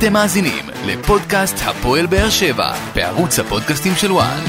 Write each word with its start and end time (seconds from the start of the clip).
אתם 0.00 0.12
מאזינים 0.12 0.64
לפודקאסט 0.86 1.56
הפועל 1.64 2.06
באר 2.06 2.30
שבע 2.30 2.72
בערוץ 2.94 3.38
הפודקאסטים 3.38 3.92
של 3.94 4.12
וואן. 4.12 4.40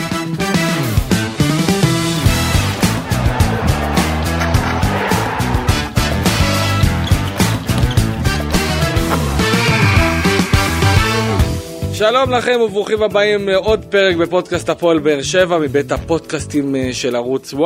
שלום 11.94 12.32
לכם 12.32 12.60
וברוכים 12.62 13.04
הבאים 13.04 13.50
לעוד 13.50 13.86
פרק 13.90 14.16
בפודקאסט 14.16 14.70
הפועל 14.70 15.00
באר 15.00 15.22
שבע 15.22 15.58
מבית 15.58 15.92
הפודקאסטים 15.92 16.76
אה, 16.76 16.90
של 16.94 17.16
ערוץ 17.16 17.54
1 17.54 17.62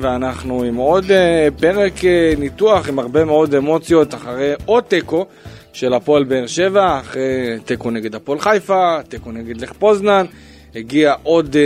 ואנחנו 0.00 0.62
עם 0.62 0.76
עוד 0.76 1.10
אה, 1.10 1.48
פרק 1.60 2.04
אה, 2.04 2.32
ניתוח 2.38 2.88
עם 2.88 2.98
הרבה 2.98 3.24
מאוד 3.24 3.54
אמוציות 3.54 4.14
אחרי 4.14 4.52
עוד 4.64 4.84
תיקו 4.84 5.26
של 5.72 5.94
הפועל 5.94 6.24
באר 6.24 6.46
שבע, 6.46 7.00
אחרי 7.00 7.58
תיקו 7.64 7.90
נגד 7.90 8.14
הפועל 8.14 8.40
חיפה, 8.40 8.96
תיקו 9.08 9.32
נגד 9.32 9.60
לך 9.60 9.72
פוזנן, 9.72 10.26
הגיעה 10.74 11.14
עוד 11.22 11.56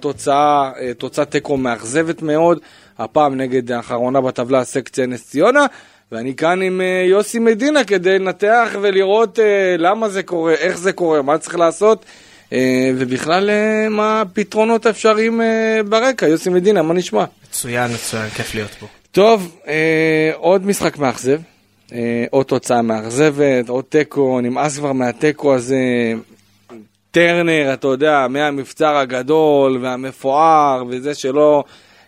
תוצאה, 0.00 0.72
תוצאת 0.98 1.30
תיקו 1.30 1.56
מאכזבת 1.56 2.22
מאוד, 2.22 2.58
הפעם 2.98 3.36
נגד 3.36 3.72
האחרונה 3.72 4.20
בטבלה 4.20 4.64
סקציה 4.64 5.06
נס 5.06 5.30
ציונה 5.30 5.66
ואני 6.12 6.36
כאן 6.36 6.62
עם 6.62 6.80
uh, 6.80 7.10
יוסי 7.10 7.38
מדינה 7.38 7.84
כדי 7.84 8.18
לנתח 8.18 8.68
ולראות 8.80 9.38
uh, 9.38 9.42
למה 9.78 10.08
זה 10.08 10.22
קורה, 10.22 10.54
איך 10.54 10.78
זה 10.78 10.92
קורה, 10.92 11.22
מה 11.22 11.38
צריך 11.38 11.54
לעשות, 11.54 12.04
uh, 12.48 12.52
ובכלל 12.96 13.50
uh, 13.50 13.88
מה 13.88 14.20
הפתרונות 14.20 14.86
האפשריים 14.86 15.40
uh, 15.40 15.44
ברקע. 15.82 16.26
יוסי 16.26 16.50
מדינה, 16.50 16.82
מה 16.82 16.94
נשמע? 16.94 17.24
מצוין, 17.48 17.92
מצוין, 17.92 18.28
כיף 18.28 18.54
להיות 18.54 18.70
פה. 18.70 18.86
טוב, 19.12 19.56
uh, 19.64 19.68
עוד 20.34 20.66
משחק 20.66 20.98
מאכזב, 20.98 21.38
uh, 21.38 21.49
עוד 22.30 22.46
תוצאה 22.46 22.82
מאכזבת, 22.82 23.68
עוד 23.68 23.84
תיקו, 23.88 24.40
נמאס 24.40 24.78
כבר 24.78 24.92
מהתיקו 24.92 25.54
הזה. 25.54 25.78
טרנר, 27.10 27.70
אתה 27.72 27.88
יודע, 27.88 28.26
מהמבצר 28.30 28.96
הגדול 28.96 29.78
והמפואר 29.82 30.84
וזה 30.88 31.14
שלא 31.14 31.64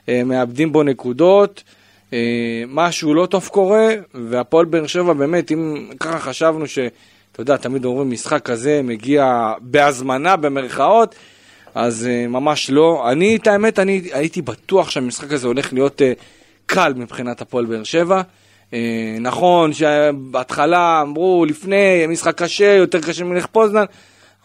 uh, 0.06 0.10
מאבדים 0.24 0.72
בו 0.72 0.82
נקודות. 0.82 1.62
אה, 2.12 2.18
משהו 2.68 3.14
לא 3.14 3.26
טוב 3.26 3.48
קורה, 3.52 3.88
והפועל 4.14 4.64
באר 4.64 4.86
שבע 4.86 5.12
באמת, 5.12 5.52
אם 5.52 5.88
ככה 6.00 6.18
חשבנו 6.18 6.66
ש... 6.66 6.78
אתה 7.32 7.40
יודע, 7.40 7.56
תמיד 7.56 7.84
אומרים 7.84 8.10
משחק 8.10 8.42
כזה 8.42 8.80
מגיע 8.84 9.52
בהזמנה 9.60 10.36
במרכאות, 10.36 11.14
אז 11.74 12.08
uh, 12.08 12.28
ממש 12.28 12.70
לא. 12.70 13.10
אני, 13.10 13.36
את 13.36 13.46
האמת, 13.46 13.78
אני 13.78 14.02
הייתי 14.12 14.42
בטוח 14.42 14.90
שהמשחק 14.90 15.32
הזה 15.32 15.46
הולך 15.46 15.72
להיות 15.72 16.00
uh, 16.00 16.22
קל 16.66 16.92
מבחינת 16.96 17.40
הפועל 17.40 17.64
באר 17.64 17.84
שבע. 17.84 18.22
Uh, 18.72 18.74
נכון 19.20 19.72
שבהתחלה 19.72 21.00
אמרו 21.02 21.44
לפני, 21.48 22.06
משחק 22.08 22.42
קשה, 22.42 22.74
יותר 22.74 23.00
קשה 23.00 23.24
מלך 23.24 23.46
פוזנן. 23.46 23.84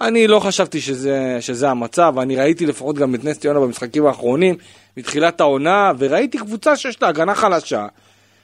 אני 0.02 0.28
לא 0.28 0.40
חשבתי 0.40 0.82
שזה, 0.82 1.38
שזה 1.40 1.70
המצב, 1.70 2.16
אני 2.20 2.36
ראיתי 2.36 2.66
לפחות 2.66 2.96
גם 2.96 3.16
את 3.16 3.24
נס 3.24 3.40
ציונה 3.40 3.60
במשחקים 3.60 4.06
האחרונים, 4.06 4.56
מתחילת 4.98 5.42
העונה, 5.42 5.92
וראיתי 5.98 6.38
קבוצה 6.38 6.76
שיש 6.76 7.02
לה 7.02 7.08
הגנה 7.08 7.36
חלשה, 7.36 7.86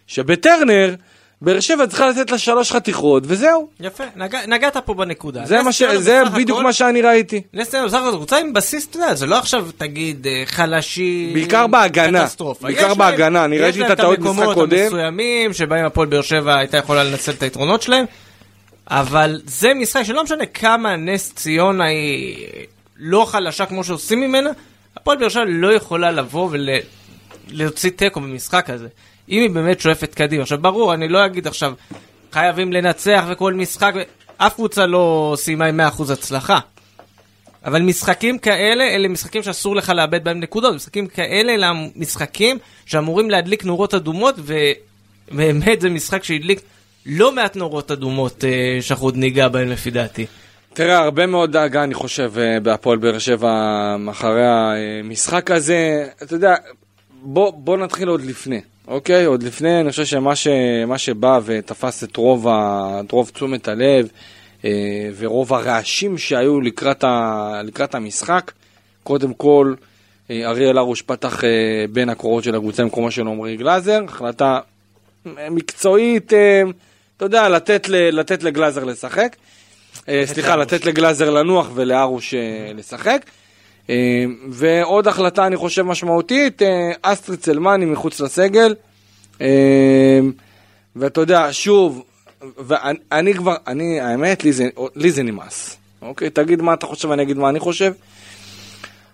שבטרנר, 0.07 0.95
באר 1.43 1.59
שבע 1.59 1.87
צריכה 1.87 2.09
לתת 2.09 2.31
לה 2.31 2.37
שלוש 2.37 2.71
חתיכות, 2.71 3.23
וזהו. 3.27 3.67
יפה, 3.79 4.03
נג... 4.15 4.35
נגעת 4.47 4.77
פה 4.77 4.93
בנקודה. 4.93 5.45
זה, 5.45 5.59
ש... 5.71 5.83
זה 5.83 6.21
בדיוק 6.33 6.57
הכל... 6.57 6.63
מה 6.63 6.73
שאני 6.73 7.01
ראיתי. 7.01 7.41
נס 7.53 7.69
ציונה 7.69 7.87
בסך 7.87 7.97
הכל 7.97 8.11
קבוצה 8.11 8.37
עם 8.37 8.53
בסיס, 8.53 8.87
אתה 8.89 8.97
יודע, 8.97 9.15
זה 9.15 9.25
לא 9.25 9.37
עכשיו 9.37 9.67
תגיד 9.77 10.27
אה, 10.27 10.43
חלשי... 10.45 11.31
בעיקר 11.33 11.67
בהגנה. 11.67 12.21
קטסטרופה. 12.21 12.67
בעיקר 12.67 12.93
בהגנה, 12.93 13.45
אני 13.45 13.59
ראיתי 13.59 13.85
את 13.85 13.89
הטעות 13.89 14.19
משחק 14.19 14.43
קודם. 14.43 14.43
יש 14.43 14.43
להם 14.43 14.53
את 14.53 14.59
המקומות 14.59 14.73
המסוימים 14.73 15.53
שבהם 15.53 15.85
הפועל 15.85 16.07
באר 16.07 16.21
שבע 16.21 16.57
הייתה 16.57 16.77
יכולה 16.77 17.03
לנצל 17.03 17.31
את 17.31 17.43
היתרונות 17.43 17.81
שלהם, 17.81 18.05
אבל 18.87 19.41
זה 19.45 19.73
משחק 19.73 20.03
שלא 20.03 20.23
משנה 20.23 20.45
כמה 20.45 20.95
נס 20.95 21.33
ציונה 21.35 21.85
היא 21.85 22.47
לא 22.97 23.25
חלשה 23.25 23.65
כמו 23.65 23.83
שעושים 23.83 24.21
ממנה, 24.21 24.49
הפועל 24.97 25.17
באר 25.17 25.29
שבע 25.29 25.43
לא 25.47 25.73
יכולה 25.73 26.11
לבוא 26.11 26.49
ולהוציא 27.49 27.89
תיקו 27.89 28.19
במשחק 28.21 28.69
הזה. 28.69 28.87
אם 29.33 29.41
היא 29.41 29.49
באמת 29.49 29.79
שואפת 29.79 30.13
קדימה. 30.13 30.41
עכשיו, 30.41 30.57
ברור, 30.57 30.93
אני 30.93 31.07
לא 31.07 31.25
אגיד 31.25 31.47
עכשיו, 31.47 31.73
חייבים 32.31 32.73
לנצח 32.73 33.25
וכל 33.29 33.53
משחק, 33.53 33.93
אף 34.37 34.53
קבוצה 34.53 34.85
לא 34.85 35.33
סיימה 35.37 35.65
עם 35.65 35.79
100% 35.79 36.13
הצלחה. 36.13 36.59
אבל 37.65 37.81
משחקים 37.81 38.37
כאלה, 38.37 38.83
אלה 38.83 39.07
משחקים 39.07 39.43
שאסור 39.43 39.75
לך 39.75 39.89
לאבד 39.89 40.23
בהם 40.23 40.39
נקודות. 40.39 40.75
משחקים 40.75 41.07
כאלה, 41.07 41.53
אלה 41.53 41.71
משחקים 41.95 42.57
שאמורים 42.85 43.29
להדליק 43.29 43.65
נורות 43.65 43.93
אדומות, 43.93 44.35
ובאמת 45.31 45.81
זה 45.81 45.89
משחק 45.89 46.23
שהדליק 46.23 46.61
לא 47.05 47.31
מעט 47.31 47.55
נורות 47.55 47.91
אדומות 47.91 48.43
אה, 48.43 48.77
שאנחנו 48.81 49.07
עוד 49.07 49.17
ניגע 49.17 49.47
בהם 49.47 49.69
לפי 49.69 49.91
דעתי. 49.91 50.25
תראה, 50.73 50.97
הרבה 50.97 51.25
מאוד 51.25 51.51
דאגה, 51.51 51.83
אני 51.83 51.93
חושב, 51.93 52.33
אה, 52.37 52.59
בהפועל 52.59 52.97
באר 52.97 53.19
שבע 53.19 53.95
אחרי 54.11 54.45
המשחק 54.45 55.51
הזה. 55.51 56.07
אתה 56.23 56.35
יודע, 56.35 56.55
בוא, 57.21 57.51
בוא 57.55 57.77
נתחיל 57.77 58.07
עוד 58.07 58.21
לפני, 58.21 58.61
אוקיי? 58.87 59.25
עוד 59.25 59.43
לפני, 59.43 59.79
אני 59.79 59.91
חושב 59.91 60.05
שמה 60.05 60.35
ש, 60.35 60.47
שבא 60.97 61.39
ותפס 61.45 62.03
את 62.03 62.17
רוב, 62.17 62.47
ה, 62.47 63.01
את 63.05 63.11
רוב 63.11 63.29
תשומת 63.29 63.67
הלב 63.67 64.07
אה, 64.65 65.09
ורוב 65.17 65.53
הרעשים 65.53 66.17
שהיו 66.17 66.61
לקראת, 66.61 67.03
ה, 67.03 67.61
לקראת 67.63 67.95
המשחק, 67.95 68.51
קודם 69.03 69.33
כל, 69.33 69.73
אה, 70.31 70.49
אריאל 70.49 70.77
הרוש 70.77 71.01
פתח 71.01 71.41
בין 71.91 72.09
הקורות 72.09 72.43
של 72.43 72.55
הקבוצה 72.55 72.83
במקומו 72.83 73.11
של 73.11 73.27
עמרי 73.27 73.57
גלאזר, 73.57 74.03
החלטה 74.07 74.59
מקצועית, 75.25 76.33
אתה 77.17 77.25
יודע, 77.25 77.49
לתת, 77.49 77.89
לתת 77.89 78.43
לגלאזר 78.43 78.83
לשחק. 78.83 79.35
אה, 80.09 80.23
סליחה, 80.25 80.55
לתת 80.55 80.85
לגלאזר 80.85 81.29
לנוח 81.29 81.69
ולארוש 81.73 82.33
אה, 82.33 82.71
לשחק. 82.75 83.25
אה, 83.89 83.95
ועוד 84.49 85.07
החלטה, 85.07 85.47
אני 85.47 85.55
חושב, 85.55 85.81
משמעותית, 85.81 86.61
אסטרי 87.01 87.37
צלמני 87.37 87.85
מחוץ 87.85 88.19
לסגל. 88.19 88.75
ואתה 90.95 91.21
יודע, 91.21 91.47
שוב, 91.51 92.03
ואני 92.57 93.33
כבר, 93.33 93.55
אני, 93.67 93.99
האמת, 93.99 94.43
לי 94.43 94.53
זה, 94.53 94.69
לי 94.95 95.11
זה 95.11 95.23
נמאס. 95.23 95.77
אוקיי? 96.01 96.29
תגיד 96.29 96.61
מה 96.61 96.73
אתה 96.73 96.85
חושב, 96.85 97.11
אני 97.11 97.23
אגיד 97.23 97.37
מה 97.37 97.49
אני 97.49 97.59
חושב. 97.59 97.93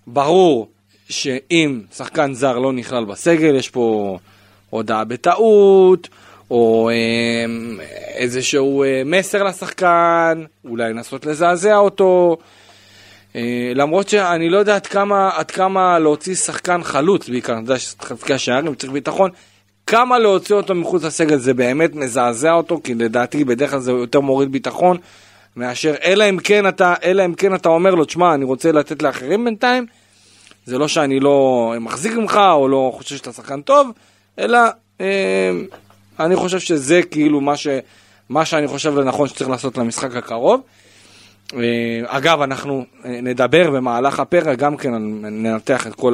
ברור 0.07 0.67
שאם 1.09 1.81
שחקן 1.95 2.33
זר 2.33 2.59
לא 2.59 2.73
נכלל 2.73 3.05
בסגל, 3.05 3.55
יש 3.55 3.69
פה 3.69 4.17
הודעה 4.69 5.03
בטעות, 5.03 6.09
או 6.51 6.89
אה, 6.89 7.45
איזשהו 8.15 8.83
אה, 8.83 9.01
מסר 9.05 9.43
לשחקן, 9.43 10.43
אולי 10.65 10.93
לנסות 10.93 11.25
לזעזע 11.25 11.77
אותו. 11.77 12.37
אה, 13.35 13.71
למרות 13.75 14.09
שאני 14.09 14.49
לא 14.49 14.57
יודע 14.57 14.75
עד 14.75 14.87
כמה, 14.87 15.29
עד 15.35 15.51
כמה 15.51 15.99
להוציא 15.99 16.35
שחקן 16.35 16.83
חלוץ, 16.83 17.29
בעיקר, 17.29 17.53
אני 17.53 17.61
יודע 17.61 17.79
שחלקי 17.79 18.33
השערים 18.33 18.75
צריך 18.75 18.91
ביטחון, 18.91 19.31
כמה 19.87 20.19
להוציא 20.19 20.55
אותו 20.55 20.75
מחוץ 20.75 21.03
לסגל 21.03 21.37
זה 21.37 21.53
באמת 21.53 21.95
מזעזע 21.95 22.51
אותו, 22.51 22.81
כי 22.83 22.93
לדעתי 22.93 23.43
בדרך 23.43 23.71
כלל 23.71 23.79
זה 23.79 23.91
יותר 23.91 24.19
מוריד 24.19 24.51
ביטחון, 24.51 24.97
מאשר 25.55 25.93
אלא 26.03 26.29
אם 26.29 26.37
כן 26.37 26.67
אתה, 26.67 26.93
אלא 27.03 27.25
אם 27.25 27.33
כן 27.33 27.55
אתה 27.55 27.69
אומר 27.69 27.95
לו, 27.95 28.05
תשמע, 28.05 28.33
אני 28.33 28.45
רוצה 28.45 28.71
לתת 28.71 29.03
לאחרים 29.03 29.45
בינתיים, 29.45 29.85
זה 30.65 30.77
לא 30.77 30.87
שאני 30.87 31.19
לא 31.19 31.73
מחזיק 31.79 32.13
ממך 32.13 32.39
או 32.51 32.67
לא 32.67 32.91
חושב 32.95 33.15
שאתה 33.15 33.31
שחקן 33.31 33.61
טוב, 33.61 33.91
אלא... 34.39 34.59
אה, 35.01 35.51
אני 36.19 36.35
חושב 36.35 36.59
שזה 36.59 37.01
כאילו 37.11 37.41
מה, 37.41 37.57
ש, 37.57 37.67
מה 38.29 38.45
שאני 38.45 38.67
חושב 38.67 38.95
לנכון 38.97 39.27
שצריך 39.27 39.49
לעשות 39.49 39.77
למשחק 39.77 40.15
הקרוב. 40.15 40.61
אה, 41.53 42.01
אגב, 42.05 42.41
אנחנו 42.41 42.85
אה, 43.05 43.21
נדבר 43.21 43.71
במהלך 43.71 44.19
הפרק, 44.19 44.57
גם 44.57 44.77
כן 44.77 44.93
ננתח 45.21 45.87
את 45.87 45.95
כל 45.95 46.13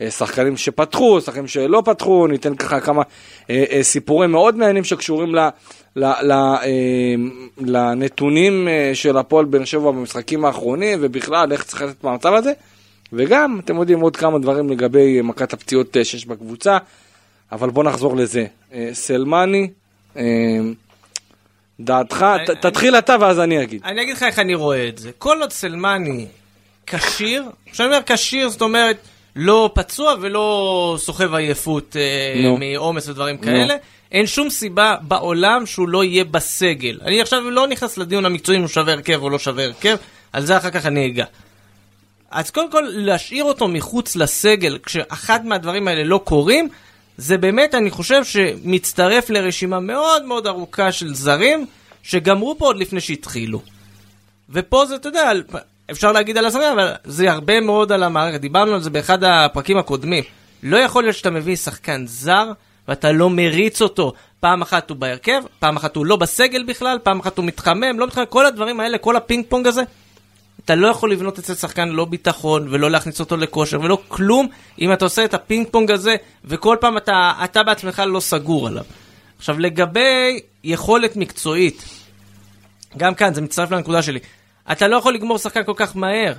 השחקנים 0.00 0.56
שפתחו, 0.56 1.20
שחקנים 1.20 1.46
שלא 1.46 1.82
פתחו, 1.84 2.26
ניתן 2.26 2.54
ככה 2.54 2.80
כמה 2.80 3.02
אה, 3.50 3.78
סיפורים 3.82 4.32
מאוד 4.32 4.56
מעניינים 4.56 4.84
שקשורים 4.84 5.34
ל, 5.34 5.48
ל, 5.96 6.32
לנתונים 7.58 8.68
של 8.94 9.16
הפועל 9.16 9.44
באר 9.44 9.64
שבע 9.64 9.90
במשחקים 9.90 10.44
האחרונים, 10.44 10.98
ובכלל 11.02 11.52
איך 11.52 11.64
צריך 11.64 11.82
לתת 11.82 12.04
במצב 12.04 12.32
הזה. 12.32 12.52
וגם, 13.12 13.60
אתם 13.64 13.76
יודעים, 13.76 14.00
עוד 14.00 14.16
כמה 14.16 14.38
דברים 14.38 14.70
לגבי 14.70 15.22
מכת 15.22 15.52
הפציעות 15.52 15.96
שיש 16.02 16.26
בקבוצה. 16.26 16.78
אבל 17.52 17.70
בוא 17.70 17.84
נחזור 17.84 18.16
לזה. 18.16 18.46
אה, 20.16 20.58
סלמני, 21.84 21.92
אה, 21.92 22.04
דעתך, 22.04 22.26
תתחיל 22.60 22.94
אתה 22.94 23.16
ואז 23.20 23.40
אני 23.40 23.62
אגיד. 23.62 23.80
אני 23.84 24.02
אגיד 24.02 24.16
לך 24.16 24.22
איך 24.22 24.38
אני 24.38 24.54
רואה 24.54 24.88
את 24.88 24.98
זה. 24.98 25.10
כל 25.18 25.40
עוד 25.40 25.52
סלמני 25.52 26.26
כשיר, 26.86 27.44
כשאני 27.72 27.86
אומר 27.86 28.00
כשיר, 28.06 28.48
זאת 28.48 28.62
אומרת, 28.62 28.96
לא 29.36 29.70
פצוע 29.74 30.14
ולא 30.20 30.96
סוחב 31.00 31.34
עייפות 31.34 31.96
אה, 31.96 32.56
מעומס 32.58 33.08
ודברים 33.08 33.38
כאלה. 33.38 33.74
אין 34.12 34.26
שום 34.26 34.50
סיבה 34.50 34.94
בעולם 35.02 35.66
שהוא 35.66 35.88
לא 35.88 36.04
יהיה 36.04 36.24
בסגל. 36.24 37.00
אני 37.04 37.20
עכשיו 37.20 37.50
לא 37.50 37.66
נכנס 37.66 37.98
לדיון 37.98 38.26
המקצועי 38.26 38.56
אם 38.56 38.62
הוא 38.62 38.68
שווה 38.68 38.92
הרכב 38.92 39.22
או 39.22 39.30
לא 39.30 39.38
שווה 39.38 39.64
הרכב, 39.64 39.96
על 40.32 40.46
זה 40.46 40.56
אחר 40.56 40.70
כך 40.70 40.86
אני 40.86 41.06
אגע. 41.06 41.24
אז 42.30 42.50
קודם 42.50 42.70
כל, 42.70 42.84
להשאיר 42.88 43.44
אותו 43.44 43.68
מחוץ 43.68 44.16
לסגל, 44.16 44.78
כשאחד 44.82 45.46
מהדברים 45.46 45.88
האלה 45.88 46.04
לא 46.04 46.20
קורים, 46.24 46.68
זה 47.16 47.38
באמת, 47.38 47.74
אני 47.74 47.90
חושב 47.90 48.24
שמצטרף 48.24 49.30
לרשימה 49.30 49.80
מאוד 49.80 50.24
מאוד 50.24 50.46
ארוכה 50.46 50.92
של 50.92 51.14
זרים, 51.14 51.66
שגמרו 52.02 52.58
פה 52.58 52.66
עוד 52.66 52.76
לפני 52.76 53.00
שהתחילו. 53.00 53.62
ופה 54.50 54.86
זה, 54.86 54.96
אתה 54.96 55.08
יודע, 55.08 55.32
אפשר 55.90 56.12
להגיד 56.12 56.38
על 56.38 56.46
השחקן, 56.46 56.72
אבל 56.72 56.92
זה 57.04 57.32
הרבה 57.32 57.60
מאוד 57.60 57.92
על 57.92 58.02
המערכת. 58.02 58.40
דיברנו 58.40 58.74
על 58.74 58.80
זה 58.80 58.90
באחד 58.90 59.24
הפרקים 59.24 59.78
הקודמים. 59.78 60.24
לא 60.62 60.76
יכול 60.76 61.04
להיות 61.04 61.16
שאתה 61.16 61.30
מביא 61.30 61.56
שחקן 61.56 62.06
זר 62.06 62.52
ואתה 62.88 63.12
לא 63.12 63.30
מריץ 63.30 63.82
אותו. 63.82 64.12
פעם 64.40 64.62
אחת 64.62 64.90
הוא 64.90 64.96
בהרכב, 64.96 65.42
פעם 65.58 65.76
אחת 65.76 65.96
הוא 65.96 66.06
לא 66.06 66.16
בסגל 66.16 66.62
בכלל, 66.62 66.98
פעם 67.02 67.20
אחת 67.20 67.38
הוא 67.38 67.44
מתחמם, 67.44 67.98
לא 67.98 68.06
מתחמם, 68.06 68.26
כל 68.26 68.46
הדברים 68.46 68.80
האלה, 68.80 68.98
כל 68.98 69.16
הפינג 69.16 69.44
פונג 69.48 69.66
הזה, 69.66 69.82
אתה 70.66 70.74
לא 70.74 70.86
יכול 70.88 71.12
לבנות 71.12 71.38
אצל 71.38 71.54
שחקן 71.54 71.88
לא 71.88 72.04
ביטחון 72.04 72.68
ולא 72.70 72.90
להכניס 72.90 73.20
אותו 73.20 73.36
לכושר 73.36 73.80
ולא 73.80 73.98
כלום 74.08 74.48
אם 74.80 74.92
אתה 74.92 75.04
עושה 75.04 75.24
את 75.24 75.34
הפינג 75.34 75.66
פונג 75.70 75.90
הזה 75.90 76.16
וכל 76.44 76.76
פעם 76.80 76.96
אתה, 76.96 77.32
אתה 77.44 77.62
בעצמך 77.62 78.02
לא 78.06 78.20
סגור 78.20 78.66
עליו. 78.66 78.84
עכשיו 79.38 79.58
לגבי 79.58 80.40
יכולת 80.64 81.16
מקצועית, 81.16 81.84
גם 82.96 83.14
כאן 83.14 83.34
זה 83.34 83.40
מצטרף 83.40 83.70
לנקודה 83.70 84.02
שלי, 84.02 84.18
אתה 84.72 84.88
לא 84.88 84.96
יכול 84.96 85.14
לגמור 85.14 85.38
שחקן 85.38 85.64
כל 85.64 85.72
כך 85.76 85.96
מהר. 85.96 86.32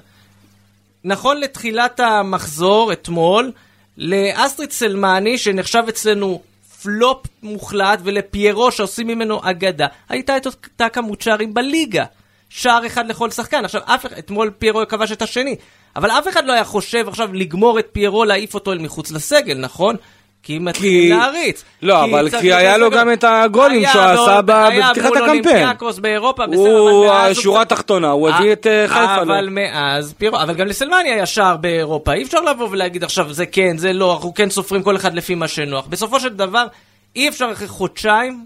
נכון 1.03 1.39
לתחילת 1.39 1.99
המחזור, 1.99 2.93
אתמול, 2.93 3.51
לאסטריט 3.97 4.71
סלמני, 4.71 5.37
שנחשב 5.37 5.83
אצלנו 5.89 6.41
פלופ 6.83 7.27
מוחלט, 7.43 7.99
ולפיירו 8.03 8.71
שעושים 8.71 9.07
ממנו 9.07 9.39
אגדה, 9.43 9.87
הייתה 10.09 10.37
את 10.37 10.45
אותה 10.45 10.89
כמות 10.89 11.21
שערים 11.21 11.53
בליגה. 11.53 12.05
שער 12.49 12.85
אחד 12.85 13.09
לכל 13.09 13.31
שחקן. 13.31 13.65
עכשיו, 13.65 13.81
אף 13.85 14.05
אחד, 14.05 14.17
אתמול 14.17 14.51
פיירו 14.59 14.87
כבש 14.87 15.11
את 15.11 15.21
השני, 15.21 15.55
אבל 15.95 16.11
אף 16.11 16.27
אחד 16.27 16.45
לא 16.45 16.53
היה 16.53 16.63
חושב 16.63 17.07
עכשיו 17.07 17.33
לגמור 17.33 17.79
את 17.79 17.87
פיירו, 17.91 18.25
להעיף 18.25 18.53
אותו 18.53 18.71
אל 18.71 18.79
מחוץ 18.79 19.11
לסגל, 19.11 19.57
נכון? 19.57 19.95
כי 20.43 20.59
מתחיל 20.59 21.15
להריץ. 21.15 21.63
לא, 21.81 22.03
אבל 22.03 22.29
צריך 22.29 22.41
כי 22.41 22.53
היה 22.53 22.77
לו. 22.77 22.89
גם 22.91 23.13
את 23.13 23.23
הגולים 23.27 23.79
היה 23.79 23.91
שהוא 23.91 24.03
עשה 24.03 24.41
היה 24.47 24.89
בפתיחת 24.89 25.05
הקמפיין. 25.07 25.29
אולימפיאקוס 25.29 25.99
באירופה, 25.99 26.47
בסדר, 26.47 26.77
הוא, 26.77 27.05
אבל 27.07 27.31
השורה 27.31 27.61
התחתונה, 27.61 28.09
הוא 28.09 28.29
הביא 28.29 28.53
את 28.53 28.67
אה, 28.67 28.87
חיפה. 28.87 29.15
לו. 29.15 29.21
אבל 29.21 29.49
מאז, 29.49 30.13
פיירו, 30.17 30.41
אבל 30.41 30.53
גם 30.53 30.67
לסלמני 30.67 31.09
היה 31.11 31.25
שער 31.25 31.57
באירופה, 31.57 32.13
אי 32.13 32.23
אפשר 32.23 32.41
לבוא 32.41 32.67
ולהגיד 32.71 33.03
עכשיו 33.03 33.33
זה 33.33 33.45
כן, 33.45 33.77
זה 33.77 33.93
לא, 33.93 34.13
אנחנו 34.13 34.33
כן 34.33 34.49
סופרים 34.49 34.83
כל 34.83 34.95
אחד 34.95 35.13
לפי 35.13 35.35
מה 35.35 35.47
שנוח. 35.47 35.85
בסופו 35.87 36.19
של 36.19 36.29
דבר, 36.29 36.67
אי 37.15 37.29
אפשר 37.29 37.49
אחרי 37.53 37.67
חודשיים 37.67 38.45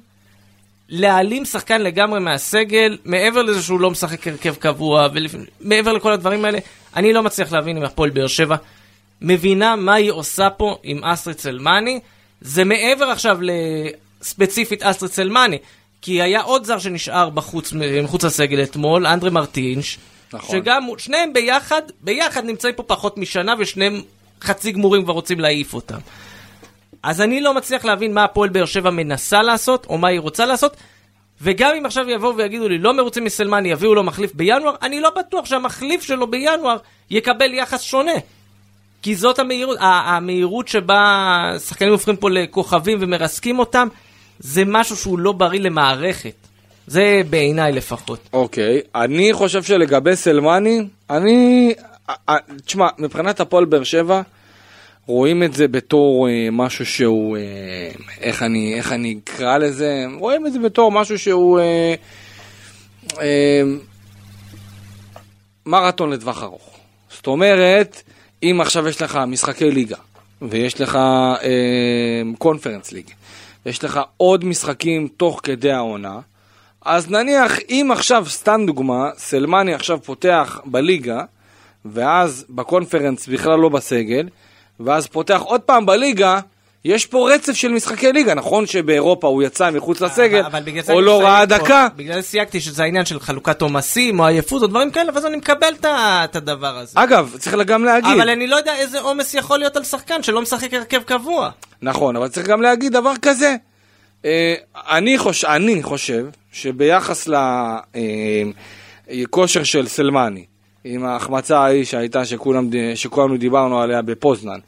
להעלים 0.91 1.45
שחקן 1.45 1.81
לגמרי 1.81 2.19
מהסגל, 2.19 2.97
מעבר 3.05 3.41
לזה 3.41 3.61
שהוא 3.61 3.79
לא 3.79 3.91
משחק 3.91 4.27
הרכב 4.27 4.55
קבוע, 4.55 5.07
ומעבר 5.61 5.93
לכל 5.93 6.11
הדברים 6.11 6.45
האלה, 6.45 6.59
אני 6.95 7.13
לא 7.13 7.23
מצליח 7.23 7.51
להבין 7.51 7.77
אם 7.77 7.83
הפועל 7.83 8.09
באר 8.09 8.27
שבע 8.27 8.55
מבינה 9.21 9.75
מה 9.75 9.93
היא 9.93 10.11
עושה 10.11 10.49
פה 10.49 10.77
עם 10.83 11.03
אסטרי 11.03 11.33
צלמני. 11.33 11.99
זה 12.41 12.63
מעבר 12.63 13.05
עכשיו 13.05 13.39
לספציפית 14.21 14.83
אסטרי 14.83 15.09
צלמני, 15.09 15.57
כי 16.01 16.21
היה 16.21 16.41
עוד 16.41 16.63
זר 16.63 16.79
שנשאר 16.79 17.29
בחוץ, 17.29 17.73
מחוץ 18.03 18.23
לסגל 18.23 18.63
אתמול, 18.63 19.07
אנדרי 19.07 19.29
מרטינש, 19.29 19.97
נכון. 20.33 20.59
שגם 20.59 20.87
שניהם 20.97 21.33
ביחד, 21.33 21.81
ביחד 22.01 22.45
נמצאים 22.45 22.75
פה 22.75 22.83
פחות 22.83 23.17
משנה, 23.17 23.53
ושניהם 23.59 24.01
חצי 24.41 24.71
גמורים 24.71 25.03
כבר 25.03 25.13
רוצים 25.13 25.39
להעיף 25.39 25.73
אותם. 25.73 25.99
אז 27.03 27.21
אני 27.21 27.41
לא 27.41 27.53
מצליח 27.53 27.85
להבין 27.85 28.13
מה 28.13 28.23
הפועל 28.23 28.49
באר 28.49 28.65
שבע 28.65 28.89
מנסה 28.89 29.43
לעשות, 29.43 29.85
או 29.89 29.97
מה 29.97 30.07
היא 30.07 30.19
רוצה 30.19 30.45
לעשות. 30.45 30.77
וגם 31.41 31.71
אם 31.77 31.85
עכשיו 31.85 32.09
יבואו 32.09 32.37
ויגידו 32.37 32.69
לי, 32.69 32.77
לא 32.77 32.93
מרוצים 32.93 33.23
מסלמני, 33.23 33.71
יביאו 33.71 33.95
לו 33.95 34.03
מחליף 34.03 34.33
בינואר, 34.33 34.75
אני 34.81 34.99
לא 34.99 35.09
בטוח 35.19 35.45
שהמחליף 35.45 36.01
שלו 36.01 36.27
בינואר 36.27 36.77
יקבל 37.09 37.53
יחס 37.53 37.81
שונה. 37.81 38.11
כי 39.01 39.15
זאת 39.15 39.39
המהירות, 39.39 39.77
המהירות 39.81 40.67
שבה 40.67 41.53
שחקנים 41.67 41.91
הופכים 41.91 42.15
פה 42.15 42.29
לכוכבים 42.29 42.97
ומרסקים 43.01 43.59
אותם, 43.59 43.87
זה 44.39 44.63
משהו 44.65 44.97
שהוא 44.97 45.19
לא 45.19 45.31
בריא 45.31 45.59
למערכת. 45.59 46.33
זה 46.87 47.21
בעיניי 47.29 47.71
לפחות. 47.71 48.19
אוקיי, 48.33 48.81
אני 48.95 49.33
חושב 49.33 49.63
שלגבי 49.63 50.15
סלמני, 50.15 50.81
אני... 51.09 51.73
תשמע, 52.65 52.87
מבחינת 52.97 53.39
הפועל 53.39 53.65
באר 53.65 53.83
שבע, 53.83 54.21
רואים 55.11 55.43
את 55.43 55.53
זה 55.53 55.67
בתור 55.67 56.29
אה, 56.29 56.47
משהו 56.51 56.85
שהוא, 56.85 57.37
אה, 57.37 57.41
איך 58.21 58.43
אני, 58.43 58.75
איך 58.75 58.91
אני 58.91 59.19
אקרא 59.23 59.57
לזה, 59.57 60.05
רואים 60.19 60.47
את 60.47 60.53
זה 60.53 60.59
בתור 60.59 60.91
משהו 60.91 61.19
שהוא 61.19 61.59
אה, 61.59 61.95
אה, 63.21 63.61
מרתון 65.65 66.09
לטווח 66.09 66.43
ארוך. 66.43 66.77
זאת 67.09 67.27
אומרת, 67.27 68.01
אם 68.43 68.57
עכשיו 68.61 68.87
יש 68.87 69.01
לך 69.01 69.19
משחקי 69.27 69.71
ליגה, 69.71 69.97
ויש 70.41 70.81
לך 70.81 70.95
אה, 70.95 72.21
קונפרנס 72.37 72.91
ליג, 72.91 73.05
ויש 73.65 73.83
לך 73.83 73.99
עוד 74.17 74.45
משחקים 74.45 75.07
תוך 75.17 75.39
כדי 75.43 75.71
העונה, 75.71 76.19
אז 76.85 77.09
נניח, 77.09 77.59
אם 77.69 77.89
עכשיו, 77.93 78.25
סתם 78.29 78.61
דוגמה, 78.65 79.09
סלמני 79.17 79.73
עכשיו 79.73 79.99
פותח 80.03 80.59
בליגה, 80.65 81.23
ואז 81.85 82.45
בקונפרנס 82.49 83.27
בכלל 83.27 83.59
לא 83.59 83.69
בסגל, 83.69 84.27
ואז 84.85 85.07
פותח 85.07 85.41
עוד 85.45 85.61
פעם 85.61 85.85
בליגה, 85.85 86.39
יש 86.85 87.05
פה 87.05 87.29
רצף 87.33 87.53
של 87.53 87.71
משחקי 87.71 88.11
ליגה, 88.11 88.33
נכון 88.33 88.67
שבאירופה 88.67 89.27
הוא 89.27 89.43
יצא 89.43 89.71
מחוץ 89.71 90.01
לסגל, 90.01 90.43
או 90.89 91.01
לא 91.01 91.21
ראה. 91.21 91.45
דקה, 91.45 91.87
בגלל 91.95 92.15
זה 92.15 92.21
סייגתי 92.21 92.61
שזה 92.61 92.83
העניין 92.83 93.05
של 93.05 93.19
חלוקת 93.19 93.61
עומסים 93.61 94.19
או 94.19 94.25
עייפות 94.25 94.61
או 94.61 94.67
דברים 94.67 94.91
כאלה, 94.91 95.11
ואז 95.13 95.25
אני 95.25 95.37
מקבל 95.37 95.73
את 95.83 96.35
הדבר 96.35 96.77
הזה. 96.77 96.99
אגב, 97.03 97.35
צריך 97.39 97.55
גם 97.55 97.83
להגיד, 97.85 98.11
אבל 98.11 98.29
אני 98.29 98.47
לא 98.47 98.55
יודע 98.55 98.75
איזה 98.75 98.99
עומס 98.99 99.33
יכול 99.33 99.59
להיות 99.59 99.75
על 99.75 99.83
שחקן 99.83 100.23
שלא 100.23 100.41
משחק 100.41 100.73
הרכב 100.73 101.01
קבוע. 101.01 101.49
נכון, 101.81 102.15
אבל 102.15 102.27
צריך 102.27 102.47
גם 102.47 102.61
להגיד 102.61 102.93
דבר 102.93 103.13
כזה. 103.21 103.55
אה, 104.25 104.55
אני, 104.75 105.17
חוש... 105.17 105.45
אני 105.45 105.83
חושב 105.83 106.25
שביחס 106.51 107.29
לכושר 109.09 109.63
של 109.63 109.87
סלמני, 109.87 110.45
עם 110.83 111.05
ההחמצה 111.05 111.59
ההיא 111.59 111.85
שהייתה, 111.85 112.25
שכולם, 112.25 112.69
שכולנו 112.95 113.37
דיברנו 113.37 113.81
עליה 113.81 114.01
בפוזנן, 114.01 114.59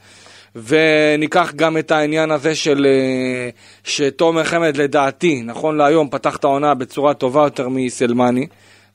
וניקח 0.54 1.52
גם 1.56 1.78
את 1.78 1.90
העניין 1.90 2.30
הזה 2.30 2.54
של 2.54 2.86
אה, 2.86 3.48
שתומר 3.84 4.44
חמד 4.44 4.76
לדעתי, 4.76 5.42
נכון 5.42 5.76
להיום, 5.76 6.08
פתח 6.10 6.36
את 6.36 6.44
העונה 6.44 6.74
בצורה 6.74 7.14
טובה 7.14 7.42
יותר 7.44 7.68
מסלמני, 7.68 8.46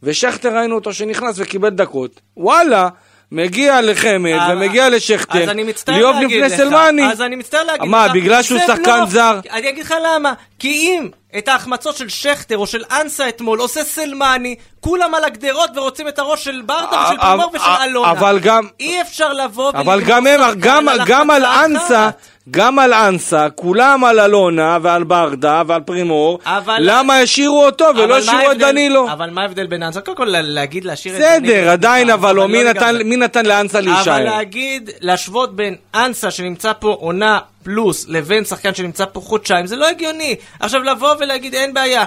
ושכטר 0.03 0.57
ראינו 0.57 0.75
אותו 0.75 0.93
שנכנס 0.93 1.35
וקיבל 1.39 1.69
דקות. 1.69 2.21
וואלה, 2.37 2.89
מגיע 3.31 3.81
לחמד 3.81 4.31
אבל- 4.31 4.53
ומגיע 4.57 4.89
לשכטר, 4.89 5.45
להגיד 5.87 6.43
לפני 6.43 6.57
סלמני. 6.57 7.11
אז 7.11 7.21
אני 7.21 7.35
מצטער 7.35 7.63
להגיד 7.63 7.81
לך, 7.81 7.87
מה, 7.89 8.07
בגלל 8.07 8.43
שהוא 8.43 8.59
שחקן. 8.67 9.05
זר? 9.07 9.39
אני 9.51 9.69
אגיד 9.69 9.85
לך 9.85 9.93
למה, 10.05 10.33
כי 10.59 10.69
אם 10.69 11.09
את 11.37 11.47
ההחמצות 11.47 11.97
של 11.97 12.09
שכטר 12.09 12.57
או 12.57 12.67
של 12.67 12.83
אנסה 13.01 13.29
אתמול 13.29 13.59
עושה 13.59 13.83
סלמני, 13.83 14.55
כולם 14.79 15.15
על 15.15 15.23
הגדרות 15.23 15.69
ורוצים 15.77 16.07
את 16.07 16.19
הראש 16.19 16.43
של 16.43 16.61
ברדה 16.65 17.05
ושל 17.07 17.21
פרימור 17.21 17.51
ושל 17.53 17.65
אלונה. 17.83 18.11
אבל 18.11 18.39
גם- 18.39 18.67
אי 18.79 19.01
אפשר 19.01 19.33
לבוא 19.33 19.69
אבל 19.69 20.01
גם 20.01 20.27
הם, 20.27 20.41
גם, 20.59 20.87
גם 21.05 21.29
על 21.31 21.45
אנסה. 21.45 22.09
גם 22.51 22.79
על 22.79 22.93
אנסה, 22.93 23.47
כולם 23.55 24.03
על 24.05 24.19
אלונה 24.19 24.77
ועל 24.81 25.03
ברדה 25.03 25.61
ועל 25.67 25.81
פרימור, 25.81 26.39
אבל- 26.45 26.77
למה 26.79 27.19
השאירו 27.19 27.65
אותו 27.65 27.89
אבל 27.89 28.01
ולא 28.01 28.17
השאירו 28.17 28.51
את 28.51 28.57
דנילו? 28.57 29.11
אבל 29.11 29.29
מה 29.29 29.41
ההבדל 29.41 29.67
בין 29.67 29.83
אנסה? 29.83 30.01
קודם 30.01 30.17
כל 30.17 30.25
לה- 30.25 30.41
להגיד 30.41 30.85
להשאיר 30.85 31.15
את 31.15 31.21
דנילו. 31.21 31.53
בסדר, 31.55 31.69
עדיין, 31.69 32.07
זה 32.07 32.13
אבל 32.13 32.35
לא, 32.35 32.47
מי 32.47 32.63
לא 32.63 32.69
נתן-. 32.69 32.95
מי 33.05 33.15
נתן 33.17 33.45
לאנסה 33.45 33.79
אבל 33.79 33.87
להישאר? 33.87 34.23
להגיד, 34.23 34.89
להשוות 35.01 35.55
בין 35.55 35.75
אנסה 35.95 36.31
שנמצא 36.31 36.71
פה 36.79 36.97
עונה 36.99 37.39
פלוס 37.63 38.05
לבין 38.07 38.45
שחקן 38.45 38.73
שנמצא 38.73 39.05
פה 39.13 39.21
חודשיים, 39.21 39.65
זה 39.67 39.75
לא 39.75 39.87
הגיוני. 39.89 40.35
עכשיו 40.59 40.83
לבוא 40.83 41.13
ולהגיד 41.19 41.53
אין 41.55 41.73
בעיה, 41.73 42.03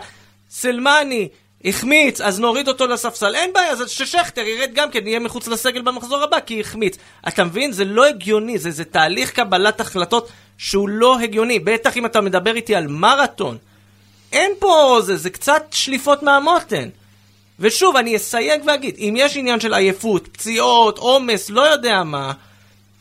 סלמני 0.50 1.28
החמיץ, 1.64 2.20
אז 2.20 2.40
נוריד 2.40 2.68
אותו 2.68 2.86
לספסל, 2.86 3.34
אין 3.34 3.52
בעיה, 3.52 3.70
אז 3.70 3.90
ששכטר 3.90 4.40
ירד 4.40 4.70
גם 4.74 4.90
כן, 4.90 5.06
יהיה 5.06 5.18
מחוץ 5.18 5.48
לסגל 5.48 5.82
במחזור 5.82 6.22
הבא 6.22 6.40
כי 6.40 6.60
החמיץ. 6.60 6.96
אתה 7.28 7.44
מבין? 7.44 7.72
זה 7.72 7.84
לא 7.84 8.06
הגיוני, 8.06 8.58
זה, 8.58 8.70
זה 8.70 8.84
תהליך 8.84 9.30
קבלת 9.30 9.80
החלטות 9.80 10.28
שהוא 10.58 10.88
לא 10.88 11.20
הגיוני. 11.20 11.58
בטח 11.58 11.96
אם 11.96 12.06
אתה 12.06 12.20
מדבר 12.20 12.56
איתי 12.56 12.74
על 12.74 12.86
מרתון. 12.86 13.56
אין 14.32 14.52
פה, 14.58 14.98
זה, 15.02 15.16
זה 15.16 15.30
קצת 15.30 15.62
שליפות 15.70 16.22
מהמותן. 16.22 16.88
ושוב, 17.58 17.96
אני 17.96 18.16
אסייג 18.16 18.62
ואגיד, 18.66 18.94
אם 18.98 19.14
יש 19.16 19.36
עניין 19.36 19.60
של 19.60 19.74
עייפות, 19.74 20.28
פציעות, 20.28 20.98
עומס, 20.98 21.50
לא 21.50 21.60
יודע 21.60 22.02
מה, 22.02 22.32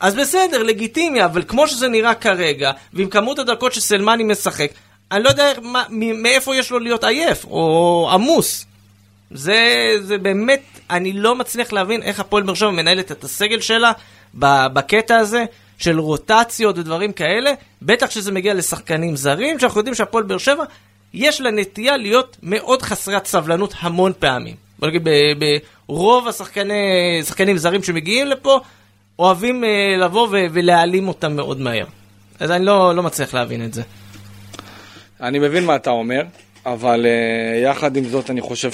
אז 0.02 0.14
בסדר, 0.14 0.62
לגיטימי, 0.62 1.24
אבל 1.24 1.42
כמו 1.48 1.68
שזה 1.68 1.88
נראה 1.88 2.14
כרגע, 2.14 2.72
ועם 2.92 3.08
כמות 3.08 3.38
הדקות 3.38 3.72
שסלמני 3.72 4.24
משחק, 4.24 4.70
אני 5.12 5.22
לא 5.22 5.28
יודע 5.28 5.52
מאיפה 5.90 6.56
יש 6.56 6.70
לו 6.70 6.78
להיות 6.78 7.04
עייף, 7.04 7.44
או 7.44 8.08
עמוס. 8.12 8.66
זה, 9.30 9.94
זה 10.02 10.18
באמת, 10.18 10.62
אני 10.90 11.12
לא 11.12 11.34
מצליח 11.34 11.72
להבין 11.72 12.02
איך 12.02 12.20
הפועל 12.20 12.42
באר 12.42 12.54
שבע 12.54 12.70
מנהלת 12.70 13.12
את 13.12 13.24
הסגל 13.24 13.60
שלה 13.60 13.92
בקטע 14.34 15.16
הזה 15.16 15.44
של 15.78 16.00
רוטציות 16.00 16.78
ודברים 16.78 17.12
כאלה, 17.12 17.52
בטח 17.82 18.06
כשזה 18.06 18.32
מגיע 18.32 18.54
לשחקנים 18.54 19.16
זרים, 19.16 19.58
שאנחנו 19.58 19.80
יודעים 19.80 19.94
שהפועל 19.94 20.24
באר 20.24 20.38
שבע, 20.38 20.64
יש 21.14 21.40
לה 21.40 21.50
נטייה 21.50 21.96
להיות 21.96 22.36
מאוד 22.42 22.82
חסרת 22.82 23.26
סבלנות 23.26 23.74
המון 23.80 24.12
פעמים. 24.18 24.54
בוא 24.78 24.88
נגיד, 24.88 25.08
ברוב 25.88 26.28
השחקני, 26.28 26.74
שחקנים 27.26 27.56
זרים 27.56 27.82
שמגיעים 27.82 28.26
לפה, 28.26 28.60
אוהבים 29.18 29.64
אה, 29.64 29.96
לבוא 29.98 30.28
ולהעלים 30.30 31.08
אותם 31.08 31.36
מאוד 31.36 31.60
מהר. 31.60 31.84
אז 32.40 32.50
אני 32.50 32.64
לא, 32.64 32.96
לא 32.96 33.02
מצליח 33.02 33.34
להבין 33.34 33.64
את 33.64 33.74
זה. 33.74 33.82
אני 35.22 35.38
מבין 35.38 35.64
מה 35.64 35.76
אתה 35.76 35.90
אומר, 35.90 36.22
אבל 36.66 37.06
uh, 37.06 37.64
יחד 37.64 37.96
עם 37.96 38.04
זאת 38.04 38.30
אני 38.30 38.40
חושב 38.40 38.70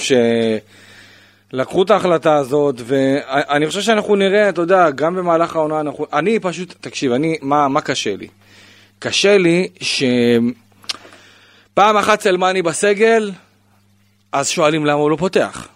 לקחו 1.53 1.83
את 1.83 1.91
ההחלטה 1.91 2.35
הזאת, 2.35 2.75
ואני 2.85 3.67
חושב 3.67 3.81
שאנחנו 3.81 4.15
נראה, 4.15 4.49
אתה 4.49 4.61
יודע, 4.61 4.89
גם 4.89 5.15
במהלך 5.15 5.55
העונה, 5.55 5.79
אנחנו... 5.79 6.05
אני 6.13 6.39
פשוט, 6.39 6.75
תקשיב, 6.81 7.11
אני, 7.11 7.37
מה, 7.41 7.67
מה 7.67 7.81
קשה 7.81 8.15
לי? 8.15 8.27
קשה 8.99 9.37
לי 9.37 9.67
שפעם 11.71 11.97
אחת 11.97 12.21
סלמני 12.21 12.61
בסגל, 12.61 13.31
אז 14.31 14.49
שואלים 14.49 14.85
למה 14.85 14.99
הוא 14.99 15.11
לא 15.11 15.15
פותח. 15.15 15.67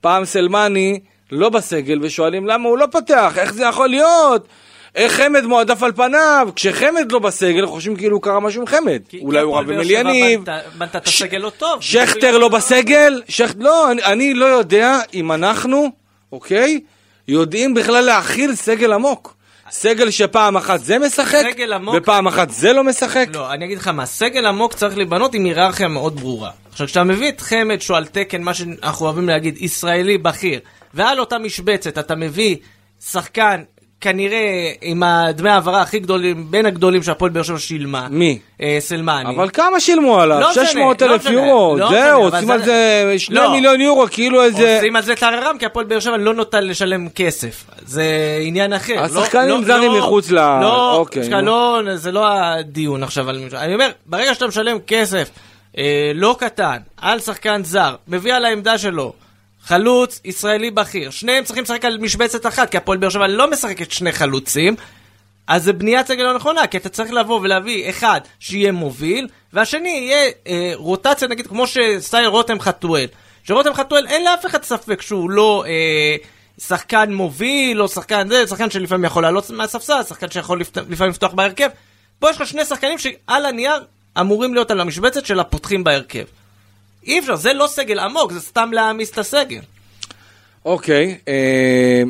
פעם 0.00 0.24
סלמני 0.24 1.00
לא 1.32 1.48
בסגל 1.48 1.98
ושואלים 2.02 2.46
למה 2.46 2.68
הוא 2.68 2.78
לא 2.78 2.86
פותח, 2.92 3.34
איך 3.38 3.54
זה 3.54 3.64
יכול 3.64 3.88
להיות? 3.88 4.48
איך 4.94 5.12
חמד 5.12 5.44
מועדף 5.44 5.82
על 5.82 5.92
פניו? 5.92 6.48
כשחמד 6.56 7.12
לא 7.12 7.18
בסגל 7.18 7.66
חושבים 7.66 7.96
כאילו 7.96 8.20
קרה 8.20 8.40
משהו 8.40 8.60
עם 8.60 8.66
חמד. 8.66 9.00
אולי 9.20 9.38
כי 9.38 9.44
הוא 9.44 9.58
רב 9.58 9.70
עם 9.70 9.78
אליניב. 9.80 10.40
בנתה 10.78 10.98
את 10.98 11.06
הסגל 11.06 11.38
לא 11.38 11.50
טוב. 11.50 11.82
שכטר 11.82 12.38
לא 12.38 12.48
בסגל? 12.48 13.22
לא, 13.58 13.92
אני, 13.92 14.34
לא 14.34 14.44
יודע 14.46 14.98
אם 15.14 15.32
אנחנו, 15.32 15.90
אוקיי, 16.32 16.80
יודעים 17.28 17.74
בכלל 17.74 18.04
להכיל 18.04 18.54
סגל 18.54 18.92
עמוק. 18.92 19.34
סגל 19.70 20.10
שפעם 20.10 20.56
אחת 20.56 20.80
זה 20.80 20.98
משחק, 20.98 21.44
עמוק- 21.74 21.94
ופעם 21.98 22.26
אחת 22.26 22.50
זה 22.50 22.72
לא 22.72 22.84
משחק. 22.84 23.26
לא, 23.34 23.52
אני 23.52 23.64
אגיד 23.64 23.78
לך 23.78 23.88
מה, 23.88 24.06
סגל 24.06 24.46
עמוק 24.46 24.74
צריך 24.74 24.96
להיבנות 24.96 25.34
עם 25.34 25.44
היררכיה 25.44 25.88
מאוד 25.88 26.20
ברורה. 26.20 26.50
עכשיו, 26.72 26.86
כשאתה 26.86 27.04
מביא 27.04 27.28
את 27.28 27.40
חמד 27.40 27.80
שהוא 27.80 27.96
על 27.96 28.06
תקן, 28.06 28.42
מה 28.42 28.54
שאנחנו 28.54 29.06
אוהבים 29.06 29.28
להגיד, 29.28 29.56
ישראלי 29.60 30.18
בכיר, 30.18 30.60
ועל 30.94 31.20
אותה 31.20 31.38
משבצת 31.38 31.98
אתה 31.98 32.14
מביא 32.14 32.56
שחקן, 33.10 33.62
כנראה 34.02 34.38
עם 34.82 35.02
הדמי 35.02 35.50
העברה 35.50 35.80
הכי 35.82 35.98
גדולים, 35.98 36.44
בין 36.50 36.66
הגדולים 36.66 37.02
שהפועל 37.02 37.30
באר 37.30 37.42
שבע 37.42 37.58
שילמה. 37.58 38.06
מי? 38.10 38.38
אה, 38.62 38.76
סלמני. 38.80 39.36
אבל 39.36 39.48
כמה 39.52 39.80
שילמו 39.80 40.20
עליו? 40.20 40.40
לא 40.40 40.50
משנה, 40.50 40.66
600 40.66 41.02
לא 41.02 41.06
אלף 41.14 41.24
יורו. 41.30 41.76
לא 41.78 41.88
זהו, 41.90 42.22
עושים 42.22 42.50
על 42.50 42.58
זה- 42.58 42.64
זה 43.12 43.14
2 43.18 43.38
לא. 43.42 43.52
מיליון 43.52 43.80
יורו, 43.80 44.06
כאילו 44.10 44.42
איזה... 44.42 44.76
עושים 44.76 44.96
על 44.96 45.02
זה 45.02 45.14
טררם, 45.16 45.58
כי 45.58 45.66
הפועל 45.66 45.86
באר 45.86 46.00
שבע 46.00 46.16
לא 46.16 46.34
נוטה 46.34 46.60
לשלם 46.60 47.08
כסף. 47.08 47.64
זה 47.86 48.04
עניין 48.42 48.72
אחר. 48.72 48.94
השחקנים 49.02 49.48
לא- 49.48 49.58
לא- 49.60 49.64
זרים 49.66 49.92
לא- 49.92 49.98
מחוץ 49.98 50.30
ל- 50.30 50.34
לא, 50.60 50.96
אוקיי, 50.96 51.28
נו. 51.28 51.40
לא, 51.42 51.96
זה 51.96 52.12
לא 52.12 52.26
הדיון 52.32 53.02
עכשיו. 53.02 53.30
אני 53.54 53.74
אומר, 53.74 53.90
ברגע 54.06 54.34
שאתה 54.34 54.46
משלם 54.46 54.76
כסף 54.86 55.30
אה, 55.78 55.84
לא 56.14 56.36
קטן 56.38 56.76
על 57.00 57.20
שחקן 57.20 57.64
זר, 57.64 57.94
מביא 58.08 58.34
על 58.34 58.44
העמדה 58.44 58.78
שלו, 58.78 59.12
חלוץ 59.64 60.20
ישראלי 60.24 60.70
בכיר, 60.70 61.10
שניהם 61.10 61.44
צריכים 61.44 61.64
לשחק 61.64 61.84
על 61.84 61.98
משבצת 61.98 62.46
אחת, 62.46 62.70
כי 62.70 62.76
הפועל 62.76 62.98
באר 62.98 63.10
שבע 63.10 63.26
לא 63.26 63.50
משחקת 63.50 63.90
שני 63.90 64.12
חלוצים. 64.12 64.76
אז 65.46 65.64
זה 65.64 65.72
בניית 65.72 66.06
סגל 66.06 66.22
לא 66.22 66.34
נכונה, 66.34 66.66
כי 66.66 66.76
אתה 66.76 66.88
צריך 66.88 67.12
לבוא 67.12 67.40
ולהביא 67.40 67.90
אחד 67.90 68.20
שיהיה 68.38 68.72
מוביל, 68.72 69.28
והשני 69.52 69.88
יהיה 69.88 70.30
אה, 70.46 70.72
רוטציה, 70.74 71.28
נגיד, 71.28 71.46
כמו 71.46 71.66
שסטייל 71.66 72.26
רותם 72.26 72.60
חתואל. 72.60 73.06
שרותם 73.44 73.74
חתואל, 73.74 74.06
אין 74.06 74.24
לאף 74.24 74.46
אחד 74.46 74.62
ספק 74.62 75.02
שהוא 75.02 75.30
לא 75.30 75.64
אה, 75.66 76.16
שחקן 76.58 77.12
מוביל, 77.12 77.82
או 77.82 77.88
שחקן 77.88 78.28
זה, 78.28 78.46
שחקן 78.46 78.70
שלפעמים 78.70 79.04
יכול 79.04 79.22
לעלות 79.22 79.50
מהספסל, 79.50 80.02
שחקן 80.08 80.30
שיכול 80.30 80.60
לפת... 80.60 80.76
לפעמים 80.76 81.10
לפתוח 81.10 81.32
בהרכב. 81.32 81.68
פה 82.18 82.30
יש 82.30 82.40
לך 82.40 82.48
שני 82.48 82.64
שחקנים 82.64 82.98
שעל 82.98 83.46
הנייר 83.46 83.84
אמורים 84.20 84.54
להיות 84.54 84.70
על 84.70 84.80
המשבצת 84.80 85.26
של 85.26 85.40
הפותחים 85.40 85.84
בהרכב. 85.84 86.24
אי 87.06 87.18
אפשר, 87.18 87.36
זה 87.36 87.52
לא 87.52 87.66
סגל 87.66 87.98
עמוק, 87.98 88.32
זה 88.32 88.40
סתם 88.40 88.70
להעמיס 88.72 89.10
את 89.10 89.18
הסגל. 89.18 89.60
אוקיי, 90.64 91.18
אה, 91.28 92.02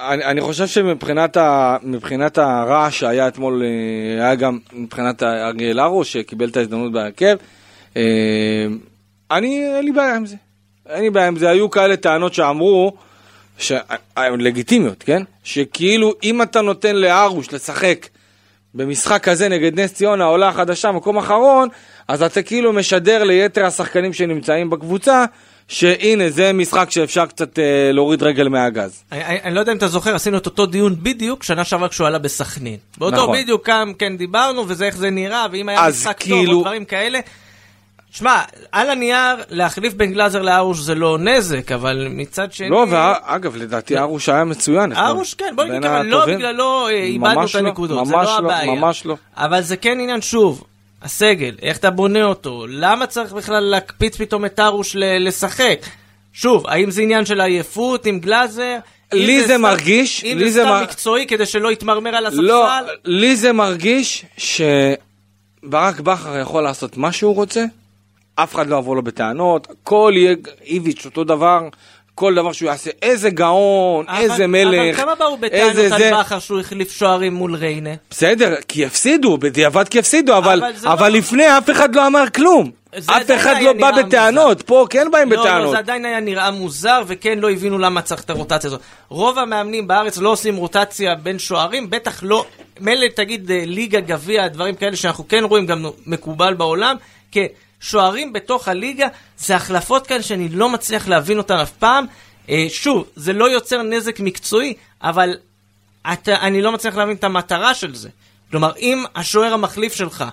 אני, 0.00 0.24
אני 0.24 0.40
חושב 0.40 0.66
שמבחינת 0.66 1.36
ה, 1.36 2.60
הרעש 2.60 3.00
שהיה 3.00 3.28
אתמול, 3.28 3.62
אה, 3.62 4.24
היה 4.24 4.34
גם 4.34 4.58
מבחינת 4.72 5.22
אריאל 5.22 5.78
הרו 5.78 6.04
שקיבל 6.04 6.48
את 6.48 6.56
ההזדמנות 6.56 6.92
בהרכב, 6.92 7.36
אה, 7.96 8.02
אני, 9.30 9.76
אין 9.76 9.84
לי 9.84 9.92
בעיה 9.92 10.16
עם 10.16 10.26
זה. 10.26 10.36
אין 10.88 11.02
לי 11.02 11.10
בעיה 11.10 11.26
עם 11.26 11.36
זה. 11.36 11.48
היו 11.48 11.70
כאלה 11.70 11.96
טענות 11.96 12.34
שאמרו, 12.34 12.92
ש... 13.58 13.72
לגיטימיות, 14.18 15.02
כן? 15.02 15.22
שכאילו 15.44 16.12
אם 16.22 16.42
אתה 16.42 16.60
נותן 16.60 16.96
לארוש 16.96 17.52
לשחק 17.52 18.06
במשחק 18.74 19.22
כזה 19.22 19.48
נגד 19.48 19.80
נס 19.80 19.94
ציונה, 19.94 20.24
עולה 20.24 20.52
חדשה, 20.52 20.92
מקום 20.92 21.18
אחרון, 21.18 21.68
אז 22.08 22.22
אתה 22.22 22.42
כאילו 22.42 22.72
משדר 22.72 23.24
ליתר 23.24 23.64
השחקנים 23.66 24.12
שנמצאים 24.12 24.70
בקבוצה, 24.70 25.24
שהנה 25.68 26.30
זה 26.30 26.52
משחק 26.52 26.90
שאפשר 26.90 27.26
קצת 27.26 27.58
אה, 27.58 27.92
להוריד 27.92 28.22
רגל 28.22 28.48
מהגז. 28.48 29.02
אני, 29.12 29.24
אני, 29.24 29.40
אני 29.42 29.54
לא 29.54 29.60
יודע 29.60 29.72
אם 29.72 29.76
אתה 29.76 29.88
זוכר, 29.88 30.14
עשינו 30.14 30.38
את 30.38 30.46
אותו 30.46 30.66
דיון 30.66 30.96
בדיוק 31.02 31.42
שנה 31.42 31.64
שעברה 31.64 31.88
כשהוא 31.88 32.06
עלה 32.06 32.18
בסכנין. 32.18 32.76
באותו 32.98 33.16
נכון. 33.16 33.36
בדיוק 33.36 33.66
כאן 33.66 33.92
כן 33.98 34.16
דיברנו, 34.16 34.64
וזה 34.68 34.86
איך 34.86 34.96
זה 34.96 35.10
נראה, 35.10 35.46
ואם 35.52 35.68
היה 35.68 35.88
משחק 35.88 36.16
כאילו- 36.20 36.44
טוב 36.46 36.54
או 36.54 36.60
דברים 36.60 36.84
כאלה. 36.84 37.20
שמע, 38.10 38.40
על 38.72 38.90
הנייר, 38.90 39.36
להחליף 39.50 39.94
בין 39.94 40.12
גלאזר 40.12 40.42
לארוש 40.42 40.78
זה 40.78 40.94
לא 40.94 41.18
נזק, 41.18 41.72
אבל 41.72 42.06
מצד 42.10 42.52
שני... 42.52 42.68
לא, 42.70 42.86
ואגב, 42.90 43.56
לדעתי 43.56 43.98
ארוש 43.98 44.28
היה 44.28 44.44
מצוין. 44.44 44.92
אתמול. 44.92 45.06
ארוש 45.06 45.34
כן, 45.34 45.52
בוא 45.56 45.64
נגיד 45.64 45.82
ככה, 45.82 46.02
לא. 46.02 46.26
בגללו 46.26 46.88
אה, 46.88 46.92
איבדנו 46.92 47.40
ממש 47.40 47.56
את 47.56 47.60
לא, 47.60 47.68
הנקודות, 47.68 48.06
זה 48.06 48.12
ממש 48.12 48.28
לא 48.28 48.42
לא, 48.42 48.52
הבעיה. 48.52 48.74
ממש 48.74 49.06
לא. 49.06 49.16
אבל 49.36 49.60
זה 49.60 49.76
כן 49.76 50.00
עניין, 50.00 50.20
שוב, 50.20 50.64
הסגל, 51.02 51.54
איך 51.62 51.76
אתה 51.76 51.90
בונה 51.90 52.24
אותו, 52.24 52.66
למה 52.68 53.06
צריך 53.06 53.32
בכלל 53.32 53.60
להקפיץ 53.60 54.16
פתאום 54.16 54.44
את 54.44 54.60
ארוש 54.60 54.96
לשחק? 54.98 55.78
שוב, 56.32 56.66
האם 56.66 56.90
זה 56.90 57.02
עניין 57.02 57.24
של 57.26 57.40
עייפות 57.40 58.06
עם 58.06 58.18
גלאזר? 58.20 58.76
אם 59.14 59.18
לי 59.18 59.44
זה 59.46 59.58
מרגיש, 59.58 60.24
אם 60.24 60.38
לי 60.38 60.44
זה 60.50 60.50
זה 60.50 60.60
סתם 60.60 60.68
מר- 60.72 60.82
מקצועי 60.82 61.26
כדי 61.26 61.46
שלא 61.46 61.72
יתמרמר 61.72 62.16
על 62.16 62.26
הספסל? 62.26 62.42
לא, 62.42 62.68
לי 63.04 63.36
זה 63.36 63.52
מרגיש 63.52 64.24
שברק 64.36 66.00
בכר 66.00 66.38
יכול 66.38 66.62
לעשות 66.62 66.96
מה 66.96 67.12
שהוא 67.12 67.34
רוצה, 67.34 67.64
אף 68.34 68.54
אחד 68.54 68.66
לא 68.66 68.76
יבוא 68.76 68.96
לו 68.96 69.02
בטענות, 69.02 69.68
הכל 69.70 70.12
יהיה 70.16 70.34
איביץ' 70.66 71.04
אותו 71.06 71.24
דבר, 71.24 71.68
כל 72.18 72.34
דבר 72.34 72.52
שהוא 72.52 72.68
יעשה, 72.70 72.90
איזה 73.02 73.30
גאון, 73.30 74.04
אבל- 74.08 74.18
איזה 74.18 74.46
מלך, 74.46 74.74
אבל 74.98 75.04
כמה 75.04 75.14
באו 75.14 75.38
איזה 75.42 75.82
בטענות 75.82 75.98
זה. 76.00 76.16
על 76.16 76.24
בכר 76.24 76.38
שהוא 76.38 76.60
החליף 76.60 76.92
שוערים 76.92 77.34
מול 77.34 77.54
ריינה? 77.54 77.90
בסדר, 78.10 78.54
כי 78.68 78.84
הפסידו, 78.86 79.38
בדיעבד 79.38 79.88
כי 79.88 79.98
הפסידו, 79.98 80.36
אבל, 80.38 80.62
אבל 80.64 80.72
זה 80.76 80.88
אבל 80.92 81.08
לא- 81.12 81.18
לפני 81.18 81.58
אף 81.58 81.70
אחד 81.70 81.94
לא 81.96 82.06
אמר 82.06 82.24
כלום. 82.34 82.70
זה 82.96 83.12
אף 83.16 83.30
אחד 83.36 83.54
לא 83.62 83.72
בא 83.72 83.90
בטענות, 83.90 84.62
פה 84.62 84.86
כן 84.90 85.08
באים 85.12 85.30
לא, 85.32 85.36
לא, 85.36 85.42
בטענות. 85.42 85.70
זה 85.70 85.78
עדיין 85.78 86.04
היה 86.04 86.20
נראה 86.20 86.50
מוזר, 86.50 87.02
וכן, 87.06 87.38
לא 87.38 87.50
הבינו 87.50 87.78
למה 87.78 88.02
צריך 88.02 88.22
את 88.24 88.30
הרוטציה 88.30 88.68
הזאת. 88.68 88.80
רוב 89.08 89.38
המאמנים 89.38 89.88
בארץ 89.88 90.18
לא 90.18 90.28
עושים 90.28 90.56
רוטציה 90.56 91.14
בין 91.14 91.38
שוערים, 91.38 91.90
בטח 91.90 92.20
לא, 92.22 92.44
מילא 92.80 93.06
תגיד 93.16 93.50
אה, 93.50 93.62
ליגה, 93.66 94.00
גביע, 94.00 94.48
דברים 94.48 94.74
כאלה 94.74 94.96
שאנחנו 94.96 95.28
כן 95.28 95.44
רואים, 95.44 95.66
גם 95.66 95.86
מקובל 96.06 96.54
בעולם, 96.54 96.96
כי 97.32 97.46
שוערים 97.80 98.32
בתוך 98.32 98.68
הליגה, 98.68 99.06
זה 99.38 99.56
החלפות 99.56 100.06
כאן 100.06 100.22
שאני 100.22 100.48
לא 100.48 100.68
מצליח 100.68 101.08
להבין 101.08 101.38
אותן 101.38 101.56
אף 101.56 101.70
פעם. 101.70 102.06
אה, 102.50 102.66
שוב, 102.68 103.04
זה 103.16 103.32
לא 103.32 103.50
יוצר 103.50 103.82
נזק 103.82 104.20
מקצועי, 104.20 104.74
אבל 105.02 105.34
אתה, 106.12 106.36
אני 106.40 106.62
לא 106.62 106.72
מצליח 106.72 106.96
להבין 106.96 107.16
את 107.16 107.24
המטרה 107.24 107.74
של 107.74 107.94
זה. 107.94 108.08
כלומר, 108.50 108.72
אם 108.76 109.04
השוער 109.16 109.52
המחליף 109.54 109.94
שלך 109.94 110.24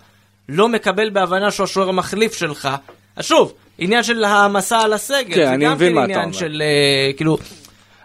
לא 0.50 0.70
מקבל 0.70 1.10
בהבנה 1.10 1.52
שהוא 1.52 1.64
השוער 1.64 1.90
המחליף 1.90 2.34
שלך, 2.34 2.70
אז 3.16 3.26
שוב, 3.26 3.54
עניין 3.78 4.04
של 4.04 4.24
העמסה 4.24 4.80
על 4.82 4.94
הסגל. 4.94 5.36
כן, 5.36 5.46
זה 5.46 5.54
אני 5.54 5.66
גם 5.66 5.72
מבין 5.74 5.90
כן 5.90 5.96
מה 5.96 6.02
אתה 6.04 6.12
עניין 6.14 6.24
אומר. 6.24 6.38
של, 6.40 6.62
אה, 6.66 7.14
כאילו... 7.14 7.38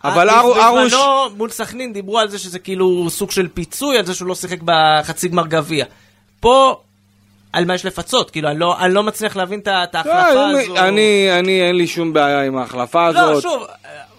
אבל 0.04 0.30
אה, 0.30 0.40
ארו- 0.40 0.56
ארוש- 0.62 0.92
בזמנו 0.92 1.36
מול 1.36 1.50
סכנין 1.50 1.92
דיברו 1.92 2.18
על 2.18 2.28
זה 2.28 2.38
שזה 2.38 2.58
כאילו 2.58 3.06
סוג 3.10 3.30
של 3.30 3.48
פיצוי 3.54 3.98
על 3.98 4.06
זה 4.06 4.14
שהוא 4.14 4.28
לא 4.28 4.34
שיחק 4.34 4.58
בחצי 4.64 5.28
גמר 5.28 5.46
גביע. 5.46 5.84
פה, 6.40 6.80
על 7.52 7.64
מה 7.64 7.74
יש 7.74 7.86
לפצות? 7.86 8.30
כאילו, 8.30 8.50
אני 8.50 8.58
לא, 8.58 8.80
אני 8.80 8.94
לא 8.94 9.02
מצליח 9.02 9.36
להבין 9.36 9.60
את 9.60 9.94
ההחלפה 9.94 10.34
לא, 10.34 10.60
הזו. 10.60 10.76
אני, 10.76 11.28
אני, 11.38 11.62
אין 11.62 11.76
לי 11.76 11.86
שום 11.86 12.12
בעיה 12.12 12.42
עם 12.42 12.56
ההחלפה 12.56 13.10
לא, 13.10 13.20
הזאת. 13.20 13.42
שוב, 13.42 13.66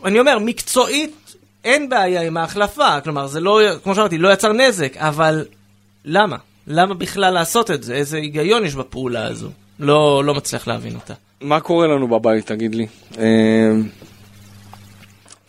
אני 0.05 0.19
אומר, 0.19 0.39
מקצועית 0.39 1.35
אין 1.63 1.89
בעיה 1.89 2.21
עם 2.21 2.37
ההחלפה. 2.37 3.01
כלומר, 3.01 3.27
זה 3.27 3.39
לא, 3.39 3.59
כמו 3.83 3.95
שאמרתי, 3.95 4.17
לא 4.17 4.33
יצר 4.33 4.53
נזק, 4.53 4.97
אבל 4.97 5.45
למה? 6.05 6.37
למה 6.67 6.93
בכלל 6.93 7.33
לעשות 7.33 7.71
את 7.71 7.83
זה? 7.83 7.93
איזה 7.93 8.17
היגיון 8.17 8.65
יש 8.65 8.75
בפעולה 8.75 9.25
הזו? 9.27 9.49
לא, 9.79 10.23
לא 10.25 10.33
מצליח 10.33 10.67
להבין 10.67 10.95
אותה. 10.95 11.13
מה 11.41 11.59
קורה 11.59 11.87
לנו 11.87 12.07
בבית, 12.07 12.45
תגיד 12.45 12.75
לי? 12.75 12.87
אה, 13.19 13.71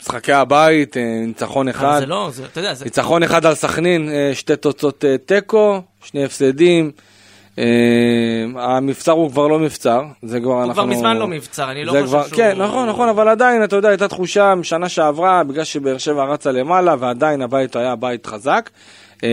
משחקי 0.01 0.33
הבית, 0.33 0.97
אה, 0.97 1.03
ניצחון 1.27 1.67
אחד. 1.67 1.99
זה 1.99 2.05
לא, 2.05 2.29
זה, 2.33 2.45
אתה 2.45 2.59
יודע, 2.59 2.73
זה... 2.73 2.85
ניצחון 2.85 3.23
אחד 3.23 3.45
על 3.45 3.55
סכנין, 3.55 4.09
אה, 4.09 4.31
שתי 4.33 4.55
תוצאות 4.55 5.05
אה, 5.05 5.17
תיקו, 5.17 5.81
שני 6.03 6.25
הפסדים. 6.25 6.91
אה, 7.59 7.63
המבצר 8.55 9.11
הוא 9.11 9.31
כבר 9.31 9.47
לא 9.47 9.59
מבצר, 9.59 10.01
זה 10.23 10.39
כבר 10.39 10.59
אנחנו... 10.63 10.73
כבר 10.73 10.85
מזמן 10.85 11.17
לא 11.17 11.27
מבצר, 11.27 11.71
אני 11.71 11.85
לא 11.85 11.91
חושב 11.91 12.05
כבר- 12.05 12.27
שהוא- 12.27 12.37
כן, 12.37 12.57
נכון, 12.57 12.89
נכון, 12.89 13.09
אבל 13.09 13.27
עדיין, 13.29 13.63
אתה 13.63 13.75
יודע, 13.75 13.89
הייתה 13.89 14.07
תחושה 14.07 14.55
משנה 14.55 14.89
שעברה, 14.89 15.43
בגלל 15.43 15.63
שבאר 15.63 15.97
שבע 15.97 16.23
רצה 16.25 16.51
למעלה, 16.51 16.95
ועדיין 16.99 17.41
הבית 17.41 17.75
היה 17.75 17.95
בית 17.95 18.25
חזק. 18.25 18.69
אה, 19.23 19.29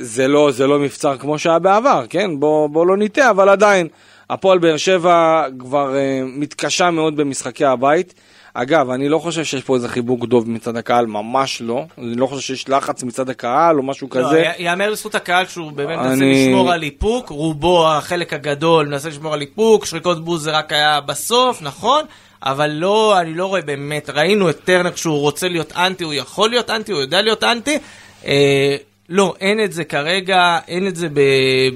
זה 0.00 0.28
לא, 0.28 0.50
זה 0.50 0.66
לא 0.66 0.78
מבצר 0.78 1.16
כמו 1.18 1.38
שהיה 1.38 1.58
בעבר, 1.58 2.04
כן? 2.10 2.30
בוא, 2.40 2.66
בוא 2.68 2.86
לא 2.86 2.96
נטעה, 2.96 3.30
אבל 3.30 3.48
עדיין, 3.48 3.88
הפועל 4.30 4.58
באר 4.58 4.76
שבע 4.76 5.44
כבר 5.58 5.96
אה, 5.96 6.00
מתקשה 6.24 6.90
מאוד 6.90 7.16
במשחקי 7.16 7.64
הבית. 7.64 8.14
אגב, 8.54 8.90
אני 8.90 9.08
לא 9.08 9.18
חושב 9.18 9.44
שיש 9.44 9.62
פה 9.62 9.74
איזה 9.74 9.88
חיבוק 9.88 10.24
דוב 10.26 10.50
מצד 10.50 10.76
הקהל, 10.76 11.06
ממש 11.06 11.62
לא. 11.62 11.84
אני 11.98 12.14
לא 12.14 12.26
חושב 12.26 12.40
שיש 12.40 12.68
לחץ 12.68 13.02
מצד 13.02 13.30
הקהל 13.30 13.78
או 13.78 13.82
משהו 13.82 14.08
לא, 14.14 14.20
כזה. 14.20 14.42
י- 14.58 14.62
יאמר 14.62 14.90
לזכות 14.90 15.14
הקהל 15.14 15.46
שהוא 15.46 15.72
באמת 15.72 15.98
מנסה 15.98 16.12
אני- 16.12 16.46
לשמור 16.48 16.72
על 16.72 16.82
איפוק, 16.82 17.28
רובו, 17.28 17.88
החלק 17.88 18.32
הגדול, 18.32 18.86
מנסה 18.86 19.08
לשמור 19.08 19.34
על 19.34 19.40
איפוק, 19.40 19.84
שריקות 19.84 20.24
בוז 20.24 20.42
זה 20.44 20.50
רק 20.50 20.72
היה 20.72 21.00
בסוף, 21.00 21.62
נכון? 21.62 22.04
אבל 22.42 22.70
לא, 22.70 23.20
אני 23.20 23.34
לא 23.34 23.46
רואה 23.46 23.60
באמת, 23.62 24.10
ראינו 24.10 24.50
את 24.50 24.58
טרנר 24.64 24.90
כשהוא 24.92 25.18
רוצה 25.20 25.48
להיות 25.48 25.72
אנטי, 25.76 26.04
הוא 26.04 26.14
יכול 26.14 26.50
להיות 26.50 26.70
אנטי, 26.70 26.92
הוא 26.92 27.00
יודע 27.00 27.22
להיות 27.22 27.44
אנטי. 27.44 27.78
אה, 28.26 28.76
לא, 29.08 29.34
אין 29.40 29.64
את 29.64 29.72
זה 29.72 29.84
כרגע, 29.84 30.58
אין 30.68 30.86
את 30.86 30.96
זה 30.96 31.08
ב, 31.14 31.20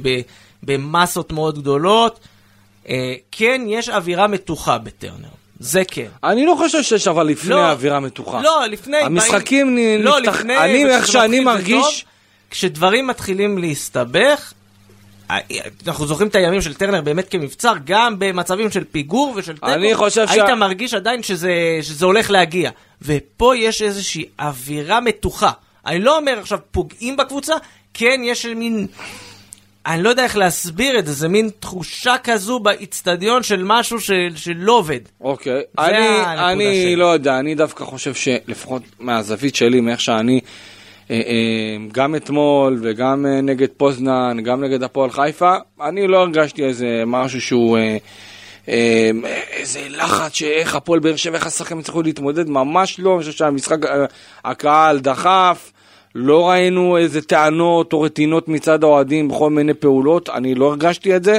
ב, 0.02 0.20
במסות 0.62 1.32
מאוד 1.32 1.58
גדולות. 1.58 2.20
אה, 2.88 3.14
כן, 3.32 3.62
יש 3.68 3.88
אווירה 3.88 4.26
מתוחה 4.26 4.78
בטרנר, 4.78 5.28
זה 5.60 5.82
כן. 5.88 6.06
אני 6.24 6.46
לא 6.46 6.54
חושב 6.58 6.82
שיש 6.82 7.08
אבל 7.08 7.26
לפני 7.26 7.50
לא, 7.50 7.70
אווירה 7.70 8.00
מתוחה. 8.00 8.40
לא, 8.42 8.66
לפני... 8.66 8.96
המשחקים 8.96 9.74
באים- 9.76 10.02
לא, 10.02 10.20
נפתח- 10.20 10.28
לפני, 10.38 10.58
אני, 10.58 10.86
איך 10.86 11.06
שאני 11.06 11.40
מרגיש- 11.40 12.00
טוב. 12.00 12.10
כשדברים 12.50 13.06
מתחילים 13.06 13.58
להסתבך, 13.58 14.52
אה, 15.30 15.38
אנחנו 15.86 16.06
זוכרים 16.06 16.28
את 16.28 16.34
הימים 16.34 16.60
של 16.62 16.74
טרנר 16.74 17.00
באמת 17.00 17.28
כמבצר, 17.30 17.72
גם 17.84 18.14
במצבים 18.18 18.70
של 18.70 18.84
פיגור 18.84 19.32
ושל 19.36 19.52
תיקו, 19.54 19.66
אני 19.68 19.94
חושב 19.94 20.26
היית 20.28 20.46
שה- 20.46 20.54
מרגיש 20.54 20.94
עדיין 20.94 21.22
שזה, 21.22 21.52
שזה 21.82 22.06
הולך 22.06 22.30
להגיע. 22.30 22.70
ופה 23.02 23.56
יש 23.56 23.82
איזושהי 23.82 24.24
אווירה 24.40 25.00
מתוחה. 25.00 25.50
אני 25.86 25.98
לא 26.00 26.16
אומר 26.18 26.38
עכשיו 26.40 26.58
פוגעים 26.70 27.16
בקבוצה, 27.16 27.54
כן 27.94 28.20
יש 28.24 28.46
מין... 28.46 28.86
אני 29.86 30.02
לא 30.02 30.08
יודע 30.08 30.24
איך 30.24 30.36
להסביר 30.36 30.98
את 30.98 31.06
זה, 31.06 31.12
זה 31.12 31.28
מין 31.28 31.50
תחושה 31.60 32.14
כזו 32.24 32.58
באיצטדיון 32.58 33.42
של 33.42 33.62
משהו 33.64 34.00
של, 34.00 34.32
שלא 34.36 34.72
עובד. 34.72 35.00
אוקיי. 35.20 35.62
זה 35.80 35.86
אני, 35.86 36.52
אני 36.52 36.82
שלי. 36.82 36.96
לא 36.96 37.06
יודע, 37.06 37.38
אני 37.38 37.54
דווקא 37.54 37.84
חושב 37.84 38.14
שלפחות 38.14 38.82
מהזווית 39.00 39.54
שלי, 39.54 39.80
מאיך 39.80 40.00
שאני, 40.00 40.40
אה, 41.10 41.16
אה, 41.16 41.76
גם 41.92 42.14
אתמול 42.14 42.78
וגם 42.82 43.26
אה, 43.26 43.40
נגד 43.40 43.68
פוזנן, 43.76 44.36
גם 44.44 44.64
נגד 44.64 44.82
הפועל 44.82 45.10
חיפה, 45.10 45.54
אני 45.82 46.06
לא 46.06 46.18
הרגשתי 46.18 46.64
איזה 46.64 47.02
משהו 47.06 47.40
שהוא... 47.40 47.78
אה, 48.68 49.10
איזה 49.52 49.80
לחץ 49.90 50.32
שאיך 50.34 50.74
הפועל 50.74 51.00
באר 51.00 51.16
שבע, 51.16 51.36
איך 51.36 51.46
השחקנים 51.46 51.80
יצטרכו 51.80 52.02
להתמודד, 52.02 52.48
ממש 52.48 53.00
לא, 53.00 53.10
אני 53.14 53.18
חושב 53.18 53.32
שהמשחק, 53.32 53.78
הקהל 54.44 54.98
דחף, 54.98 55.72
לא 56.14 56.48
ראינו 56.48 56.96
איזה 56.96 57.22
טענות 57.22 57.92
או 57.92 58.00
רטינות 58.00 58.48
מצד 58.48 58.84
האוהדים 58.84 59.28
בכל 59.28 59.50
מיני 59.50 59.74
פעולות, 59.74 60.28
אני 60.28 60.54
לא 60.54 60.66
הרגשתי 60.66 61.16
את 61.16 61.24
זה. 61.24 61.38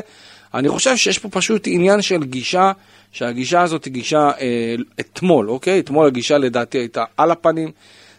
אני 0.53 0.69
חושב 0.69 0.95
שיש 0.95 1.19
פה 1.19 1.29
פשוט 1.29 1.63
עניין 1.67 2.01
של 2.01 2.23
גישה, 2.23 2.71
שהגישה 3.11 3.61
הזאת 3.61 3.85
היא 3.85 3.93
גישה 3.93 4.31
אה, 4.39 4.75
אתמול, 4.99 5.49
אוקיי? 5.49 5.79
אתמול 5.79 6.07
הגישה 6.07 6.37
לדעתי 6.37 6.77
הייתה 6.77 7.03
על 7.17 7.31
הפנים, 7.31 7.71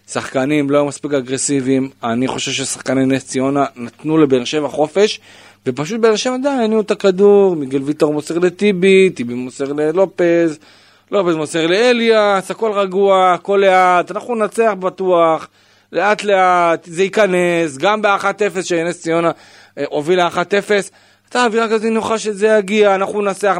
שחקנים 0.08 0.70
לא 0.70 0.76
היו 0.76 0.84
מספיק 0.84 1.12
אגרסיביים, 1.12 1.90
אני 2.04 2.28
חושב 2.28 2.52
ששחקני 2.52 3.06
נס 3.06 3.26
ציונה 3.26 3.64
נתנו 3.76 4.18
לבאר 4.18 4.44
שבע 4.44 4.68
חופש, 4.68 5.20
ופשוט 5.66 6.00
באר 6.00 6.16
שבע 6.16 6.36
די, 6.42 6.48
הניעו 6.48 6.80
את 6.80 6.90
הכדור, 6.90 7.56
מיגל 7.56 7.82
ויטור 7.82 8.12
מוסר 8.12 8.38
לטיבי, 8.38 9.10
טיבי 9.10 9.34
מוסר 9.34 9.72
ללופז, 9.72 10.58
לופז 11.10 11.34
מוסר 11.34 11.66
לאליאס, 11.66 12.50
הכל 12.50 12.72
רגוע, 12.72 13.32
הכל 13.32 13.62
לאט, 13.64 14.10
אנחנו 14.10 14.34
ננצח 14.34 14.72
בטוח. 14.78 15.48
לאט 15.92 16.24
לאט, 16.24 16.84
זה 16.84 17.02
ייכנס, 17.02 17.76
גם 17.78 18.02
ב-1-0 18.02 18.62
שנס 18.62 19.02
ציונה 19.02 19.30
אה, 19.78 19.84
הובילה 19.88 20.28
1-0, 20.28 20.34
הייתה 21.24 21.44
אווירה 21.44 21.68
כזאת 21.68 21.84
נוחה 21.84 22.18
שזה 22.18 22.56
יגיע, 22.58 22.94
אנחנו 22.94 23.22
נעשה 23.22 23.56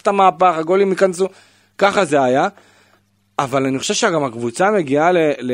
את 0.00 0.06
המהפך, 0.06 0.54
הגולים 0.56 0.90
ייכנסו, 0.90 1.28
ככה 1.78 2.04
זה 2.04 2.22
היה. 2.22 2.48
אבל 3.38 3.66
אני 3.66 3.78
חושב 3.78 3.94
שגם 3.94 4.24
הקבוצה 4.24 4.70
מגיעה 4.70 5.12
ל, 5.12 5.18
ל, 5.40 5.52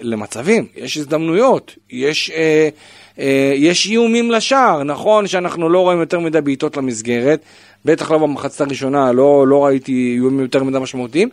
למצבים, 0.00 0.66
יש 0.76 0.96
הזדמנויות, 0.96 1.74
יש, 1.90 2.30
אה, 2.30 2.68
אה, 3.18 3.52
יש 3.56 3.86
איומים 3.86 4.30
לשער, 4.30 4.82
נכון 4.82 5.26
שאנחנו 5.26 5.68
לא 5.68 5.78
רואים 5.78 6.00
יותר 6.00 6.20
מדי 6.20 6.40
בעיטות 6.40 6.76
למסגרת, 6.76 7.40
בטח 7.84 8.10
לא 8.10 8.18
במחצת 8.18 8.60
הראשונה, 8.60 9.12
לא, 9.12 9.48
לא 9.48 9.64
ראיתי 9.64 10.12
איומים 10.14 10.40
יותר 10.40 10.64
מדי 10.64 10.78
משמעותיים, 10.78 11.28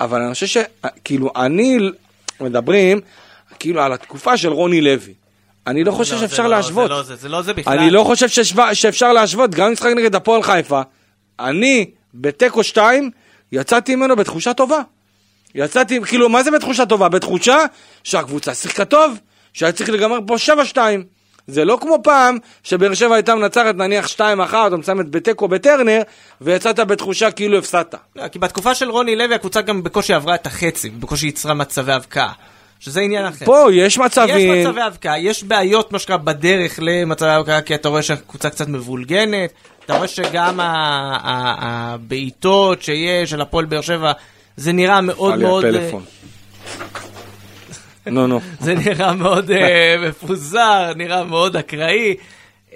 אבל 0.00 0.22
אני 0.22 0.34
חושב 0.34 0.46
שכאילו 0.46 1.30
אני, 1.36 1.78
מדברים 2.40 3.00
כאילו 3.60 3.82
על 3.82 3.92
התקופה 3.92 4.36
של 4.36 4.48
רוני 4.48 4.80
לוי. 4.80 5.14
אני 5.66 5.84
לא 5.84 5.92
חושב 5.92 6.14
לא, 6.14 6.20
שאפשר 6.20 6.42
לא- 6.42 6.48
להשוות. 6.50 6.88
זה 6.88 6.94
לא 6.94 7.02
זה, 7.02 7.16
זה 7.16 7.28
לא 7.28 7.42
זה 7.42 7.52
בכלל. 7.54 7.78
אני 7.78 7.90
לא 7.90 8.04
חושב 8.04 8.28
ששווה- 8.28 8.74
שאפשר 8.74 9.12
להשוות, 9.12 9.50
גם 9.54 9.72
משחק 9.72 9.90
נגד 9.96 10.14
הפועל 10.14 10.42
חיפה. 10.42 10.80
אני, 11.40 11.90
בתיקו 12.14 12.64
2, 12.64 13.10
יצאתי 13.52 13.96
ממנו 13.96 14.16
בתחושה 14.16 14.54
טובה. 14.54 14.80
יצאתי, 15.54 16.00
כאילו, 16.06 16.28
מה 16.28 16.42
זה 16.42 16.50
בתחושה 16.50 16.86
טובה? 16.86 17.08
בתחושה 17.08 17.58
שהקבוצה 18.04 18.54
שיחקה 18.54 18.84
טוב, 18.84 19.18
שהיה 19.52 19.72
צריך 19.72 19.90
לגמר 19.90 20.18
פה 20.26 20.36
7-2. 20.74 20.78
זה 21.46 21.64
לא 21.64 21.78
כמו 21.80 21.98
פעם, 22.02 22.38
שבאר 22.62 22.94
שבע 22.94 23.14
הייתה 23.14 23.34
מנצחת 23.34 23.74
נניח 23.74 24.06
2-1, 24.08 24.20
או 24.72 24.78
מסיימת 24.78 25.10
בתיקו 25.10 25.48
בטרנר, 25.48 26.02
ויצאת 26.40 26.80
בתחושה 26.80 27.30
כאילו 27.30 27.58
הפסדת. 27.58 27.94
לא, 28.16 28.28
כי 28.28 28.38
בתקופה 28.38 28.74
של 28.74 28.90
רוני 28.90 29.16
לוי 29.16 29.34
הקבוצה 29.34 29.60
גם 29.60 29.82
בקושי 29.82 30.12
עברה 30.14 30.34
את 30.34 30.46
החצי, 30.46 30.90
בקושי 30.90 31.26
יצרה 31.26 31.54
מצבי 31.54 31.92
הבקעה. 31.92 32.32
שזה 32.80 33.00
עניין 33.00 33.24
אחר. 33.24 33.44
פה 33.44 33.66
יש 33.72 33.98
מצבים... 33.98 34.52
יש 34.52 34.66
מצבי 34.66 34.80
הבקעה, 34.80 35.18
יש 35.18 35.44
בעיות, 35.44 35.92
מה 35.92 35.98
שנקרא, 35.98 36.16
בדרך 36.16 36.78
למצבי 36.82 37.28
הבקעה, 37.28 37.60
כי 37.60 37.74
אתה 37.74 37.88
רואה 37.88 38.02
שהקבוצה 38.02 38.50
קצת 38.50 38.68
מבולגנת, 38.68 39.52
אתה 39.84 39.96
רואה 39.96 40.08
שגם 40.08 40.60
הבעיטות 41.60 42.82
שיש 42.82 43.30
של 43.30 43.40
הפועל 43.40 43.64
באר 43.64 43.80
שבע, 43.80 44.12
זה 44.56 44.72
נראה 44.72 45.00
מאוד 45.00 45.38
מאוד... 45.38 45.64
אה. 45.64 45.90
נו, 48.06 48.26
נו. 48.26 48.40
זה 48.60 48.74
נראה 48.74 49.14
מאוד 49.14 49.50
אה, 49.50 49.96
מפוזר, 50.08 50.92
נראה 50.96 51.24
מאוד 51.24 51.56
אקראי. 51.56 52.16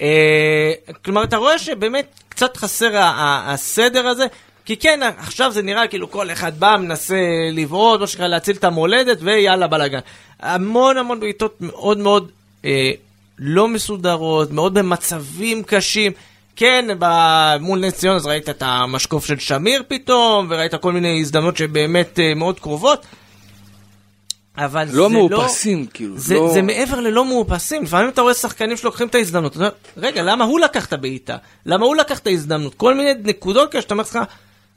אה, 0.01 0.73
כלומר, 1.05 1.25
אתה 1.25 1.37
רואה 1.37 1.59
שבאמת 1.59 2.07
קצת 2.29 2.57
חסר 2.57 2.91
הסדר 2.97 4.07
הזה, 4.07 4.27
כי 4.65 4.77
כן, 4.77 5.01
עכשיו 5.19 5.53
זה 5.53 5.63
נראה 5.63 5.87
כאילו 5.87 6.11
כל 6.11 6.31
אחד 6.31 6.59
בא, 6.61 6.77
מנסה 6.81 7.17
לבעוט, 7.53 8.01
מה 8.01 8.07
שנקרא 8.07 8.27
להציל 8.27 8.57
את 8.57 8.65
המולדת, 8.65 9.19
ויאללה 9.21 9.67
בלאגן. 9.67 9.99
המון 10.41 10.97
המון 10.97 11.21
בעיטות 11.21 11.57
מאוד 11.61 11.99
מאוד 11.99 12.31
אה, 12.65 12.91
לא 13.39 13.69
מסודרות, 13.69 14.51
מאוד 14.51 14.75
במצבים 14.75 15.63
קשים. 15.63 16.13
כן, 16.57 16.89
ב- 16.99 17.57
מול 17.61 17.79
נס 17.79 17.95
ציונה 17.95 18.17
אז 18.17 18.27
ראית 18.27 18.49
את 18.49 18.63
המשקוף 18.67 19.27
של 19.27 19.39
שמיר 19.39 19.83
פתאום, 19.89 20.47
וראית 20.51 20.75
כל 20.75 20.93
מיני 20.93 21.21
הזדמנות 21.21 21.57
שבאמת 21.57 22.19
אה, 22.19 22.35
מאוד 22.35 22.61
קרובות. 22.61 23.07
אבל 24.59 24.89
לא 24.93 25.09
זה 25.09 25.15
מאופסים, 25.15 25.87
כאילו, 25.95 26.19
זה, 26.19 26.35
לא- 26.35 26.51
זה 26.55 26.63
מעבר 26.63 27.01
ללא 27.01 27.25
מאופסים. 27.25 27.83
לפעמים 27.83 28.09
אתה 28.09 28.23
רואה 28.23 28.35
שחקנים 28.35 28.77
שלוקחים 28.77 29.07
את 29.09 29.15
ההזדמנות. 29.15 29.57
רגע, 29.97 30.23
למה 30.23 30.45
הוא 30.45 30.61
לקח 30.61 30.87
את 30.87 30.93
הבעיטה? 30.93 31.37
למה 31.67 31.87
הוא 31.87 31.97
לקח 31.97 32.19
את 32.19 32.27
ההזדמנות? 32.27 32.75
כל 32.75 32.95
מיני 32.95 33.11
נקודות 33.25 33.73
כאלה 33.73 33.83
שאתה 33.83 33.95
אומר 33.95 34.03
לך, 34.03 34.19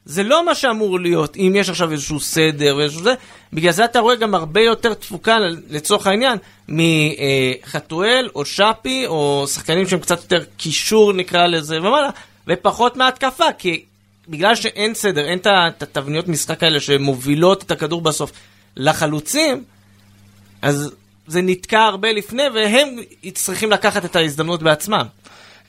זה 0.10 0.24
לא 0.24 0.46
מה 0.46 0.56
שאמור 0.56 1.00
להיות, 1.00 1.38
אם 1.38 1.54
יש 1.56 1.70
עכשיו 1.70 1.92
איזשהו 1.92 2.20
סדר 2.20 2.76
ואיזשהו 2.78 3.04
זה. 3.04 3.14
בגלל 3.54 3.72
זה 3.72 3.86
אתה 3.86 4.00
רואה 4.00 4.16
גם 4.16 4.36
הרבה 4.36 4.62
יותר 4.62 4.94
תפוקה, 4.94 5.38
לצורך 5.70 6.08
העניין, 6.08 6.38
מחתואל 6.68 8.30
או 8.36 8.46
שפי, 8.46 9.08
או 9.08 9.46
שחקנים 9.48 9.88
שהם 9.88 10.00
קצת 10.00 10.22
יותר 10.22 10.44
קישור 10.58 11.14
נקרא 11.14 11.48
לזה 11.48 11.78
ומעלה, 11.78 12.10
ופחות 12.48 12.96
מהתקפה, 12.96 13.54
כי 13.58 13.84
בגלל 14.28 14.56
שאין 14.56 14.94
סדר, 14.94 15.26
אין 15.26 15.40
את 15.46 15.84
התבניות 15.84 16.28
משחק 16.28 16.64
האלה 16.64 16.80
שמובילות 16.80 17.64
את 17.64 17.72
הכדור 17.72 18.02
בסוף 18.02 18.32
לחלוצים, 18.78 19.64
אז 20.62 20.92
זה 21.28 21.42
נתקע 21.42 21.82
הרבה 21.82 22.12
לפני, 22.12 22.44
והם 22.54 22.96
צריכים 23.34 23.72
לקחת 23.72 24.06
את 24.06 24.16
ההזדמנות 24.16 24.64
בעצמם. 24.64 25.06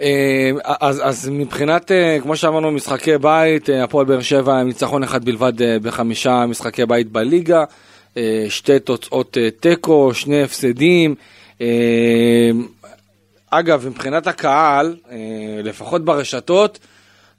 אה, 0.02 0.50
אז, 0.64 1.00
אז 1.04 1.28
מבחינת, 1.32 1.92
אה, 1.92 2.18
כמו 2.22 2.36
שאמרנו, 2.36 2.70
משחקי 2.70 3.18
בית, 3.18 3.70
אה, 3.70 3.84
הפועל 3.84 4.06
באר 4.06 4.20
שבע 4.20 4.60
עם 4.60 4.66
ניצחון 4.66 5.02
אחד 5.02 5.24
בלבד 5.24 5.52
בחמישה 5.82 6.46
משחקי 6.46 6.86
בית 6.86 7.12
בליגה, 7.12 7.64
שתי 8.48 8.78
תוצאות 8.78 9.36
תיקו, 9.60 10.14
שני 10.14 10.42
הפסדים. 10.42 11.14
אגב, 13.50 13.88
מבחינת 13.88 14.26
הקהל, 14.26 14.96
לפחות 15.64 16.04
ברשתות, 16.04 16.78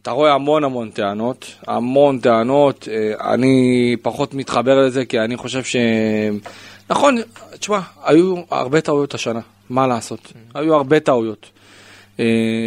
אתה 0.01 0.11
רואה 0.11 0.33
המון 0.33 0.63
המון 0.63 0.89
טענות, 0.89 1.45
המון 1.67 2.19
טענות, 2.19 2.87
אני 3.21 3.95
פחות 4.01 4.33
מתחבר 4.33 4.85
לזה 4.85 5.05
כי 5.05 5.19
אני 5.19 5.37
חושב 5.37 5.63
ש... 5.63 5.75
נכון, 6.89 7.17
תשמע, 7.59 7.79
היו 8.03 8.35
הרבה 8.51 8.81
טעויות 8.81 9.13
השנה, 9.13 9.41
מה 9.69 9.87
לעשות? 9.87 10.33
היו 10.53 10.75
הרבה 10.75 10.99
טעויות. 10.99 11.58
אה, 12.19 12.25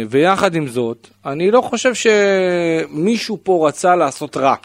ויחד 0.09 0.55
עם 0.55 0.67
זאת, 0.67 1.07
אני 1.25 1.51
לא 1.51 1.61
חושב 1.61 1.91
שמישהו 1.93 3.37
פה 3.43 3.67
רצה 3.67 3.95
לעשות 3.95 4.37
רע, 4.37 4.55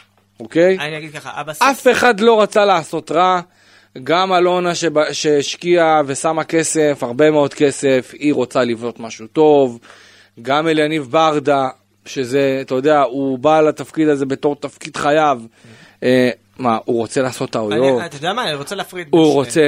אוקיי? 0.40 0.78
אני 0.78 0.98
אגיד 0.98 1.12
ככה, 1.12 1.30
הבסיס... 1.34 1.62
אף 1.62 1.86
אחד 1.92 2.20
לא 2.20 2.42
רצה 2.42 2.64
לעשות 2.64 3.10
רע. 3.10 3.40
גם 4.04 4.32
אלונה 4.32 4.72
שהשקיעה 5.12 6.02
ושמה 6.06 6.44
כסף, 6.44 6.98
הרבה 7.02 7.30
מאוד 7.30 7.54
כסף, 7.54 8.14
היא 8.18 8.34
רוצה 8.34 8.64
לבנות 8.64 9.00
משהו 9.00 9.26
טוב. 9.26 9.78
גם 10.42 10.68
אליניב 10.68 11.02
ברדה, 11.10 11.68
שזה, 12.06 12.58
אתה 12.60 12.74
יודע, 12.74 13.00
הוא 13.02 13.38
בא 13.38 13.60
לתפקיד 13.60 14.08
הזה 14.08 14.26
בתור 14.26 14.56
תפקיד 14.56 14.96
חייו. 14.96 15.40
מה, 16.58 16.78
הוא 16.84 16.96
רוצה 16.96 17.22
לעשות 17.22 17.50
טעויות? 17.50 18.02
אתה 18.06 18.16
יודע 18.16 18.32
מה, 18.32 18.44
אני 18.44 18.54
רוצה 18.54 18.74
להפריד 18.74 19.10
בין 19.10 19.20
הוא. 19.20 19.32
רוצה, 19.32 19.60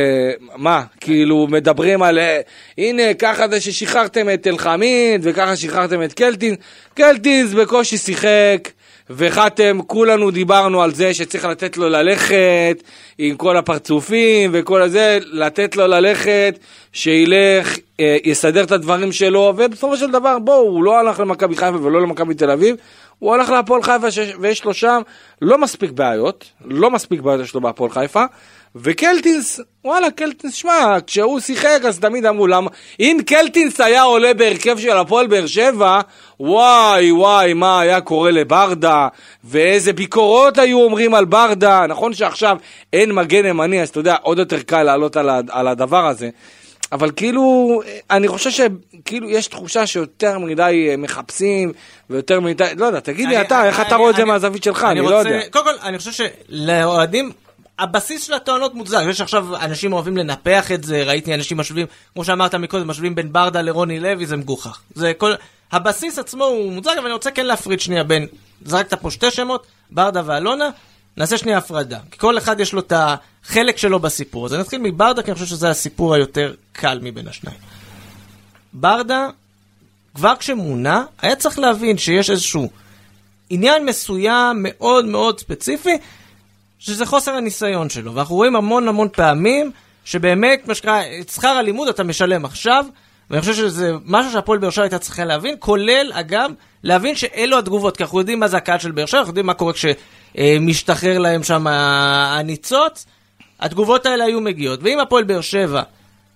מה, 0.57 0.83
כאילו 1.01 1.47
מדברים 1.51 2.03
על, 2.03 2.19
אה, 2.19 2.41
הנה 2.79 3.15
ככה 3.15 3.49
זה 3.49 3.61
ששחררתם 3.61 4.27
את 4.35 4.47
אלחמיד 4.47 5.21
וככה 5.23 5.57
שחררתם 5.57 6.03
את 6.03 6.13
קלטינס, 6.13 6.59
קלטינס 6.95 7.53
בקושי 7.53 7.99
שיחק 7.99 8.69
וחתם, 9.11 9.79
כולנו 9.87 10.31
דיברנו 10.31 10.83
על 10.83 10.95
זה 10.95 11.15
שצריך 11.15 11.45
לתת 11.45 11.77
לו 11.77 11.89
ללכת 11.89 12.83
עם 13.19 13.37
כל 13.37 13.57
הפרצופים 13.57 14.51
וכל 14.55 14.83
הזה, 14.83 15.19
לתת 15.33 15.77
לו 15.77 15.87
ללכת, 15.87 16.59
שילך, 16.93 17.77
אה, 18.01 18.17
יסדר 18.25 18.65
את 18.65 18.73
הדברים 18.73 19.13
שלו, 19.13 19.53
ובסופו 19.57 19.97
של 19.97 20.11
דבר 20.11 20.39
בואו, 20.39 20.61
הוא 20.61 20.85
לא 20.85 20.99
הלך 20.99 21.21
למכבי 21.21 21.57
חיפה 21.57 21.77
ולא 21.83 22.03
למכבי 22.03 22.35
תל 22.35 22.51
אביב, 22.51 22.77
הוא 23.19 23.35
הלך 23.35 23.51
להפועל 23.51 23.83
חיפה 23.83 24.11
שיש- 24.11 24.35
ויש 24.41 24.65
לו 24.65 24.75
שם 24.75 25.01
לא 25.43 25.59
מספיק 25.59 25.91
בעיות, 25.91 26.45
לא 26.65 26.91
מספיק 26.91 27.21
בעיות 27.21 27.41
יש 27.41 27.55
לו 27.55 27.61
בהפועל 27.61 27.91
חיפה, 27.91 28.25
וקלטינס, 28.77 29.61
וואלה, 29.85 30.11
קלטינס, 30.11 30.55
שמע, 30.55 30.97
כשהוא 31.07 31.41
שיחק 31.41 31.81
אז 31.89 31.99
תמיד 31.99 32.27
אמרו 32.27 32.47
למה, 32.47 32.71
אם 33.01 33.19
קלטינס 33.27 33.81
היה 33.81 34.03
עולה 34.03 34.35
בהרכב 34.35 34.79
של 34.79 34.91
הפועל 34.97 35.27
באר 35.27 35.47
שבע, 35.47 36.01
וואי 36.41 37.13
וואי, 37.13 37.53
מה 37.53 37.81
היה 37.81 38.01
קורה 38.01 38.31
לברדה, 38.31 39.09
ואיזה 39.45 39.93
ביקורות 39.93 40.59
היו 40.59 40.81
אומרים 40.83 41.15
על 41.15 41.25
ברדה, 41.25 41.87
נכון 41.89 42.15
שעכשיו 42.15 42.57
אין 42.93 43.13
מגן 43.13 43.47
ימני, 43.47 43.83
אז 43.83 43.89
אתה 43.89 44.01
יודע, 44.01 44.17
עוד 44.23 44.39
יותר 44.39 44.63
קל 44.63 44.83
לעלות 44.83 45.17
על 45.51 45.69
הדבר 45.69 46.07
הזה. 46.07 46.31
אבל 46.93 47.11
כאילו, 47.17 47.71
אני 48.11 48.29
חושב 48.29 48.51
שכאילו 48.51 49.31
יש 49.31 49.47
תחושה 49.47 49.87
שיותר 49.87 50.39
מדי 50.39 50.87
אה, 50.91 50.97
מחפשים 50.97 51.73
ויותר 52.11 52.41
מדי, 52.41 52.65
לא 52.77 52.87
יודע, 52.87 53.01
תגיד 53.01 53.29
לי 53.29 53.37
אני- 53.37 53.47
אתה, 53.47 53.67
איך 53.67 53.81
אני- 53.81 53.89
אתה 53.89 53.97
רואה 53.97 54.11
את 54.11 54.17
זה 54.17 54.23
אני- 54.23 54.31
מהזווית 54.31 54.63
שלך, 54.65 54.85
אני 54.85 55.01
לא 55.01 55.05
רוצה- 55.17 55.29
יודע. 55.29 55.41
קודם 55.51 55.65
כל, 55.65 55.75
אני 55.83 55.99
חושב 55.99 56.27
שלאוהדים, 56.49 57.33
הבסיס 57.79 58.23
של 58.27 58.35
הטוענות 58.35 58.75
מוצדק. 58.75 59.01
יש 59.11 59.21
עכשיו 59.21 59.57
אנשים 59.57 59.93
אוהבים 59.93 60.17
לנפח 60.17 60.73
את 60.73 60.85
זה, 60.85 61.03
ראיתי 61.03 61.35
אנשים 61.35 61.57
משווים, 61.59 61.87
כמו 62.15 62.25
שאמרת 62.25 62.55
מקודם, 62.55 62.89
משווים 62.89 63.15
בין 63.15 63.33
ברדה 63.33 63.63
לרוני 63.63 64.01
לוי, 64.01 64.27
זה 64.27 64.37
מגוחך. 64.37 64.81
זה 64.95 65.13
כל... 65.19 65.33
הבסיס 65.73 66.19
עצמו 66.19 66.45
הוא 66.45 66.73
מוצדק, 66.73 66.93
אבל 66.97 67.05
אני 67.05 67.13
רוצה 67.13 67.31
כן 67.31 67.47
להפריד 67.47 67.81
שנייה 67.81 68.05
בין, 68.05 68.27
זרקת 68.65 68.95
פה 68.95 69.11
שתי 69.11 69.31
שמות, 69.31 69.67
ברדה 69.91 70.23
ואלונה, 70.25 70.71
נעשה 71.17 71.39
שנייה 71.39 71.59
הפרדה. 71.59 71.99
כי 72.11 72.19
כל 72.19 72.39
אחד 72.39 72.61
יש 72.61 72.73
לו 72.73 72.81
את 72.81 72.93
החלק 72.97 73.77
שלו 73.77 74.01
בסיפור. 74.01 74.47
אז 74.47 74.55
אני 74.55 74.63
אתחיל 74.63 74.81
מברדה, 74.81 75.23
כי 75.23 75.31
אני 75.31 75.35
חושב 75.35 75.47
שזה 75.47 75.71
הסיפור 75.71 76.15
היותר 76.15 76.55
קל 76.73 76.99
מבין 77.03 77.29
השניים. 77.29 77.59
ברדה, 78.73 79.29
כבר 80.15 80.37
כשמונה, 80.39 81.05
היה 81.23 81.37
צריך 81.37 81.59
להבין 81.59 81.99
שיש 81.99 82.31
איזשהו 82.31 82.71
עניין 83.51 83.87
מסוים 83.87 84.57
מאוד 84.61 85.05
מאוד 85.05 85.41
ספציפי, 85.41 85.99
שזה 86.79 87.07
חוסר 87.07 87.33
הניסיון 87.33 87.89
שלו. 87.89 88.15
ואנחנו 88.15 88.37
רואים 88.37 88.57
המון 88.57 88.89
המון 88.89 89.09
פעמים 89.13 89.71
שבאמת, 90.05 90.69
מה 90.69 90.75
שנקרא, 90.75 91.03
את 91.21 91.29
שכר 91.29 91.49
הלימוד 91.49 91.89
אתה 91.89 92.05
משלם 92.05 92.45
עכשיו, 92.45 92.85
ואני 93.31 93.41
חושב 93.41 93.55
שזה 93.55 93.93
משהו 94.05 94.33
שהפועל 94.33 94.59
באר 94.59 94.71
שבע 94.71 94.85
הייתה 94.85 94.99
צריכה 94.99 95.25
להבין, 95.25 95.57
כולל, 95.59 96.11
אגב, 96.15 96.51
להבין 96.83 97.15
שאלו 97.15 97.59
התגובות, 97.59 97.97
כי 97.97 98.03
אנחנו 98.03 98.19
יודעים 98.19 98.41
מה 98.41 98.49
זה 98.49 98.57
הקהל 98.57 98.79
של 98.79 98.91
באר 98.91 99.07
שבע, 99.07 99.19
אנחנו 99.19 99.31
יודעים 99.31 99.47
מה 99.47 99.55
קורה 99.55 99.73
כשמשתחרר 100.35 101.19
להם 101.19 101.43
שם 101.43 101.67
הניצוץ, 101.67 103.07
התגובות 103.61 104.07
האלה 104.07 104.25
היו 104.25 104.41
מגיעות. 104.41 104.81
ואם 104.83 105.01
הפועל 105.01 105.25
באר 105.25 105.41
שבע 105.41 105.83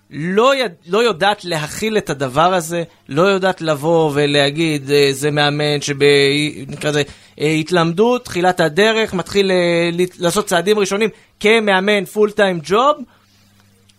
לא, 0.09 0.55
יד, 0.55 0.71
לא 0.87 1.03
יודעת 1.03 1.45
להכיל 1.45 1.97
את 1.97 2.09
הדבר 2.09 2.53
הזה, 2.53 2.83
לא 3.09 3.21
יודעת 3.21 3.61
לבוא 3.61 4.11
ולהגיד, 4.13 4.91
אה, 4.91 5.07
זה 5.11 5.31
מאמן 5.31 5.81
שבנקרא 5.81 6.89
לזה 6.89 7.03
אה, 7.41 7.51
התלמדות, 7.51 8.25
תחילת 8.25 8.59
הדרך, 8.59 9.13
מתחיל 9.13 9.51
אה, 9.51 9.89
לעשות 10.19 10.45
צעדים 10.45 10.79
ראשונים 10.79 11.09
כמאמן 11.39 12.05
פול 12.05 12.31
טיים 12.31 12.59
ג'וב, 12.63 12.97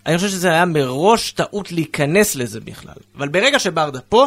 אני 0.06 0.16
חושב 0.16 0.28
שזה 0.28 0.50
היה 0.50 0.64
מראש 0.64 1.30
טעות 1.30 1.72
להיכנס 1.72 2.36
לזה 2.36 2.60
בכלל. 2.60 2.94
אבל 3.18 3.28
ברגע 3.28 3.58
שברדה 3.58 4.00
פה, 4.00 4.26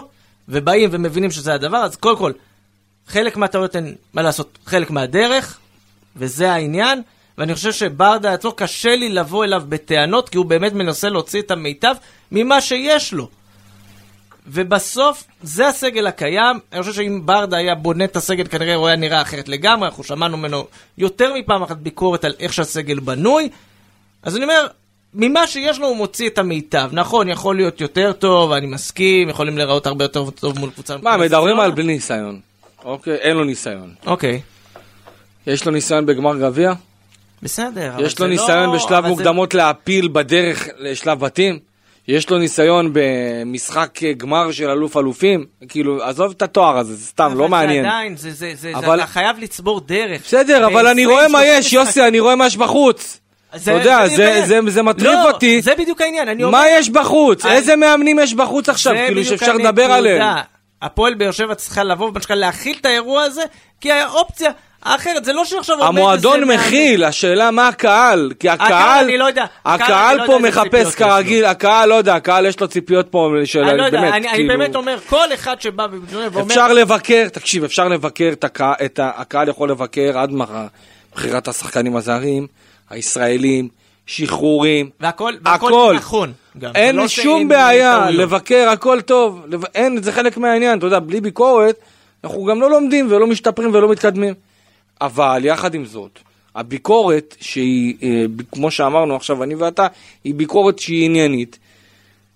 ובאים 0.50 0.90
ומבינים 0.92 1.32
שזה 1.32 1.54
הדבר, 1.54 1.78
אז 1.78 1.96
קודם 1.96 2.18
כל, 2.18 2.32
חלק 3.10 3.38
מהטעויות 3.38 3.76
הן, 3.76 3.96
מה 4.14 4.22
לעשות, 4.22 4.58
חלק 4.66 4.92
מהדרך, 4.92 5.60
וזה 6.16 6.52
העניין. 6.52 7.02
ואני 7.38 7.56
חושב 7.56 7.72
שברדה 7.72 8.34
עצמו 8.34 8.52
קשה 8.52 8.96
לי 8.96 9.10
לבוא 9.10 9.44
אליו 9.44 9.64
בטענות, 9.70 10.30
כי 10.30 10.38
הוא 10.38 10.46
באמת 10.46 10.74
מנסה 10.74 11.10
להוציא 11.10 11.42
את 11.42 11.52
המיטב 11.52 11.96
ממה 12.32 12.62
שיש 12.62 13.14
לו. 13.14 13.30
ובסוף, 14.48 15.24
זה 15.42 15.68
הסגל 15.68 16.08
הקיים. 16.08 16.60
אני 16.74 16.82
חושב 16.82 16.94
שאם 16.94 17.22
ברדה 17.26 17.58
היה 17.58 17.76
בונה 17.76 18.04
את 18.04 18.16
הסגל, 18.16 18.48
כנראה 18.48 18.76
הוא 18.76 18.88
היה 18.88 18.96
נראה 18.96 19.22
אחרת 19.22 19.50
לגמרי. 19.50 19.88
אנחנו 19.88 20.04
שמענו 20.04 20.38
ממנו 20.38 20.68
יותר 20.98 21.34
מפעם 21.34 21.64
אחת 21.64 21.78
ביקורת 21.78 22.26
על 22.26 22.34
איך 22.40 22.54
שהסגל 22.54 23.00
בנוי. 23.00 23.50
אז 24.24 24.36
אני 24.36 24.44
אומר, 24.44 24.68
ממה 25.14 25.48
שיש 25.48 25.80
לו 25.80 25.88
הוא 25.88 25.96
מוציא 25.98 26.30
את 26.30 26.38
המיטב. 26.38 26.90
נכון, 26.92 27.30
יכול 27.30 27.56
להיות 27.56 27.82
יותר 27.82 28.12
טוב, 28.14 28.52
אני 28.52 28.68
מסכים, 28.68 29.30
יכולים 29.30 29.58
להיראות 29.58 29.88
הרבה 29.88 30.06
יותר 30.06 30.30
טוב 30.30 30.60
מול 30.60 30.70
קבוצה. 30.70 30.98
מה, 31.02 31.18
מדברים 31.18 31.60
על 31.60 31.72
בלי 31.72 31.84
ניסיון. 31.84 32.49
אוקיי, 32.86 33.14
אין 33.16 33.38
לו 33.38 33.44
ניסיון. 33.44 33.94
אוקיי, 34.06 34.42
יש 35.48 35.66
לו 35.66 35.72
ניסיון 35.72 36.06
בגמר 36.06 36.38
גביע? 36.38 36.74
בסדר. 37.44 37.92
אבל 37.96 38.06
יש 38.06 38.20
לו 38.20 38.28
ניסיון 38.28 38.70
לא- 38.70 38.76
בשלב 38.76 38.92
אבל 38.94 39.04
זה- 39.04 39.10
מוקדמות 39.10 39.54
להפיל 39.54 40.08
בדרך 40.12 40.68
לשלב 40.78 41.20
בתים? 41.20 41.60
יש 42.08 42.30
לו 42.30 42.38
ניסיון 42.38 42.90
במשחק 42.94 44.00
גמר 44.18 44.52
של 44.52 44.70
אלוף 44.70 44.98
אלופים? 44.98 45.46
כאילו, 45.70 46.04
עזוב 46.04 46.32
את 46.32 46.42
התואר 46.42 46.78
הזה, 46.78 46.96
זה 46.96 47.06
סתם, 47.06 47.34
לא 47.38 47.50
מעניין. 47.50 47.86
אבל 47.86 47.92
זה 47.92 47.98
עדיין, 47.98 48.18
זה, 48.18 48.32
זה, 48.32 48.52
זה, 48.56 48.72
אבל-. 48.76 48.98
אתה 49.00 49.08
חייב 49.08 49.40
לצבור 49.40 49.82
דרך. 49.86 50.22
בסדר, 50.26 50.66
אבל 50.68 50.88
אני 50.88 51.06
רואה 51.06 51.26
20, 51.26 51.32
מה 51.32 51.40
30 51.40 51.60
יש, 51.60 51.74
יוסי, 51.74 52.08
אני 52.08 52.20
רואה 52.20 52.36
מה 52.36 52.46
יש 52.48 52.58
בחוץ. 52.58 53.20
אתה 53.56 53.72
יודע, 53.72 54.08
זה 54.08 54.42
זה- 54.48 54.62
זה- 54.72 54.82
מטריף 54.82 55.06
לא, 55.14 55.32
אותי. 55.32 55.62
זה 55.62 55.72
בדיוק 55.78 56.02
העניין, 56.02 56.28
אני 56.30 56.44
אומר... 56.44 56.58
מה 56.60 56.66
יש 56.70 56.90
בחוץ? 56.90 57.46
אני- 57.46 57.54
איזה 57.56 57.76
מאמנים 57.76 58.20
יש 58.20 58.34
בחוץ 58.34 58.70
עכשיו, 58.70 58.94
כאילו, 59.06 59.26
שאפשר 59.26 59.54
לדבר. 59.54 59.84
עליהם? 59.92 60.38
הפועל 60.82 61.14
באר 61.14 61.32
שבע 61.32 61.56
צריכה 61.56 61.84
לבוא 61.84 62.08
ובשביל 62.08 62.38
להכיל 62.38 62.78
את 62.82 62.86
האירוע 62.86 63.24
הזה, 63.24 63.44
כי 63.82 63.92
האופציה 63.92 64.52
האחרת, 64.84 65.26
זה 65.26 65.34
לא 65.34 65.46
שעכשיו 65.46 65.76
עומד 65.80 66.00
המועדון 66.00 66.44
מכיל, 66.44 67.04
השאלה 67.04 67.52
מה 67.52 67.68
הקהל, 67.68 68.32
כי 68.40 68.50
הקהל, 68.50 68.68
הקהל, 68.68 69.06
אני 69.06 69.18
לא 69.18 69.26
יודע. 69.26 69.46
הקהל, 69.66 70.18
לא 70.18 70.26
פה 70.26 70.40
מחפש 70.40 70.96
כרגיל, 70.96 71.46
הקהל, 71.46 71.90
לא 71.90 71.96
יודע, 71.96 72.16
הקהל 72.16 72.46
יש 72.46 72.60
לו 72.60 72.68
ציפיות 72.68 73.08
פה 73.12 73.30
של, 73.46 73.64
אני 73.64 73.78
לא 73.78 73.84
יודע, 73.84 74.02
באמת, 74.02 74.14
אני, 74.14 74.30
כאילו, 74.30 74.58
באמת 74.58 74.76
אומר, 74.76 74.98
כל 75.10 75.34
אחד 75.34 75.62
שבא 75.62 75.88
ואומר... 76.32 76.42
אפשר 76.42 76.74
לבקר, 76.74 77.28
תקשיב, 77.30 77.64
אפשר 77.64 77.88
לבקר 77.88 78.30
את 78.86 79.00
הקהל 79.04 79.50
יכול 79.50 79.72
לבקר 79.72 80.20
עד 80.20 80.32
מחר, 80.32 80.68
בחירת 81.16 81.48
השחקנים 81.48 81.96
הזרים, 81.96 82.48
הישראלים, 82.90 83.68
שחרורים, 84.10 84.90
והכל, 85.00 85.34
והכל 85.46 85.68
הכל. 85.68 85.94
נכון. 85.98 86.32
גם. 86.58 86.72
אין 86.76 86.96
לא 86.96 87.08
שום 87.08 87.48
בעיה 87.48 88.00
טעויות. 88.00 88.20
לבקר, 88.22 88.70
הכל 88.74 89.02
טוב, 89.02 89.42
לב- 89.48 89.66
אין, 89.76 90.02
זה 90.04 90.12
חלק 90.12 90.38
מהעניין, 90.38 90.78
אתה 90.78 90.88
יודע, 90.88 91.00
בלי 91.00 91.22
ביקורת, 91.22 91.76
אנחנו 92.24 92.46
גם 92.46 92.62
לא 92.62 92.70
לומדים 92.70 93.08
ולא 93.12 93.28
משתפרים 93.28 93.74
ולא 93.74 93.90
מתקדמים. 93.92 94.34
אבל 95.02 95.42
יחד 95.46 95.74
עם 95.74 95.86
זאת, 95.86 96.20
הביקורת 96.56 97.36
שהיא, 97.40 97.96
אה, 98.04 98.24
כמו 98.52 98.72
שאמרנו 98.72 99.16
עכשיו 99.16 99.44
אני 99.44 99.56
ואתה, 99.56 99.88
היא 100.24 100.34
ביקורת 100.36 100.80
שהיא 100.80 101.06
עניינית. 101.06 101.60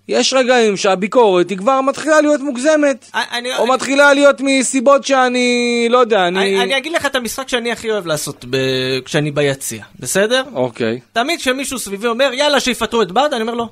יש 0.08 0.32
רגעים 0.34 0.76
שהביקורת 0.76 1.50
היא 1.50 1.58
כבר 1.58 1.80
מתחילה 1.80 2.20
להיות 2.20 2.40
מוגזמת, 2.40 3.10
אני- 3.14 3.56
או 3.56 3.62
אני- 3.64 3.72
מתחילה 3.72 4.14
להיות 4.14 4.36
מסיבות 4.40 5.04
שאני, 5.04 5.48
לא 5.90 5.98
יודע, 5.98 6.26
אני... 6.28 6.38
אני, 6.38 6.62
אני 6.62 6.76
אגיד 6.76 6.92
לך 6.92 7.06
את 7.06 7.14
המשחק 7.16 7.48
שאני 7.48 7.72
הכי 7.72 7.90
אוהב 7.90 8.06
לעשות 8.06 8.44
ב... 8.50 8.56
כשאני 9.04 9.30
ביציע, 9.30 9.84
בסדר? 10.00 10.42
אוקיי. 10.54 11.00
תמיד 11.12 11.40
כשמישהו 11.40 11.78
סביבי 11.78 12.06
אומר, 12.06 12.30
יאללה, 12.32 12.60
שיפטרו 12.60 13.02
את 13.02 13.12
ברדה, 13.12 13.36
אני 13.36 13.42
אומר 13.42 13.54
לו, 13.54 13.68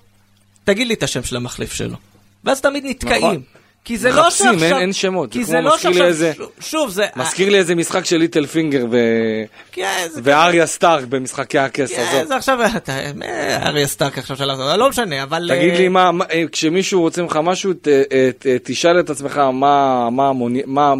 תגיד 0.64 0.86
לי 0.86 0.94
את 0.94 1.02
השם 1.02 1.22
של 1.22 1.36
המחליף 1.36 1.72
שלו. 1.72 1.96
ואז 2.44 2.60
תמיד 2.60 2.84
נתקעים. 2.86 3.16
נכון. 3.22 3.42
כי 3.84 3.98
זה 3.98 4.10
לא 4.10 4.22
מחפשים, 4.22 4.46
שעכשיו... 4.46 4.68
אין- 4.68 4.76
אין 4.76 4.92
שמות. 4.92 5.32
כי 5.32 5.44
זה 5.44 5.50
זה 5.52 5.60
לא 5.60 5.78
שעכשיו... 5.78 6.04
איזה- 6.06 6.32
שוב- 6.60 6.90
זה... 6.90 7.06
מזכיר 7.16 7.48
לי 7.50 7.58
איזה 7.58 7.74
משחק 7.74 8.04
של 8.04 8.16
ליטל 8.16 8.46
פינגר 8.46 8.86
ו... 8.90 8.96
אה, 9.78 10.08
זה- 10.08 10.20
ואריה 10.24 10.66
סטארק 10.66 11.04
במשחקי 11.04 11.58
הכס 11.58 11.92
אה, 11.92 12.10
הזאת. 12.10 12.28
זה 12.28 12.36
עכשיו... 12.36 12.58
אה, 13.22 13.66
אריה 13.66 13.86
סטארק 13.86 14.18
עכשיו 14.18 14.36
שלח 14.36 14.58
אותו, 14.58 14.76
לא 14.76 14.88
משנה, 14.88 15.22
אבל... 15.22 15.50
תגיד 15.58 15.72
אה, 15.72 15.78
לי 15.78 15.88
מה, 15.88 16.12
מה- 16.12 16.24
אה, 16.32 16.44
כשמישהו 16.52 17.00
רוצה 17.00 17.22
ממך 17.22 17.38
משהו, 17.42 17.72
ת- 17.72 17.88
אה, 17.88 18.30
ת- 18.38 18.46
תשאל 18.64 19.00
את 19.00 19.10
עצמך 19.10 19.36
מה 19.52 20.94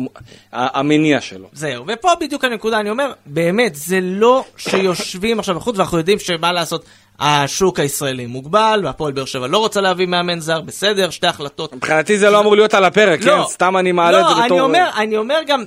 המניע 0.53 1.21
שלו. 1.21 1.49
זהו, 1.53 1.85
ופה 1.89 2.09
בדיוק 2.21 2.45
הנקודה, 2.45 2.81
אני 2.81 2.91
אומר, 2.91 3.13
באמת, 3.27 3.75
זה 3.75 3.99
לא 4.03 4.45
שיושבים 4.57 5.39
עכשיו 5.39 5.55
בחוץ 5.55 5.77
ואנחנו 5.79 5.99
יודעים 5.99 6.19
שמה 6.19 6.53
לעשות, 6.53 6.85
השוק 7.23 7.81
הישראלי 7.81 8.27
מוגבל, 8.27 8.81
והפועל 8.85 9.13
באר 9.13 9.25
שבע 9.25 9.47
לא 9.47 9.59
רוצה 9.59 9.81
להביא 9.81 10.07
מאמן 10.07 10.41
זר, 10.41 10.61
בסדר, 10.61 11.11
שתי 11.11 11.27
החלטות. 11.27 11.73
מבחינתי 11.73 12.19
זה 12.19 12.31
לא 12.31 12.41
אמור 12.41 12.57
להיות 12.57 12.75
על 12.75 12.85
הפרק, 12.85 13.23
כן? 13.23 13.39
סתם 13.49 13.77
אני 13.77 13.93
מעלה 13.93 14.21
את 14.21 14.25
זה 14.29 14.35
לא, 14.35 14.45
בתור... 14.45 14.59
אני 14.59 14.61
אומר, 14.61 14.91
אני 14.97 15.17
אומר 15.17 15.41
גם, 15.47 15.65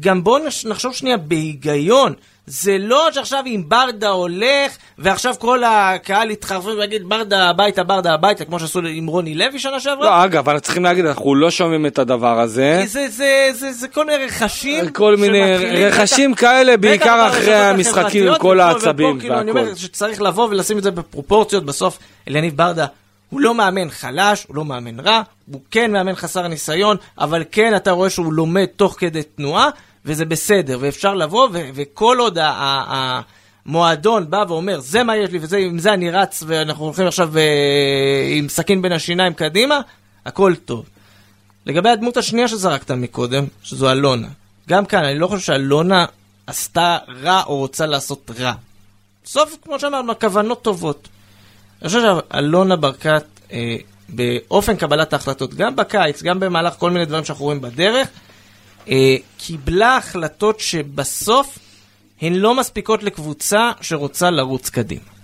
גם 0.00 0.24
בואו 0.24 0.42
נחשוב 0.64 0.94
שנייה 0.94 1.16
בהיגיון. 1.16 2.14
זה 2.46 2.76
לא 2.78 3.08
שעכשיו 3.12 3.42
אם 3.46 3.62
ברדה 3.68 4.08
הולך, 4.08 4.72
ועכשיו 4.98 5.34
כל 5.38 5.62
הקהל 5.66 6.30
יתחרפן 6.30 6.68
ויגיד 6.68 7.08
ברדה 7.08 7.48
הביתה, 7.50 7.84
ברדה 7.84 8.14
הביתה, 8.14 8.44
כמו 8.44 8.60
שעשו 8.60 8.80
עם 8.80 9.06
רוני 9.06 9.34
לוי 9.34 9.58
שנה 9.58 9.80
שעברה. 9.80 10.04
לא, 10.06 10.24
אגב, 10.24 10.48
אנחנו 10.48 10.60
צריכים 10.60 10.84
להגיד, 10.84 11.06
אנחנו 11.06 11.34
לא 11.34 11.50
שומעים 11.50 11.86
את 11.86 11.98
הדבר 11.98 12.40
הזה. 12.40 12.82
זה, 12.86 13.08
זה, 13.08 13.50
זה, 13.52 13.72
זה 13.72 13.88
כל 13.88 14.06
מיני 14.06 14.24
רכשים. 14.26 14.90
כל 14.90 15.16
מיני 15.16 15.56
רכשים 15.86 16.32
בטח- 16.32 16.40
כאלה, 16.40 16.76
בעיקר 16.76 17.26
אחרי 17.28 17.54
המשחקים, 17.54 18.00
החברתיות, 18.00 18.40
כל 18.40 18.60
העצבים 18.60 19.10
ופה, 19.10 19.20
כאילו, 19.20 19.40
אני 19.40 19.50
אומר 19.50 19.62
והכל. 19.62 19.74
שצריך 19.76 20.22
לבוא 20.22 20.48
ולשים 20.50 20.78
את 20.78 20.82
זה 20.82 20.90
בפרופורציות. 20.90 21.64
בסוף, 21.64 21.98
אליניב 22.28 22.56
ברדה 22.56 22.86
הוא 23.30 23.40
לא 23.40 23.54
מאמן 23.54 23.90
חלש, 23.90 24.44
הוא 24.48 24.56
לא 24.56 24.64
מאמן 24.64 25.00
רע, 25.00 25.22
הוא 25.52 25.60
כן 25.70 25.92
מאמן 25.92 26.14
חסר 26.14 26.48
ניסיון, 26.48 26.96
אבל 27.18 27.44
כן 27.52 27.76
אתה 27.76 27.90
רואה 27.90 28.10
שהוא 28.10 28.32
לומד 28.32 28.66
תוך 28.76 28.96
כדי 28.98 29.22
תנועה, 29.22 29.68
וזה 30.04 30.24
בסדר, 30.24 30.78
ואפשר 30.80 31.14
לבוא, 31.14 31.48
ו- 31.52 31.68
וכל 31.74 32.16
עוד 32.20 32.38
המועדון 33.66 34.30
בא 34.30 34.44
ואומר, 34.48 34.80
זה 34.80 35.02
מה 35.02 35.16
יש 35.16 35.30
לי, 35.30 35.38
ועם 35.48 35.78
זה 35.78 35.94
אני 35.94 36.10
רץ, 36.10 36.42
ואנחנו 36.46 36.84
הולכים 36.84 37.06
עכשיו 37.06 37.38
אה, 37.38 38.28
עם 38.30 38.48
סכין 38.48 38.82
בין 38.82 38.92
השיניים 38.92 39.34
קדימה, 39.34 39.80
הכל 40.26 40.54
טוב. 40.64 40.84
לגבי 41.66 41.88
הדמות 41.88 42.16
השנייה 42.16 42.48
שזרקת 42.48 42.90
מקודם, 42.90 43.44
שזו 43.62 43.90
אלונה. 43.92 44.28
גם 44.68 44.86
כאן, 44.86 45.04
אני 45.04 45.18
לא 45.18 45.26
חושב 45.26 45.42
שאלונה 45.42 46.06
עשתה 46.46 46.98
רע 47.22 47.42
או 47.46 47.56
רוצה 47.56 47.86
לעשות 47.86 48.30
רע. 48.38 48.52
בסוף, 49.24 49.56
כמו 49.64 49.80
שאמרנו, 49.80 50.12
הכוונות 50.12 50.62
טובות. 50.62 51.08
אני 51.82 51.88
חושב 51.88 52.00
שאלונה 52.00 52.76
ברקת, 52.76 53.24
אה, 53.52 53.76
באופן 54.08 54.76
קבלת 54.76 55.12
ההחלטות, 55.12 55.54
גם 55.54 55.76
בקיץ, 55.76 56.22
גם 56.22 56.40
במהלך 56.40 56.74
כל 56.78 56.90
מיני 56.90 57.04
דברים 57.04 57.24
שאנחנו 57.24 57.44
רואים 57.44 57.60
בדרך, 57.60 58.08
אה, 58.88 59.16
קיבלה 59.38 59.96
החלטות 59.96 60.60
שבסוף 60.60 61.58
הן 62.22 62.32
לא 62.34 62.54
מספיקות 62.54 63.02
לקבוצה 63.02 63.70
שרוצה 63.80 64.30
לרוץ 64.30 64.70
קדימה. 64.70 65.14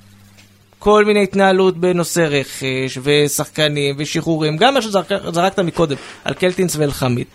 כל 0.79 1.05
מיני 1.05 1.23
התנהלות 1.23 1.79
בנושא 1.79 2.20
רכש 2.20 2.99
ושחקנים 3.03 3.94
ושחרורים, 3.99 4.57
גם 4.57 4.75
מה 4.75 4.83
שזרקת 4.83 5.59
מקודם 5.59 5.96
על 6.25 6.35
קלטינס 6.35 6.77
ואלחמיד. 6.77 7.27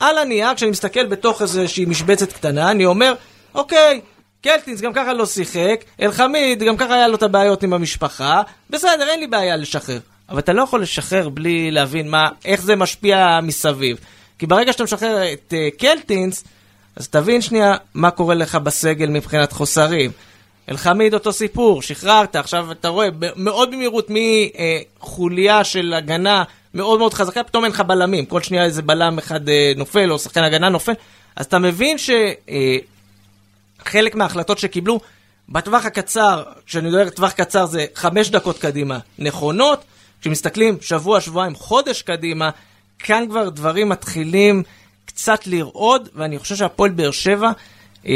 על 0.00 0.18
הנייר, 0.18 0.54
כשאני 0.54 0.70
מסתכל 0.70 1.06
בתוך 1.06 1.42
איזושהי 1.42 1.84
משבצת 1.84 2.32
קטנה, 2.32 2.70
אני 2.70 2.84
אומר, 2.84 3.14
אוקיי, 3.54 4.00
קלטינס 4.42 4.80
גם 4.80 4.92
ככה 4.92 5.12
לא 5.12 5.26
שיחק, 5.26 5.84
אלחמיד 6.02 6.62
גם 6.62 6.76
ככה 6.76 6.94
היה 6.94 7.08
לו 7.08 7.14
את 7.14 7.22
הבעיות 7.22 7.62
עם 7.62 7.72
המשפחה, 7.72 8.42
בסדר, 8.70 9.08
אין 9.08 9.20
לי 9.20 9.26
בעיה 9.26 9.56
לשחרר. 9.56 9.98
אבל 10.28 10.38
אתה 10.38 10.52
לא 10.52 10.62
יכול 10.62 10.82
לשחרר 10.82 11.28
בלי 11.28 11.70
להבין 11.70 12.10
מה, 12.10 12.28
איך 12.44 12.62
זה 12.62 12.76
משפיע 12.76 13.40
מסביב. 13.42 13.98
כי 14.38 14.46
ברגע 14.46 14.72
שאתה 14.72 14.84
משחרר 14.84 15.32
את 15.32 15.52
uh, 15.52 15.80
קלטינס, 15.80 16.44
אז 16.96 17.08
תבין 17.08 17.40
שנייה 17.40 17.74
מה 17.94 18.10
קורה 18.10 18.34
לך 18.34 18.54
בסגל 18.54 19.06
מבחינת 19.06 19.52
חוסרים. 19.52 20.10
אלחמיד 20.70 21.14
אותו 21.14 21.32
סיפור, 21.32 21.82
שחררת, 21.82 22.36
עכשיו 22.36 22.72
אתה 22.72 22.88
רואה 22.88 23.08
מאוד 23.36 23.70
במהירות 23.70 24.10
מחוליה 25.00 25.64
של 25.64 25.94
הגנה 25.94 26.44
מאוד 26.74 26.98
מאוד 26.98 27.14
חזקה, 27.14 27.42
פתאום 27.42 27.64
אין 27.64 27.72
לך 27.72 27.80
בלמים, 27.80 28.26
כל 28.26 28.42
שנייה 28.42 28.64
איזה 28.64 28.82
בלם 28.82 29.18
אחד 29.18 29.48
אה, 29.48 29.72
נופל 29.76 30.12
או 30.12 30.18
שחקן 30.18 30.44
הגנה 30.44 30.68
נופל, 30.68 30.92
אז 31.36 31.46
אתה 31.46 31.58
מבין 31.58 31.96
שחלק 33.84 34.14
מההחלטות 34.14 34.58
שקיבלו 34.58 35.00
בטווח 35.48 35.86
הקצר, 35.86 36.42
כשאני 36.66 36.88
מדבר 36.88 37.10
טווח 37.10 37.32
קצר 37.32 37.66
זה 37.66 37.86
חמש 37.94 38.30
דקות 38.30 38.58
קדימה, 38.58 38.98
נכונות, 39.18 39.84
כשמסתכלים 40.20 40.76
שבוע, 40.80 41.20
שבועיים, 41.20 41.54
חודש 41.54 42.02
קדימה, 42.02 42.50
כאן 42.98 43.24
כבר 43.28 43.48
דברים 43.48 43.88
מתחילים 43.88 44.62
קצת 45.04 45.46
לרעוד, 45.46 46.08
ואני 46.14 46.38
חושב 46.38 46.56
שהפועל 46.56 46.90
באר 46.90 47.10
שבע, 47.10 47.50
אה, 48.06 48.12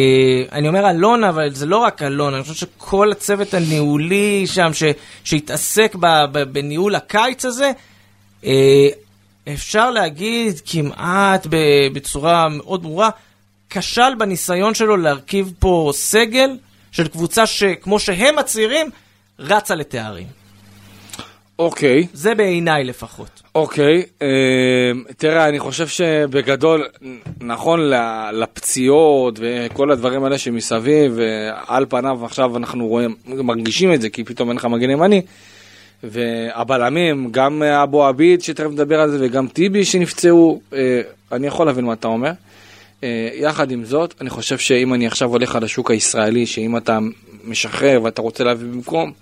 אני 0.52 0.68
אומר 0.68 0.90
אלונה, 0.90 1.28
אבל 1.28 1.54
זה 1.54 1.66
לא 1.66 1.78
רק 1.78 2.02
אלונה, 2.02 2.36
אני 2.36 2.44
חושב 2.44 2.54
שכל 2.54 3.12
הצוות 3.12 3.54
הניהולי 3.54 4.46
שם, 4.46 4.70
ש, 4.74 4.82
שהתעסק 5.24 5.96
ב, 6.00 6.06
ב, 6.32 6.42
בניהול 6.42 6.94
הקיץ 6.94 7.44
הזה, 7.44 7.72
אה, 8.44 8.88
אפשר 9.52 9.90
להגיד 9.90 10.60
כמעט 10.66 11.46
בצורה 11.92 12.48
מאוד 12.48 12.82
ברורה, 12.82 13.10
כשל 13.70 14.14
בניסיון 14.18 14.74
שלו 14.74 14.96
להרכיב 14.96 15.52
פה 15.58 15.90
סגל 15.94 16.56
של 16.92 17.08
קבוצה 17.08 17.46
שכמו 17.46 17.98
שהם 17.98 18.38
הצעירים, 18.38 18.90
רצה 19.38 19.74
לתארים. 19.74 20.41
אוקיי, 21.58 22.06
זה 22.12 22.34
בעיניי 22.34 22.84
לפחות. 22.84 23.42
אוקיי. 23.54 24.02
אה, 24.22 24.28
תראה, 25.16 25.48
אני 25.48 25.58
חושב 25.58 25.86
שבגדול, 25.86 26.88
נכון 27.40 27.80
לפציעות 28.32 29.38
וכל 29.42 29.90
הדברים 29.90 30.24
האלה 30.24 30.38
שמסביב, 30.38 31.18
על 31.66 31.86
פניו 31.88 32.24
עכשיו 32.24 32.56
אנחנו 32.56 32.86
רואים, 32.86 33.14
מרגישים 33.26 33.92
את 33.92 34.00
זה, 34.00 34.08
כי 34.08 34.24
פתאום 34.24 34.48
אין 34.48 34.56
לך 34.56 34.64
מגן 34.64 34.90
ימני. 34.90 35.22
והבלמים, 36.02 37.28
גם 37.30 37.62
אבו 37.62 38.04
עביד 38.04 38.42
שתכף 38.42 38.70
נדבר 38.70 39.00
על 39.00 39.10
זה 39.10 39.18
וגם 39.20 39.48
טיבי 39.48 39.84
שנפצעו, 39.84 40.60
אה, 40.72 41.00
אני 41.32 41.46
יכול 41.46 41.66
להבין 41.66 41.84
מה 41.84 41.92
אתה 41.92 42.08
אומר. 42.08 42.30
אה, 43.04 43.28
יחד 43.34 43.70
עם 43.70 43.84
זאת, 43.84 44.14
אני 44.20 44.30
חושב 44.30 44.58
שאם 44.58 44.94
אני 44.94 45.06
עכשיו 45.06 45.28
הולך 45.28 45.56
על 45.56 45.64
השוק 45.64 45.90
הישראלי, 45.90 46.46
שאם 46.46 46.76
אתה 46.76 46.98
משחרר 47.44 48.00
ואתה 48.02 48.22
רוצה 48.22 48.44
להביא 48.44 48.66
במקום, 48.66 49.12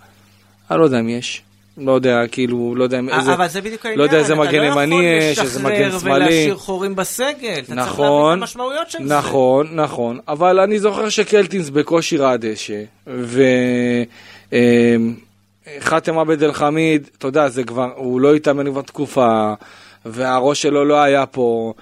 אני 0.71 0.79
לא 0.79 0.85
יודע 0.85 1.01
אם 1.01 1.09
יש. 1.09 1.43
לא 1.79 1.93
יודע, 1.93 2.27
כאילו, 2.27 2.75
לא 2.77 2.85
יודע 2.85 2.99
אם 2.99 3.09
איזה... 3.09 3.35
אבל 3.35 3.49
זה 3.49 3.61
בדיוק 3.61 3.87
העניין, 3.87 3.99
לא 3.99 4.05
יודע 4.05 4.19
איזה 4.19 4.35
מגן 4.35 4.49
אתה 4.49 4.57
לא 4.57 4.83
ימני 4.83 5.05
יש, 5.05 5.33
יכול 5.33 5.45
איזה 5.45 5.63
מגן 5.63 5.89
לשחרר 5.89 5.99
שמאלי. 6.01 6.25
ולהשאיר 6.25 6.57
חורים 6.57 6.97
בסגל, 6.97 7.59
אתה 7.59 7.67
צריך 7.67 7.69
להבין 7.69 7.79
את 7.79 7.89
נכון, 7.89 8.39
המשמעויות 8.39 8.91
של 8.91 8.99
זה. 8.99 9.15
נכון, 9.15 9.69
נכון, 9.73 10.19
אבל 10.29 10.61
אני 10.61 10.79
זוכר 10.79 11.09
שקלטינס 11.09 11.71
בקושי 11.71 12.17
ראה 12.17 12.37
דשא, 12.37 12.83
וחאתם 15.79 16.19
עבד 16.19 16.43
אל 16.43 16.53
חמיד, 16.53 17.09
אתה 17.19 17.27
יודע, 17.27 17.49
זה 17.49 17.65
כבר, 17.65 17.91
הוא 17.97 18.21
לא 18.21 18.35
התאמן 18.35 18.71
כבר 18.71 18.83
תקופה, 18.83 19.53
והראש 20.05 20.63
שלו 20.63 20.85
לא 20.85 21.01
היה 21.01 21.27
פה, 21.27 21.73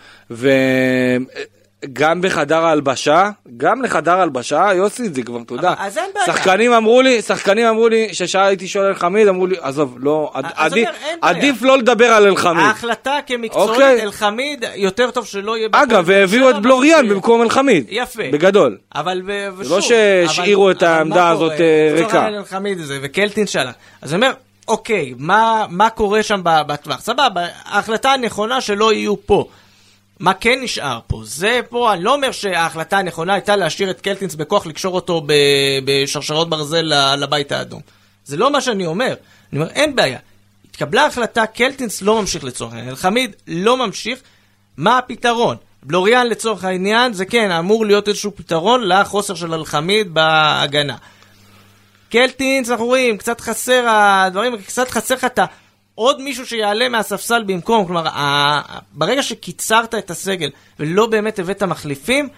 וגם 1.85 2.21
בחדר 2.21 2.65
ההלבשה, 2.65 3.31
גם 3.57 3.83
לחדר 3.83 4.19
ההלבשה, 4.19 4.69
יוסי, 4.75 5.09
זה 5.09 5.23
כבר, 5.23 5.41
אתה 5.43 5.55
יודע, 5.55 5.69
אבל- 5.69 5.77
אז 5.87 5.99
אין 5.99 6.05
בעיה. 6.15 6.27
שחקנים 6.27 6.73
אמרו 6.73 7.03
לי, 7.03 7.23
שחקנים 7.23 7.67
אמרו 7.67 7.89
לי, 7.89 8.09
כשהייתי 8.13 8.69
שואל 8.69 8.85
אל 8.87 8.95
חמיד, 8.95 9.29
אמרו 9.29 9.47
לי, 9.47 9.57
עזוב, 9.61 9.97
לא, 10.01 10.31
עד- 10.35 10.45
אז 10.45 10.73
עדיף- 10.73 10.89
אומר. 10.89 10.99
עדיף 11.23 11.63
לא 11.63 11.79
לדבר 11.79 12.05
על 12.07 12.27
אל 12.27 12.37
חמיד. 12.37 12.65
ההחלטה 12.65 13.19
כמקצועית, 13.27 13.71
אוקיי. 13.71 14.03
אלחמיד, 14.03 14.65
יותר 14.75 15.11
טוב 15.11 15.27
שלא 15.27 15.57
יהיה... 15.57 15.69
אגב, 15.73 16.03
והביאו 16.07 16.51
את 16.51 16.63
בלוריאן 16.63 17.03
מאשר- 17.03 17.15
במקום 17.15 17.43
אלחמיד. 17.43 17.87
יפה. 17.91 18.23
בגדול. 18.33 18.77
אבל 18.95 19.23
ו- 19.27 19.49
ושוב, 19.59 19.73
לא 19.73 19.81
שהשאירו 19.81 20.71
את 20.71 20.83
העמדה 20.83 21.29
הזאת? 21.29 21.53
אה, 21.53 21.91
ריקה. 21.95 22.27
אלחמיד 22.29 22.81
הזה, 22.81 22.99
וקלטין 23.03 23.47
שאלה. 23.47 23.71
אז 24.03 24.15
אני 24.15 24.27
אומר, 24.27 24.35
אוקיי, 24.69 25.15
מה, 25.19 25.67
מה 25.71 25.91
קורה 25.91 26.23
שם 26.23 26.41
בטווח? 26.45 27.01
סבבה, 27.01 27.47
ההחלטה 27.65 28.11
הנכונה 28.13 28.61
שלא 28.61 28.93
יהיו 28.93 29.27
פה. 29.27 29.47
מה 30.21 30.35
כן 30.35 30.59
נשאר 30.63 30.99
פה? 31.07 31.23
זה 31.25 31.61
פה, 31.69 31.93
אני 31.93 32.05
לא 32.05 32.15
אומר 32.15 32.33
שההחלטה 32.33 32.99
הנכונה 32.99 33.35
הייתה 33.35 33.57
להשאיר 33.57 33.91
את 33.91 34.01
קלטינס 34.01 34.35
בכוח, 34.35 34.67
לקשור 34.67 34.95
אותו 34.95 35.23
בשרשרות 35.85 36.51
ברזל 36.51 36.93
לבית 37.17 37.53
האדום. 37.53 37.81
זה 38.25 38.37
לא 38.37 38.53
מה 38.53 38.61
שאני 38.61 38.87
אומר. 38.87 39.15
אני 39.53 39.61
אומר, 39.61 39.71
אין 39.71 39.97
בעיה. 39.97 40.19
התקבלה 40.71 41.07
החלטה, 41.07 41.47
קלטינס 41.47 42.03
לא 42.03 42.21
ממשיך 42.21 42.45
לצורך 42.45 42.73
העניין, 42.73 42.91
אלחמיד 42.91 43.37
לא 43.47 43.87
ממשיך, 43.87 44.19
מה 44.77 44.99
הפתרון? 44.99 45.57
בלוריאן 45.83 46.27
לצורך 46.27 46.65
העניין, 46.65 47.13
זה 47.13 47.25
כן, 47.25 47.51
אמור 47.51 47.87
להיות 47.87 48.09
איזשהו 48.09 48.37
פתרון 48.37 48.89
לחוסר 48.89 49.35
של 49.35 49.55
אלחמיד 49.55 50.15
בהגנה. 50.15 50.97
קלטינס, 52.11 52.71
אנחנו 52.71 52.85
רואים, 52.85 53.19
קצת 53.19 53.41
חסר 53.41 53.87
הדברים, 53.89 54.57
קצת 54.63 54.91
חסר 54.91 55.15
לך 55.15 55.25
את 55.25 55.39
ה... 55.39 55.45
עוד 55.99 56.21
מישהו 56.23 56.47
שיעלה 56.47 56.89
מהספסל 56.89 57.43
במקום, 57.47 57.87
כלומר, 57.87 58.09
ה... 58.09 58.61
ברגע 58.93 59.23
שקיצרת 59.23 59.95
את 59.95 60.11
הסגל 60.11 60.51
ולא 60.81 61.07
באמת 61.07 61.39
הבאת 61.39 61.63
מחליפים, 61.63 62.29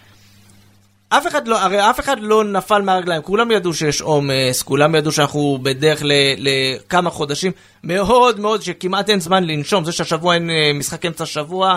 אף 1.08 1.26
אחד 1.26 1.48
לא, 1.48 1.58
הרי 1.58 1.90
אף 1.90 2.00
אחד 2.00 2.16
לא 2.20 2.44
נפל 2.44 2.82
מהרגליים, 2.82 3.22
כולם 3.22 3.50
ידעו 3.50 3.74
שיש 3.74 4.00
עומס, 4.00 4.62
כולם 4.62 4.94
ידעו 4.94 5.12
שאנחנו 5.12 5.58
בדרך 5.62 6.02
ל, 6.02 6.12
לכמה 6.38 7.10
חודשים, 7.10 7.52
מאוד 7.84 8.40
מאוד 8.40 8.62
שכמעט 8.62 9.10
אין 9.10 9.20
זמן 9.20 9.44
לנשום, 9.44 9.84
זה 9.84 9.92
שהשבוע 9.92 10.34
אין 10.34 10.50
אה, 10.50 10.72
משחק 10.74 11.06
אמצע 11.06 11.26
שבוע, 11.26 11.76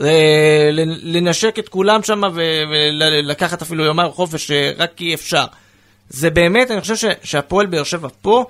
אה, 0.00 0.68
לנשק 1.02 1.58
את 1.58 1.68
כולם 1.68 2.02
שם 2.02 2.22
ולקחת 2.34 3.62
אפילו 3.62 3.84
יומיים 3.84 4.10
חופש, 4.10 4.50
אה, 4.50 4.72
רק 4.78 4.90
כי 4.96 5.14
אפשר. 5.14 5.44
זה 6.08 6.30
באמת, 6.30 6.70
אני 6.70 6.80
חושב 6.80 7.08
שהפועל 7.22 7.66
באר 7.66 7.84
שבע 7.84 8.08
פה, 8.22 8.44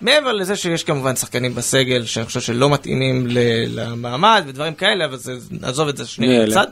מעבר 0.00 0.32
לזה 0.32 0.56
שיש 0.56 0.84
כמובן 0.84 1.16
שחקנים 1.16 1.54
בסגל 1.54 2.04
שאני 2.04 2.26
חושב 2.26 2.40
שלא 2.40 2.70
מתאימים 2.70 3.26
למעמד 3.68 4.44
ודברים 4.46 4.74
כאלה, 4.74 5.04
אבל 5.04 5.16
זה, 5.16 5.32
נעזוב 5.50 5.88
את 5.88 5.96
זה 5.96 6.06
שנייה? 6.06 6.46
בצד. 6.46 6.66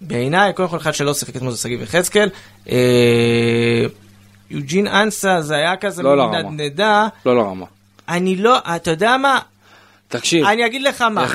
בעיניי, 0.00 0.52
קודם 0.52 0.68
כל 0.68 0.76
אחד 0.76 0.94
שלא 0.94 1.14
שיחק 1.14 1.36
אתמול 1.36 1.52
זה 1.52 1.58
שגיב 1.58 1.82
יחזקאל. 1.82 2.28
אה, 2.70 3.84
יוג'ין 4.50 4.86
אנסה 4.86 5.42
זה 5.42 5.56
היה 5.56 5.76
כזה 5.76 6.02
לא 6.02 6.10
מין 6.10 6.18
לרמה. 6.18 6.50
נדנדה. 6.50 7.08
לא 7.26 7.36
לרמה. 7.36 7.66
אני 8.08 8.36
לא, 8.36 8.58
אתה 8.76 8.90
יודע 8.90 9.16
מה? 9.16 9.38
תקשיב, 10.08 10.46
אני 10.46 10.66
אגיד 10.66 10.82
לך 10.82 11.02
מה. 11.02 11.26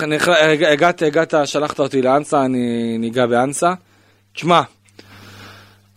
הגעת, 0.69 1.01
הגעת, 1.01 1.33
שלחת 1.45 1.79
אותי 1.79 2.01
לאנסה, 2.01 2.45
אני 2.45 2.97
ניגע 2.97 3.25
באנסה. 3.25 3.73
תשמע, 4.33 4.61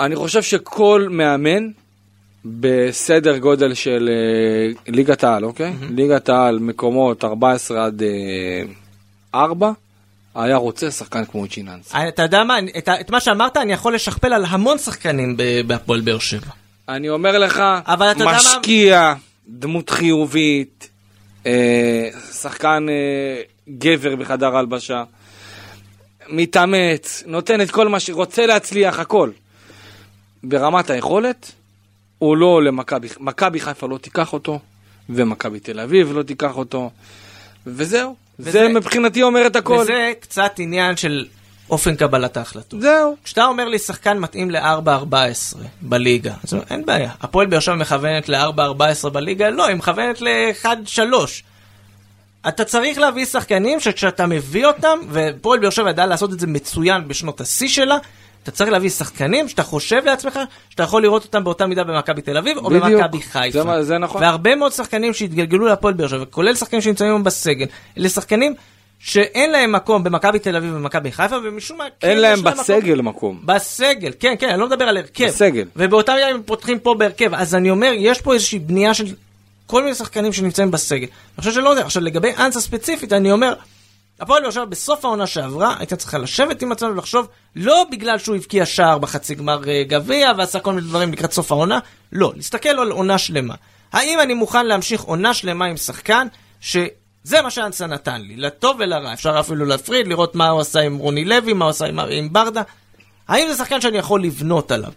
אני 0.00 0.16
חושב 0.16 0.42
שכל 0.42 1.06
מאמן 1.10 1.68
בסדר 2.60 3.38
גודל 3.38 3.74
של 3.74 4.08
אה, 4.12 4.92
ליגת 4.92 5.24
העל, 5.24 5.44
אוקיי? 5.44 5.72
ליגת 5.90 6.28
העל, 6.28 6.58
מקומות 6.58 7.24
14 7.24 7.84
עד 7.84 8.02
אה, 8.02 8.62
4, 9.34 9.72
היה 10.34 10.56
רוצה 10.56 10.90
שחקן 10.90 11.24
כמו 11.24 11.46
צ'יננס. 11.48 11.92
אתה 12.08 12.22
יודע 12.22 12.44
מה, 12.44 12.58
את, 12.78 12.88
את 13.00 13.10
מה 13.10 13.20
שאמרת 13.20 13.56
אני 13.56 13.72
יכול 13.72 13.94
לשכפל 13.94 14.32
על 14.32 14.44
המון 14.48 14.78
שחקנים 14.78 15.36
בהפועל 15.66 16.00
באר 16.00 16.18
שבע. 16.18 16.50
אני 16.88 17.08
אומר 17.08 17.38
לך, 17.38 17.62
יודע 18.04 18.24
מה- 18.24 18.36
משקיע, 18.36 19.14
דמות 19.48 19.90
חיובית, 19.90 20.88
אה, 21.46 22.08
שחקן 22.32 22.86
אה, 22.88 23.42
גבר 23.78 24.16
בחדר 24.16 24.56
הלבשה, 24.56 25.04
מתאמץ, 26.28 27.22
נותן 27.26 27.60
את 27.60 27.70
כל 27.70 27.88
מה 27.88 28.00
שרוצה 28.00 28.46
להצליח, 28.46 28.98
הכל. 28.98 29.30
ברמת 30.42 30.90
היכולת, 30.90 31.52
הוא 32.18 32.36
לא 32.36 32.62
למכבי, 32.62 33.08
מכבי 33.20 33.60
חיפה 33.60 33.86
לא 33.88 33.98
תיקח 33.98 34.32
אותו, 34.32 34.58
ומכבי 35.10 35.60
תל 35.60 35.80
אביב 35.80 36.12
לא 36.16 36.22
תיקח 36.22 36.56
אותו, 36.56 36.90
וזהו. 37.66 38.16
וזה- 38.38 38.50
זה 38.50 38.68
מבחינתי 38.68 39.22
אומר 39.22 39.46
את 39.46 39.56
הכל. 39.56 39.78
וזה 39.82 40.12
קצת 40.20 40.52
עניין 40.58 40.96
של 40.96 41.26
אופן 41.70 41.94
קבלת 41.96 42.36
ההחלטות. 42.36 42.80
זהו. 42.80 43.16
כשאתה 43.24 43.44
אומר 43.46 43.64
לי 43.68 43.78
שחקן 43.78 44.18
מתאים 44.18 44.50
ל-4-14 44.50 45.56
בליגה, 45.82 46.34
אז 46.44 46.56
אין 46.70 46.86
בעיה. 46.86 47.10
הפועל 47.20 47.46
באר 47.46 47.60
שבע 47.60 47.74
מכוונת 47.74 48.28
ל-4-14 48.28 49.08
בליגה? 49.08 49.50
לא, 49.50 49.66
היא 49.66 49.76
מכוונת 49.76 50.20
ל-1-3. 50.20 50.98
אתה 52.48 52.64
צריך 52.64 52.98
להביא 52.98 53.24
שחקנים 53.24 53.80
שכשאתה 53.80 54.26
מביא 54.26 54.66
אותם, 54.66 54.98
ופועל 55.10 55.58
באר 55.60 55.70
שבע 55.70 55.90
ידעה 55.90 56.06
לעשות 56.06 56.32
את 56.32 56.40
זה 56.40 56.46
מצוין 56.46 57.08
בשנות 57.08 57.40
השיא 57.40 57.68
שלה, 57.68 57.96
אתה 58.46 58.54
צריך 58.54 58.70
להביא 58.70 58.90
שחקנים 58.90 59.48
שאתה 59.48 59.62
חושב 59.62 60.02
לעצמך 60.04 60.40
שאתה 60.70 60.82
יכול 60.82 61.02
לראות 61.02 61.24
אותם 61.24 61.44
באותה 61.44 61.66
מידה 61.66 61.84
במכבי 61.84 62.22
תל 62.22 62.36
אביב 62.36 62.58
או. 62.58 62.70
במכבי 62.70 63.22
חיפה. 63.22 63.62
זה 63.62 63.82
זה 63.82 63.98
נכון. 63.98 64.22
והרבה 64.22 64.54
מאוד 64.54 64.72
שחקנים 64.72 65.14
שהתגלגלו 65.14 65.66
להפועל 65.66 65.94
באר 65.94 66.08
שבע, 66.08 66.24
כולל 66.24 66.54
שחקנים 66.54 66.82
שנמצאים 66.82 67.10
היום 67.10 67.24
בסגל, 67.24 67.66
אלה 67.98 68.08
שחקנים 68.08 68.54
שאין 68.98 69.50
להם 69.50 69.72
מקום 69.72 70.04
במכבי 70.04 70.38
תל 70.38 70.56
אביב 70.56 70.74
ובמכבי 70.74 71.12
חיפה, 71.12 71.36
ומשום 71.44 71.78
מה 71.78 71.84
כן 72.00 72.08
אין 72.08 72.18
להם. 72.18 72.42
בסגל 72.42 73.00
מקום. 73.00 73.40
בסגל, 73.44 74.12
כן, 74.20 74.34
כן, 74.38 74.48
אני 74.48 74.60
לא 74.60 74.66
מדבר 74.66 74.84
על 74.84 74.96
הרכב. 74.96 75.26
בסגל. 75.26 75.64
ובאותה 75.76 76.14
מידה 76.14 76.26
הם 76.26 76.42
פותחים 76.44 76.78
פה 76.78 76.94
בהרכב. 76.94 77.34
אז 77.34 77.54
אני 77.54 77.70
אומר, 77.70 77.92
יש 77.96 78.20
פה 78.20 78.34
איזושהי 78.34 78.58
בנייה 78.58 78.94
של 78.94 79.06
כל 79.66 79.82
מיני 79.82 79.94
שחקנים 79.94 80.32
שנמצאים 80.32 80.70
בסגל. 80.70 81.06
אני 81.06 81.40
חושב 81.40 81.52
שלא 81.52 81.68
יודע. 81.68 81.82
עכשיו, 81.82 82.02
לגבי 82.02 82.32
אנסה 82.38 82.60
ספציפית, 82.60 83.12
אני 83.12 83.32
אומר, 83.32 83.54
הפועל 84.20 84.42
באר 84.42 84.50
שבע 84.50 84.64
בסוף 84.64 85.04
העונה 85.04 85.26
שעברה, 85.26 85.74
הייתה 85.78 85.96
צריכה 85.96 86.18
לשבת 86.18 86.62
עם 86.62 86.72
עצמנו 86.72 86.92
ולחשוב, 86.92 87.28
לא 87.56 87.86
בגלל 87.90 88.18
שהוא 88.18 88.36
הבקיע 88.36 88.66
שער 88.66 88.98
בחצי 88.98 89.34
גמר 89.34 89.68
אה, 89.68 89.82
גביע 89.88 90.32
ועשה 90.36 90.60
כל 90.60 90.72
מיני 90.72 90.86
דברים 90.86 91.12
לקראת 91.12 91.32
סוף 91.32 91.52
העונה, 91.52 91.78
לא, 92.12 92.32
להסתכל 92.36 92.68
על 92.68 92.90
עונה 92.90 93.18
שלמה. 93.18 93.54
האם 93.92 94.20
אני 94.20 94.34
מוכן 94.34 94.66
להמשיך 94.66 95.00
עונה 95.00 95.34
שלמה 95.34 95.64
עם 95.64 95.76
שחקן 95.76 96.26
שזה 96.60 97.42
מה 97.42 97.50
שאנסה 97.50 97.86
נתן 97.86 98.20
לי, 98.20 98.36
לטוב 98.36 98.76
ולרע, 98.78 99.12
אפשר 99.12 99.40
אפילו 99.40 99.64
להפריד, 99.64 100.08
לראות 100.08 100.34
מה 100.34 100.48
הוא 100.48 100.60
עשה 100.60 100.80
עם 100.80 100.96
רוני 100.96 101.24
לוי, 101.24 101.52
מה 101.52 101.64
הוא 101.64 101.70
עשה 101.70 101.86
עם, 101.86 101.98
עם 101.98 102.32
ברדה. 102.32 102.62
האם 103.28 103.48
זה 103.48 103.56
שחקן 103.56 103.80
שאני 103.80 103.98
יכול 103.98 104.22
לבנות 104.22 104.70
עליו? 104.70 104.92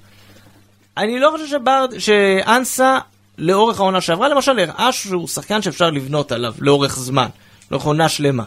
אני 0.98 1.20
לא 1.20 1.30
חושב 1.32 1.48
שברד, 1.48 1.94
שאנסה 2.00 3.00
לאורך 3.38 3.80
העונה 3.80 4.02
שעברה, 4.02 4.28
למשל, 4.28 4.60
הראה 4.60 4.92
שהוא 4.92 5.28
שחקן 5.28 5.62
שאפשר 5.62 5.90
לבנות 5.90 6.32
עליו 6.32 6.54
לאורך 6.60 7.00
זמן, 7.00 7.28
לאורך 7.72 7.86
עונה 7.86 8.10
שלמה. 8.10 8.44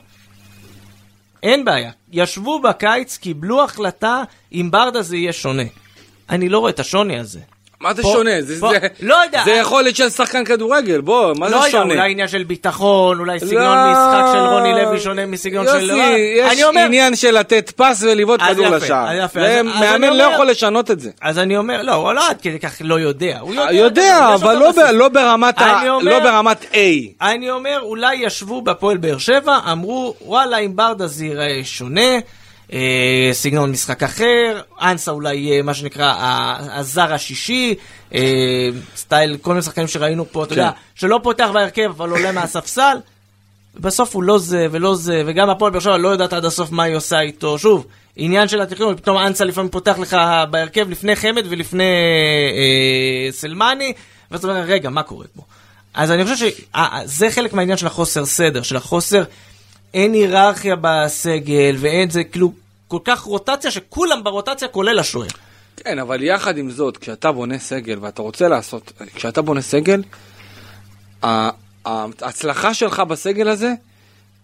אין 1.43 1.65
בעיה. 1.65 1.91
ישבו 2.13 2.61
בקיץ, 2.63 3.17
קיבלו 3.17 3.65
החלטה, 3.65 4.23
אם 4.53 4.69
ברדה 4.71 5.03
זה 5.03 5.17
יהיה 5.17 5.33
שונה. 5.33 5.63
אני 6.31 6.49
לא 6.49 6.59
רואה 6.59 6.71
את 6.71 6.81
השוני 6.81 7.19
הזה. 7.19 7.41
מה 7.83 7.95
זה 7.95 8.03
פה- 8.03 8.09
שונה? 8.13 8.31
זה, 8.41 8.61
פה- 8.61 8.71
זה, 8.71 8.79
לא 9.01 9.17
יודע. 9.25 9.43
זה 9.45 9.51
יכולת 9.53 9.97
של 9.97 10.11
שחקן 10.11 10.45
כדורגל, 10.45 11.01
בוא, 11.01 11.33
מה 11.39 11.49
לא 11.49 11.51
זה 11.51 11.67
יודע, 11.67 11.71
שונה? 11.71 11.95
אולי 11.95 12.11
עניין 12.13 12.29
של 12.29 12.43
ביטחון, 12.45 13.19
אולי 13.19 13.41
סגנון 13.41 13.63
לא. 13.77 13.93
משחק 13.93 14.33
של 14.33 14.39
רוני 14.39 14.73
לוי 14.73 15.01
שונה 15.01 15.27
מסגנון 15.27 15.67
של... 15.67 15.91
יוסי, 15.91 16.35
יש 16.37 16.53
אני 16.53 16.65
אומר, 16.65 16.81
עניין 16.85 17.17
של 17.17 17.39
לתת 17.39 17.71
פס 17.77 18.03
ולבעוט 18.03 18.41
כדור 18.43 18.69
לשער. 18.69 19.27
מאמן 19.65 20.17
לא 20.17 20.23
יכול 20.23 20.47
לשנות 20.51 20.91
את 20.91 21.01
זה. 21.01 21.11
אז 21.23 21.39
אני 21.39 21.57
אומר, 21.57 21.83
לא, 21.83 21.93
הוא 21.93 22.13
לא 22.13 22.31
עד 22.31 22.41
כדי 22.41 22.59
כך 22.59 22.73
לא 22.81 23.01
יודע. 23.01 23.39
הוא 23.41 23.55
יודע, 23.55 23.73
יודע, 23.73 24.35
אבל 24.35 24.55
לא 24.57 24.73
ב-. 24.73 24.79
לא 24.93 25.09
ברמת 25.09 25.59
ה- 25.61 25.83
אומר- 25.89 25.99
לא 26.11 26.19
ברמת 26.21 26.63
A. 26.73 26.77
אני 27.23 27.51
אומר, 27.51 27.79
אולי 27.83 28.15
ישבו 28.17 28.63
בהפועל 28.63 28.97
באר 28.97 29.19
שבע, 29.19 29.59
אמרו, 29.73 30.15
וואלה, 30.27 30.59
אם 30.59 30.77
ברדה 30.77 31.07
זה 31.07 31.25
ייראה 31.25 31.61
שונה, 31.65 32.11
אה, 32.73 33.31
סגנון 33.33 33.71
משחק 33.71 34.03
אחר, 34.03 34.61
אנסה 34.81 35.11
אולי 35.11 35.37
יהיה 35.37 35.63
מה 35.63 35.75
שנקרא 35.75 36.15
הזר 36.59 37.15
השישי, 37.15 37.75
אה, 38.15 38.69
סטייל, 38.97 39.37
כל 39.43 39.51
מיני 39.51 39.63
שחקנים 39.63 39.89
שראינו 39.89 40.33
פה, 40.33 40.45
אתה 40.45 40.53
יודע, 40.53 40.71
כן. 40.71 40.77
שלא 40.95 41.21
פותח 41.23 41.51
בהרכב, 41.55 41.91
אבל 41.97 42.11
עולה 42.11 42.33
מהספסל. 42.41 42.97
בסוף 43.75 44.15
הוא 44.15 44.23
לא 44.23 44.39
זה 44.39 44.67
ולא 44.71 44.95
זה, 44.95 45.23
וגם 45.27 45.51
הפועל 45.51 45.73
באר 45.73 45.81
שבע 45.81 45.97
לא 45.97 46.09
יודעת 46.09 46.33
עד 46.33 46.45
הסוף 46.45 46.71
מה 46.71 46.83
היא 46.83 46.97
עושה 46.97 47.21
איתו. 47.21 47.59
שוב, 47.59 47.87
עניין 48.17 48.49
של 48.49 48.61
התכנון, 48.61 48.97
פתאום 48.97 49.19
אנסה 49.19 49.45
לפעמים 49.45 49.71
פותח 49.71 49.99
לך 49.99 50.17
בהרכב 50.51 50.91
לפני 50.91 51.17
חמד 51.17 51.45
ולפני 51.49 51.85
אה, 51.85 53.33
סלמני, 53.33 53.93
ואתה 54.31 54.47
אומר, 54.47 54.61
רגע, 54.61 54.91
מה 54.91 55.03
קורה 55.03 55.27
פה? 55.37 55.43
אז 55.95 56.11
אני 56.11 56.25
חושב 56.25 56.47
שזה 56.49 57.31
חלק 57.31 57.53
מהעניין 57.53 57.77
של 57.77 57.87
החוסר 57.87 58.25
סדר, 58.25 58.63
של 58.63 58.77
החוסר, 58.77 59.25
אין 59.95 60.13
היררכיה 60.13 60.77
בסגל, 60.81 61.77
ואין 61.79 62.11
זה 62.11 62.25
כאילו 62.25 62.53
כל 62.93 62.99
כך 63.05 63.21
רוטציה, 63.21 63.71
שכולם 63.71 64.25
ברוטציה 64.25 64.69
כולל 64.69 64.99
השוער. 64.99 65.29
כן, 65.77 65.99
אבל 65.99 66.23
יחד 66.23 66.59
עם 66.59 66.71
זאת, 66.71 66.97
כשאתה 66.97 67.33
בונה 67.33 67.59
סגל 67.59 67.99
ואתה 68.01 68.23
רוצה 68.23 68.49
לעשות, 68.49 68.93
כשאתה 69.15 69.43
בונה 69.43 69.61
סגל, 69.63 70.03
ההצלחה 71.85 72.75
שלך 72.75 73.01
בסגל 73.01 73.49
הזה, 73.49 73.73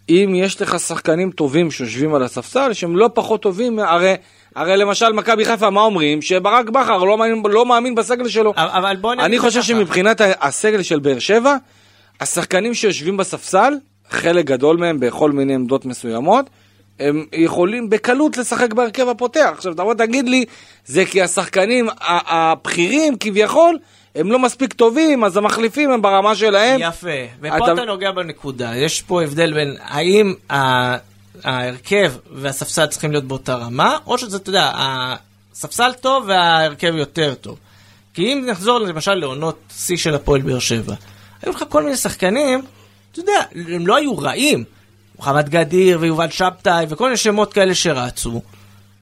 אם 0.08 0.32
יש 0.36 0.62
לך 0.62 0.80
שחקנים 0.80 1.30
טובים 1.30 1.70
שיושבים 1.70 2.14
על 2.14 2.22
הספסל, 2.22 2.72
שהם 2.72 2.96
לא 2.96 3.10
פחות 3.14 3.42
טובים, 3.42 3.78
הרי, 3.78 4.14
הרי 4.54 4.76
למשל 4.76 5.12
מכבי 5.12 5.44
חיפה, 5.44 5.70
מה 5.70 5.80
אומרים? 5.80 6.22
שברק 6.22 6.68
בכר 6.68 6.98
לא 6.98 7.18
מאמין, 7.18 7.42
לא 7.50 7.66
מאמין 7.66 7.94
בסגל 7.94 8.28
שלו. 8.28 8.52
אבל 8.56 8.96
בוא 8.96 9.14
נגיד 9.14 9.24
אני 9.24 9.38
חושב 9.38 9.60
ככה. 9.60 9.68
שמבחינת 9.68 10.20
הסגל 10.40 10.82
של 10.82 10.98
באר 10.98 11.18
שבע, 11.18 11.56
השחקנים 12.20 12.74
שיושבים 12.74 13.16
בספסל, 13.16 13.74
חלק 14.10 14.44
גדול 14.44 14.76
מהם 14.76 15.00
בכל 15.00 15.32
מיני 15.32 15.54
עמדות 15.54 15.84
מסוימות, 15.84 16.50
הם 17.00 17.24
יכולים 17.32 17.90
בקלות 17.90 18.36
לשחק 18.36 18.72
בהרכב 18.72 19.08
הפותח. 19.08 19.50
עכשיו 19.54 19.74
תבוא 19.74 19.94
תגיד 19.94 20.28
לי, 20.28 20.44
זה 20.86 21.04
כי 21.04 21.22
השחקנים 21.22 21.88
הבכירים 22.00 23.16
כביכול, 23.20 23.78
הם 24.14 24.32
לא 24.32 24.38
מספיק 24.38 24.72
טובים, 24.72 25.24
אז 25.24 25.36
המחליפים 25.36 25.90
הם 25.90 26.02
ברמה 26.02 26.34
שלהם. 26.34 26.80
יפה, 26.82 27.08
ופה 27.40 27.56
אתה- 27.56 27.72
אתה 27.72 27.84
נוגע 27.84 28.10
בנקודה. 28.12 28.76
יש 28.76 29.02
פה 29.02 29.22
הבדל 29.22 29.54
בין 29.54 29.76
האם 29.80 30.34
ה- 30.52 30.96
ההרכב 31.44 32.12
והספסל 32.32 32.86
צריכים 32.86 33.12
להיות 33.12 33.24
באותה 33.24 33.54
רמה, 33.54 33.98
או 34.06 34.18
שזה, 34.18 34.36
אתה 34.36 34.50
יודע, 34.50 34.72
הספסל 34.74 35.92
טוב 36.00 36.24
וההרכב 36.28 36.94
יותר 36.94 37.34
טוב. 37.34 37.58
כי 38.14 38.32
אם 38.32 38.44
נחזור 38.46 38.78
למשל 38.78 39.14
לעונות 39.14 39.58
שיא 39.76 39.96
של 39.96 40.14
הפועל 40.14 40.40
באר 40.40 40.58
שבע, 40.58 40.94
היו 41.42 41.52
לך 41.52 41.64
כל 41.68 41.82
מיני 41.82 41.96
שחקנים, 41.96 42.62
אתה 43.12 43.20
יודע, 43.20 43.42
הם 43.74 43.86
לא 43.86 43.96
היו 43.96 44.18
רעים. 44.18 44.64
מוחמד 45.18 45.48
גדיר 45.48 45.98
ויובל 46.00 46.30
שבתאי 46.30 46.86
וכל 46.88 47.04
מיני 47.04 47.16
שמות 47.16 47.52
כאלה 47.52 47.74
שרצו. 47.74 48.42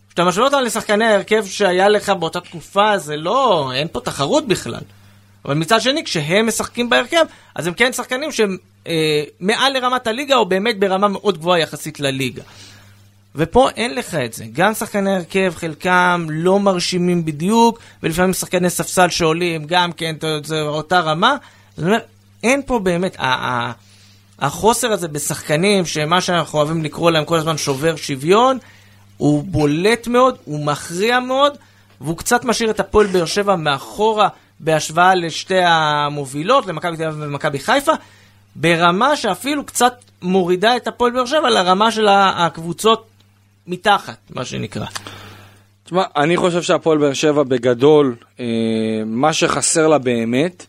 כשאתה 0.08 0.24
משווה 0.24 0.46
אותם 0.46 0.58
לשחקני 0.64 1.04
ההרכב 1.04 1.46
שהיה 1.46 1.88
לך 1.88 2.08
באותה 2.10 2.40
תקופה, 2.40 2.98
זה 2.98 3.16
לא, 3.16 3.70
אין 3.74 3.88
פה 3.92 4.00
תחרות 4.00 4.48
בכלל. 4.48 4.80
אבל 5.44 5.54
מצד 5.54 5.80
שני, 5.80 6.04
כשהם 6.04 6.46
משחקים 6.46 6.90
בהרכב, 6.90 7.24
אז 7.54 7.66
הם 7.66 7.74
כן 7.74 7.92
שחקנים 7.92 8.32
שהם 8.32 8.56
אה, 8.86 9.22
מעל 9.40 9.72
לרמת 9.72 10.06
הליגה, 10.06 10.36
או 10.36 10.46
באמת 10.46 10.78
ברמה 10.78 11.08
מאוד 11.08 11.38
גבוהה 11.38 11.60
יחסית 11.60 12.00
לליגה. 12.00 12.42
ופה 13.34 13.70
אין 13.70 13.94
לך 13.94 14.14
את 14.14 14.32
זה. 14.32 14.44
גם 14.52 14.74
שחקני 14.74 15.14
הרכב, 15.14 15.52
חלקם 15.56 16.26
לא 16.30 16.60
מרשימים 16.60 17.24
בדיוק, 17.24 17.78
ולפעמים 18.02 18.32
שחקני 18.34 18.70
ספסל 18.70 19.08
שעולים, 19.08 19.64
גם 19.66 19.92
כן, 19.92 20.16
זה 20.44 20.62
אותה 20.62 21.00
רמה. 21.00 21.36
זאת 21.76 21.86
אומרת, 21.86 22.06
אין 22.42 22.62
פה 22.66 22.78
באמת, 22.78 23.16
החוסר 24.38 24.92
הזה 24.92 25.08
בשחקנים, 25.08 25.86
שמה 25.86 26.20
שאנחנו 26.20 26.58
אוהבים 26.58 26.84
לקרוא 26.84 27.10
להם 27.10 27.24
כל 27.24 27.36
הזמן 27.36 27.56
שובר 27.56 27.96
שוויון, 27.96 28.58
הוא 29.16 29.44
בולט 29.44 30.06
מאוד, 30.06 30.36
הוא 30.44 30.66
מכריע 30.66 31.20
מאוד, 31.20 31.52
והוא 32.00 32.16
קצת 32.16 32.44
משאיר 32.44 32.70
את 32.70 32.80
הפועל 32.80 33.06
באר 33.06 33.24
שבע 33.24 33.56
מאחורה 33.56 34.28
בהשוואה 34.60 35.14
לשתי 35.14 35.60
המובילות, 35.62 36.66
למכבי 36.66 36.96
תל 36.96 37.04
אביב 37.04 37.22
ומכבי 37.22 37.58
חיפה, 37.58 37.92
ברמה 38.56 39.16
שאפילו 39.16 39.64
קצת 39.64 39.94
מורידה 40.22 40.76
את 40.76 40.88
הפועל 40.88 41.12
באר 41.12 41.26
שבע 41.26 41.50
לרמה 41.50 41.90
של 41.90 42.06
הקבוצות 42.10 43.06
מתחת, 43.66 44.18
מה 44.30 44.44
שנקרא. 44.44 44.86
תשמע, 45.84 46.02
אני 46.16 46.36
חושב 46.36 46.62
שהפועל 46.62 46.98
באר 46.98 47.12
שבע 47.12 47.42
בגדול, 47.42 48.16
אה, 48.40 48.44
מה 49.06 49.32
שחסר 49.32 49.86
לה 49.86 49.98
באמת, 49.98 50.66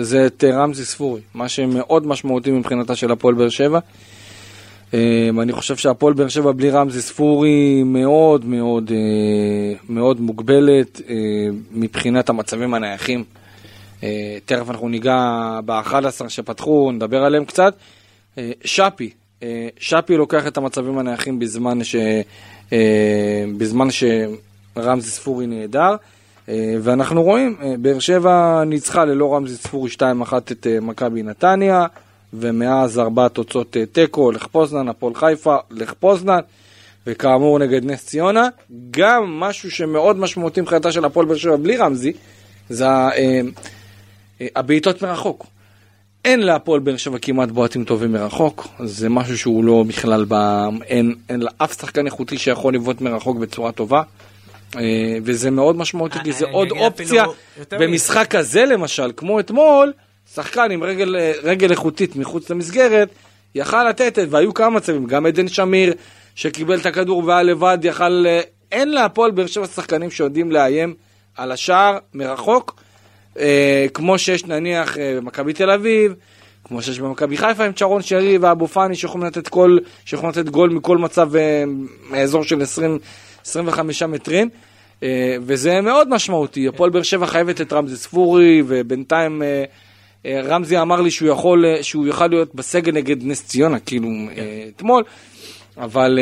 זה 0.00 0.26
את 0.26 0.44
רמזי 0.44 0.84
ספורי. 0.84 1.20
מה 1.34 1.48
שמאוד 1.48 2.06
משמעותי 2.06 2.50
מבחינתה 2.50 2.96
של 2.96 3.12
הפועל 3.12 3.34
באר 3.34 3.48
שבע. 3.48 3.78
אה, 4.94 5.28
אני 5.42 5.52
חושב 5.52 5.76
שהפועל 5.76 6.14
באר 6.14 6.28
שבע 6.28 6.52
בלי 6.52 6.70
רמזי 6.70 7.02
ספורי 7.02 7.82
מאוד 7.82 8.44
מאוד 8.44 8.90
אה, 8.94 9.76
מאוד 9.88 10.20
מוגבלת 10.20 11.00
אה, 11.08 11.14
מבחינת 11.72 12.28
המצבים 12.28 12.74
הנייחים. 12.74 13.24
אה, 14.02 14.38
תכף 14.44 14.70
אנחנו 14.70 14.88
ניגע 14.88 15.16
ב-11 15.64 16.28
שפתחו, 16.28 16.92
נדבר 16.92 17.24
עליהם 17.24 17.44
קצת. 17.44 17.74
אה, 18.38 18.50
שפי, 18.64 19.10
אה, 19.42 19.68
שפי 19.78 20.16
לוקח 20.16 20.46
את 20.46 20.56
המצבים 20.56 20.98
הנייחים 20.98 21.38
בזמן, 21.38 21.84
ש, 21.84 21.96
בזמן 23.58 23.88
שרמזי 23.90 25.10
ספורי 25.10 25.46
נהדר. 25.46 25.96
אה, 26.48 26.74
ואנחנו 26.82 27.22
רואים, 27.22 27.56
אה, 27.62 27.74
באר 27.78 27.98
שבע 27.98 28.64
ניצחה 28.66 29.04
ללא 29.04 29.34
רמזי 29.34 29.56
ספורי 29.56 29.90
2-1 29.90 30.02
את 30.52 30.66
אה, 30.66 30.80
מכבי 30.80 31.22
נתניה, 31.22 31.86
ומאז 32.32 32.98
ארבע 32.98 33.28
תוצאות 33.28 33.76
תיקו, 33.92 34.32
לך 34.32 34.46
פוזנן, 34.46 34.88
הפועל 34.88 35.14
חיפה, 35.14 35.56
לך 35.70 35.92
פוזנן, 35.92 36.40
וכאמור 37.06 37.58
נגד 37.58 37.84
נס 37.84 38.06
ציונה. 38.06 38.48
גם 38.90 39.40
משהו 39.40 39.70
שמאוד 39.70 40.18
משמעותי 40.18 40.60
מבחינתה 40.60 40.92
של 40.92 41.04
הפועל 41.04 41.26
באר 41.26 41.36
שבע 41.36 41.56
בלי 41.56 41.76
רמזי, 41.76 42.12
זה 42.68 42.86
הבעיטות 44.56 45.02
מרחוק. 45.02 45.46
אין 46.24 46.40
להפועל 46.40 46.80
באר 46.80 46.96
שבע 46.96 47.18
כמעט 47.18 47.48
בועטים 47.48 47.84
טובים 47.84 48.12
מרחוק, 48.12 48.68
זה 48.84 49.08
משהו 49.08 49.38
שהוא 49.38 49.64
לא 49.64 49.84
בכלל, 49.88 50.24
ב... 50.28 50.34
אין, 50.82 51.14
אין 51.28 51.40
לאף 51.40 51.80
שחקן 51.80 52.06
איכותי 52.06 52.38
שיכול 52.38 52.74
לבעוט 52.74 53.00
מרחוק 53.00 53.36
בצורה 53.38 53.72
טובה. 53.72 54.02
אה, 54.76 55.18
וזה 55.24 55.50
מאוד 55.50 55.76
משמעותי, 55.76 56.18
כי 56.24 56.32
זה 56.32 56.44
אני 56.44 56.54
עוד 56.54 56.70
אופציה. 56.70 57.24
במשחק 57.70 58.26
כזה 58.30 58.64
למשל, 58.64 59.12
כמו 59.16 59.40
אתמול, 59.40 59.92
שחקן 60.34 60.70
עם 60.70 60.82
רגל, 60.82 61.16
אה, 61.16 61.32
רגל 61.42 61.70
איכותית 61.70 62.16
מחוץ 62.16 62.50
למסגרת, 62.50 63.08
יכל 63.54 63.88
לתת, 63.88 64.18
והיו 64.30 64.54
כמה 64.54 64.70
מצבים, 64.70 65.06
גם 65.06 65.26
עדן 65.26 65.48
שמיר, 65.48 65.94
שקיבל 66.34 66.78
את 66.78 66.86
הכדור 66.86 67.24
והיה 67.24 67.42
לבד, 67.42 67.78
יכל... 67.82 68.24
אה, 68.26 68.40
אין 68.72 68.90
להפועל 68.90 69.30
באר 69.30 69.46
שבע 69.46 69.66
שחקנים 69.66 70.10
שיודעים 70.10 70.52
לאיים 70.52 70.94
על 71.36 71.52
השער 71.52 71.98
מרחוק, 72.14 72.80
אה, 73.38 73.86
כמו 73.94 74.18
שיש 74.18 74.44
נניח 74.44 74.98
אה, 74.98 75.14
במכבי 75.16 75.52
תל 75.52 75.70
אביב, 75.70 76.14
כמו 76.64 76.82
שיש 76.82 77.00
במכבי 77.00 77.36
חיפה 77.36 77.64
עם 77.64 77.72
צ'רון 77.72 78.02
שרי 78.02 78.38
ואבו 78.38 78.68
פאני 78.68 78.96
שיכולים 78.96 79.26
לתת, 79.26 79.48
כל, 79.48 79.78
שיכולים 80.04 80.30
לתת 80.30 80.48
גול 80.48 80.70
מכל 80.70 80.98
מצב 80.98 81.36
אה, 81.36 81.64
מאזור 82.10 82.44
של 82.44 82.62
20, 82.62 82.98
25 83.48 84.02
מטרים. 84.02 84.48
אה, 85.02 85.36
וזה 85.40 85.80
מאוד 85.80 86.08
משמעותי, 86.08 86.68
הפועל 86.68 86.90
באר 86.90 87.02
שבע 87.02 87.26
חייבת 87.26 87.60
את 87.60 87.72
רמזי 87.72 87.96
ספורי, 87.96 88.62
ובינתיים 88.66 89.42
אה, 89.42 89.64
אה, 90.26 90.40
רמזי 90.44 90.78
אמר 90.78 91.00
לי 91.00 91.10
שהוא 91.10 91.28
יכול, 91.28 91.64
שהוא 91.82 92.06
יוכל 92.06 92.26
להיות 92.26 92.54
בסגל 92.54 92.92
נגד 92.92 93.16
נס 93.26 93.46
ציונה, 93.46 93.78
כאילו 93.78 94.08
אה, 94.36 94.68
אתמול, 94.76 95.04
אבל 95.76 96.18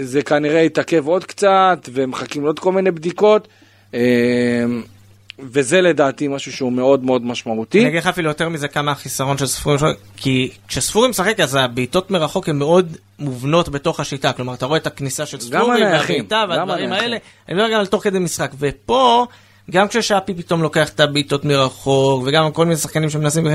זה 0.00 0.22
כנראה 0.22 0.60
יתעכב 0.60 1.06
עוד 1.06 1.24
קצת, 1.24 1.88
ומחכים 1.92 2.42
לעוד 2.42 2.58
כל 2.58 2.72
מיני 2.72 2.90
בדיקות, 2.90 3.48
וזה 5.38 5.80
לדעתי 5.80 6.28
משהו 6.28 6.52
שהוא 6.52 6.72
מאוד 6.72 7.04
מאוד 7.04 7.24
משמעותי. 7.24 7.80
אני 7.80 7.88
אגיד 7.88 7.98
לך 8.00 8.06
אפילו 8.06 8.28
יותר 8.28 8.48
מזה 8.48 8.68
כמה 8.68 8.92
החיסרון 8.92 9.38
של 9.38 9.46
ספורי, 9.46 9.92
כי 10.16 10.50
כשספורי 10.68 11.08
משחק 11.08 11.40
אז 11.40 11.54
הבעיטות 11.54 12.10
מרחוק 12.10 12.48
הן 12.48 12.56
מאוד 12.56 12.96
מובנות 13.18 13.68
בתוך 13.68 14.00
השיטה, 14.00 14.32
כלומר 14.32 14.54
אתה 14.54 14.66
רואה 14.66 14.78
את 14.78 14.86
הכניסה 14.86 15.26
של 15.26 15.40
ספורי 15.40 15.84
והבעיטה 15.84 16.44
והדברים. 16.48 16.92
האלה, 16.92 17.16
אני 17.48 17.56
מדבר 17.56 17.70
גם 17.70 17.80
על 17.80 17.86
תוך 17.86 18.02
כדי 18.02 18.18
משחק, 18.18 18.50
ופה 18.58 19.26
גם 19.70 19.88
כששאפי 19.88 20.34
פתאום 20.34 20.62
לוקח 20.62 20.88
את 20.88 21.00
הבעיטות 21.00 21.44
מרחוק 21.44 22.22
וגם 22.26 22.52
כל 22.52 22.64
מיני 22.64 22.76
שחקנים 22.76 23.10
שמנסים, 23.10 23.46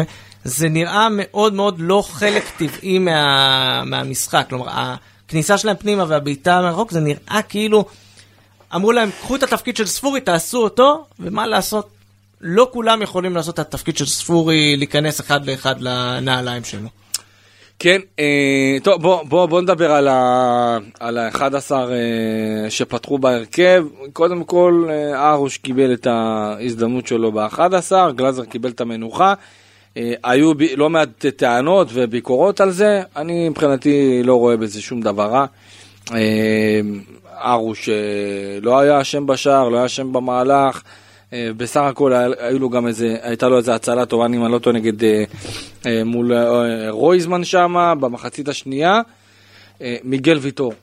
זה 0.44 0.70
נראה 0.70 1.08
מאוד 1.12 1.54
מאוד 1.54 1.76
לא 1.80 2.04
חלק 2.08 2.44
טבעי 2.58 3.00
מה, 3.00 3.84
מהמשחק, 3.86 4.46
כלומר 4.50 4.66
הכניסה 4.70 5.58
שלהם 5.58 5.76
פנימה 5.76 6.06
והבעיטה 6.08 6.62
מרחוק 6.62 6.92
זה 6.92 7.00
נראה 7.00 7.40
כאילו 7.50 7.86
אמרו 8.76 8.92
להם, 8.92 9.10
קחו 9.22 9.36
את 9.36 9.44
התפקיד 9.44 9.78
של 9.78 9.86
ספורי, 9.86 10.22
תעשו 10.22 10.64
אותו, 10.64 11.06
ומה 11.20 11.48
לעשות, 11.48 11.90
לא 12.42 12.70
כולם 12.72 13.02
יכולים 13.02 13.36
לעשות 13.36 13.54
את 13.56 13.60
התפקיד 13.60 13.98
של 13.98 14.06
ספורי, 14.06 14.76
להיכנס 14.78 15.20
אחד 15.22 15.46
לאחד 15.46 15.76
לנעליים 15.82 16.64
שלו. 16.64 16.88
כן, 17.80 18.00
אה, 18.20 18.26
טוב, 18.84 19.02
בוא, 19.02 19.24
בוא, 19.24 19.46
בוא 19.46 19.62
נדבר 19.62 19.92
על 19.92 20.08
ה- 20.08 20.78
על 21.00 21.18
ה-11 21.18 21.72
אה, 21.72 21.90
שפתחו 22.70 23.18
בהרכב. 23.18 23.86
קודם 24.14 24.44
כל, 24.44 24.88
אה, 24.90 25.32
ארוש 25.32 25.58
קיבל 25.58 25.94
את 25.94 26.08
ההזדמנות 26.08 27.08
שלו 27.08 27.32
ב-11, 27.32 27.92
גלאזר 28.16 28.46
קיבל 28.46 28.70
את 28.70 28.82
המנוחה. 28.82 29.34
אה, 29.98 30.14
היו 30.24 30.54
ב- 30.54 30.64
לא 30.78 30.90
מעט 30.90 31.26
טענות 31.26 31.88
וביקורות 31.94 32.62
על 32.62 32.72
זה, 32.72 33.02
אני 33.16 33.50
מבחינתי 33.50 34.22
לא 34.24 34.36
רואה 34.36 34.58
בזה 34.58 34.82
שום 34.82 35.02
דבר 35.02 35.26
רע. 35.26 35.40
אה, 35.40 35.46
ארוש 37.46 37.90
אה, 37.90 37.96
לא 38.62 38.80
היה 38.80 39.02
אשם 39.02 39.28
בשער, 39.28 39.70
לא 39.70 39.78
היה 39.78 39.86
אשם 39.86 40.14
במהלך. 40.14 40.82
אה, 41.34 41.50
בסך 41.58 41.82
הכל 41.82 42.14
היו 42.40 42.60
לו 42.60 42.70
גם 42.70 42.88
איזה, 42.88 43.18
הייתה 43.22 43.48
לו 43.48 43.58
איזה 43.58 43.76
הצלה 43.76 44.06
טובה, 44.06 44.26
אני 44.26 44.52
לא 44.52 44.60
טועה, 44.60 44.76
נגד 44.76 45.04
אה, 45.04 45.24
אה, 45.86 46.04
מול 46.04 46.34
אה, 46.34 46.90
רויזמן 46.90 47.44
שם, 47.44 47.98
במחצית 48.00 48.48
השנייה. 48.48 49.02
אה, 49.82 49.98
מיגל 50.04 50.38
ויטור, 50.38 50.74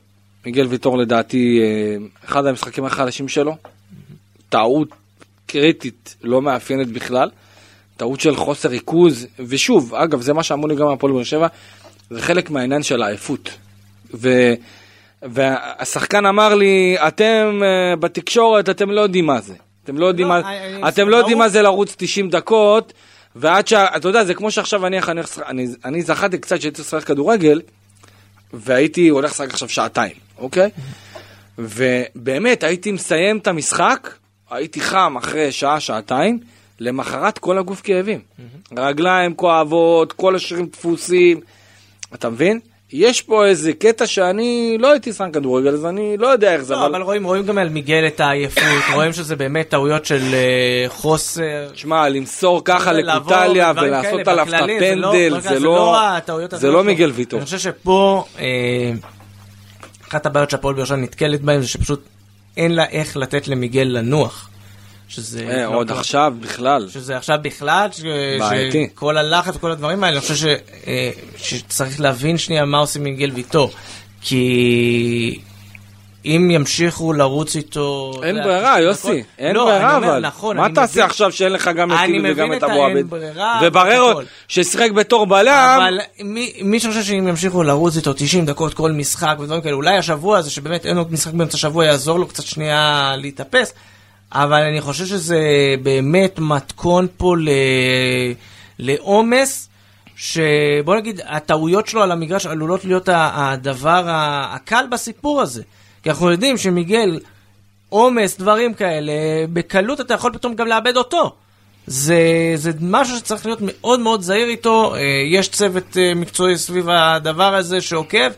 מיגל 0.45 0.65
ויטור 0.65 0.97
לדעתי 0.97 1.59
אה, 1.61 2.05
אחד 2.25 2.45
המשחקים 2.45 2.85
החלשים 2.85 3.27
שלו. 3.27 3.55
טעות 4.49 4.87
קריטית, 5.45 6.15
לא 6.23 6.41
מאפיינת 6.41 6.87
בכלל. 6.87 7.29
טעות 7.97 8.19
של 8.19 8.35
חוסר 8.35 8.69
ריכוז, 8.69 9.27
ושוב, 9.39 9.95
אגב, 9.95 10.21
זה 10.21 10.33
מה 10.33 10.43
שאמרו 10.43 10.67
לי 10.67 10.75
גם 10.75 10.87
מהפועל 10.87 11.13
באר 11.13 11.23
שבע, 11.23 11.47
זה 12.09 12.21
חלק 12.21 12.49
מהעניין 12.49 12.83
של 12.83 13.01
העייפות. 13.01 13.49
ו... 14.13 14.53
והשחקן 15.21 16.25
אמר 16.25 16.55
לי, 16.55 16.95
אתם 17.07 17.59
אה, 17.63 17.95
בתקשורת, 17.95 18.69
אתם 18.69 18.91
לא 18.91 19.01
יודעים 19.01 19.25
מה 19.25 19.41
זה. 19.41 19.53
אתם 19.83 19.97
לא 19.97 20.05
יודעים, 20.05 20.27
לא, 20.27 20.33
מה... 20.41 20.49
אני- 20.49 20.75
אני- 20.77 20.87
אתם 20.89 21.09
לא 21.09 21.17
יודעים. 21.17 21.37
מה 21.37 21.49
זה 21.49 21.61
לרוץ 21.61 21.95
90 21.97 22.29
דקות, 22.29 22.93
ועד 23.35 23.67
שה... 23.67 23.85
אתה 23.95 24.07
יודע, 24.07 24.23
זה 24.23 24.33
כמו 24.33 24.51
שעכשיו 24.51 24.85
אני, 24.85 24.99
אני, 24.99 25.21
אני, 25.47 25.67
אני 25.85 26.01
זכרתי 26.01 26.37
קצת 26.37 26.61
שהייתי 26.61 26.81
לשחק 26.81 27.03
כדורגל, 27.03 27.61
והייתי 28.53 29.07
הולך 29.07 29.31
לשחק 29.31 29.49
עכשיו 29.49 29.69
שעתיים, 29.69 30.13
אוקיי? 30.37 30.69
ובאמת, 31.57 32.63
הייתי 32.63 32.91
מסיים 32.91 33.37
את 33.37 33.47
המשחק, 33.47 34.09
הייתי 34.51 34.81
חם 34.81 35.15
אחרי 35.17 35.51
שעה, 35.51 35.79
שעתיים, 35.79 36.39
למחרת 36.79 37.37
כל 37.37 37.57
הגוף 37.57 37.81
כאבים. 37.83 38.19
רגליים 38.77 39.33
כואבות, 39.35 40.13
כל 40.13 40.35
השרירים 40.35 40.65
דפוסים, 40.65 41.39
אתה 42.13 42.29
מבין? 42.29 42.59
יש 42.93 43.21
פה 43.21 43.45
איזה 43.45 43.73
קטע 43.73 44.07
שאני 44.07 44.77
לא 44.79 44.91
הייתי 44.91 45.13
שחק 45.13 45.27
כדורגל, 45.33 45.73
אז 45.73 45.85
אני 45.85 46.17
לא 46.17 46.27
יודע 46.27 46.53
איך 46.53 46.61
זה, 46.61 46.73
לא, 46.73 46.85
אבל 46.85 47.01
רואים, 47.01 47.23
רואים 47.23 47.45
גם 47.45 47.57
על 47.57 47.69
מיגל 47.69 48.07
את 48.07 48.19
העייפות, 48.19 48.63
רואים 48.93 49.13
שזה 49.13 49.35
באמת 49.35 49.69
טעויות 49.69 50.05
של 50.05 50.21
אה, 50.33 50.85
חוסר. 50.89 51.67
שמע, 51.73 52.09
למסור 52.09 52.61
ככה 52.65 52.93
לקוטליה 52.93 53.71
ולעשות 53.75 54.27
עליו 54.27 54.47
את 54.47 54.51
לא- 54.51 54.57
הפנדל, 54.57 54.95
לא- 54.95 55.11
זה 55.39 55.59
לא... 55.59 55.95
לא 56.27 56.47
זה 56.57 56.67
לא 56.67 56.73
שלו. 56.73 56.83
מיגל 56.83 57.11
ויטור. 57.11 57.39
אני 57.39 57.45
חושב 57.45 57.57
שפה, 57.59 58.25
אה, 58.39 58.91
אחת 60.09 60.25
הבעיות 60.25 60.49
שהפועל 60.49 60.75
באר 60.75 60.85
שבע 60.85 60.97
נתקלת 60.97 61.41
בהן 61.41 61.61
זה 61.61 61.67
שפשוט 61.67 62.01
אין 62.57 62.75
לה 62.75 62.85
איך 62.85 63.17
לתת 63.17 63.47
למיגל 63.47 63.87
לנוח. 63.87 64.49
שזה... 65.07 65.39
אה, 65.49 65.63
לא 65.65 65.75
עוד 65.75 65.87
טוב. 65.87 65.97
עכשיו 65.97 66.33
בכלל. 66.39 66.89
שזה 66.89 67.17
עכשיו 67.17 67.37
בכלל, 67.41 67.89
ש... 67.91 68.01
בעייתי. 68.39 68.89
שכל 68.95 69.17
הלחץ 69.17 69.55
וכל 69.55 69.71
הדברים 69.71 70.03
האלה, 70.03 70.17
אני 70.17 70.21
חושב 70.21 70.35
ש... 70.35 70.45
אה, 70.87 71.11
שצריך 71.37 72.01
להבין 72.01 72.37
שנייה 72.37 72.65
מה 72.65 72.77
עושים 72.77 73.05
עם 73.05 73.11
מיגל 73.13 73.31
ויטור. 73.31 73.71
כי 74.21 75.39
אם 76.25 76.51
ימשיכו 76.51 77.13
לרוץ 77.13 77.55
איתו... 77.55 78.11
אין 78.23 78.35
ברירה, 78.43 78.73
90 78.75 78.87
יוסי, 78.87 79.23
אין 79.39 79.55
לא, 79.55 79.65
ברירה 79.65 79.95
אומר, 79.95 80.07
אבל. 80.07 80.19
נכון, 80.19 80.57
מה 80.57 80.69
תעשה 80.75 80.91
מבין- 80.93 81.03
עכשיו 81.03 81.31
שאין 81.31 81.51
לך 81.51 81.67
גם 81.75 81.91
את 81.91 81.97
טיבי 82.05 82.31
וגם 82.31 82.53
את 82.53 82.63
אבו 82.63 82.85
עביד? 82.85 83.09
ברירה, 83.09 83.59
ובררו. 83.63 84.21
ששיחק 84.47 84.91
בתור 84.91 85.25
בלם, 85.25 85.77
אבל 85.81 85.99
מי, 86.23 86.53
מי 86.61 86.79
שחושב 86.79 87.03
שאם 87.03 87.27
ימשיכו 87.27 87.63
לרוץ 87.63 87.95
איתו 87.95 88.13
90 88.13 88.45
דקות 88.45 88.73
כל 88.73 88.91
משחק 88.91 89.35
ודברים 89.39 89.61
כאלה, 89.61 89.73
אולי 89.73 89.97
השבוע 89.97 90.37
הזה 90.37 90.49
שבאמת 90.51 90.85
אין 90.85 90.97
עוד 90.97 91.13
משחק 91.13 91.33
באמצע 91.33 91.55
השבוע 91.57 91.85
יעזור 91.85 92.19
לו 92.19 92.27
קצת 92.27 92.43
שנייה 92.43 93.13
להתאפס, 93.17 93.73
אבל 94.33 94.61
אני 94.61 94.81
חושב 94.81 95.05
שזה 95.05 95.39
באמת 95.83 96.39
מתכון 96.39 97.07
פה 97.17 97.35
ל... 97.37 97.49
לעומס, 98.79 99.69
שבוא 100.15 100.95
נגיד, 100.95 101.21
הטעויות 101.25 101.87
שלו 101.87 102.03
על 102.03 102.11
המגרש 102.11 102.45
עלולות 102.45 102.85
להיות 102.85 103.09
הדבר 103.11 104.03
הקל 104.07 104.85
בסיפור 104.91 105.41
הזה. 105.41 105.63
כי 106.03 106.09
אנחנו 106.09 106.31
יודעים 106.31 106.57
שמיגל, 106.57 107.19
עומס, 107.89 108.37
דברים 108.37 108.73
כאלה, 108.73 109.11
בקלות 109.53 110.01
אתה 110.01 110.13
יכול 110.13 110.33
פתאום 110.33 110.55
גם 110.55 110.67
לאבד 110.67 110.97
אותו. 110.97 111.35
זה, 111.87 112.21
זה 112.55 112.71
משהו 112.81 113.17
שצריך 113.17 113.45
להיות 113.45 113.59
מאוד 113.61 113.99
מאוד 113.99 114.21
זהיר 114.21 114.47
איתו, 114.47 114.95
אה, 114.95 115.01
יש 115.31 115.49
צוות 115.49 115.97
אה, 115.97 116.13
מקצועי 116.15 116.57
סביב 116.57 116.89
הדבר 116.89 117.55
הזה 117.55 117.81
שעוקב. 117.81 118.29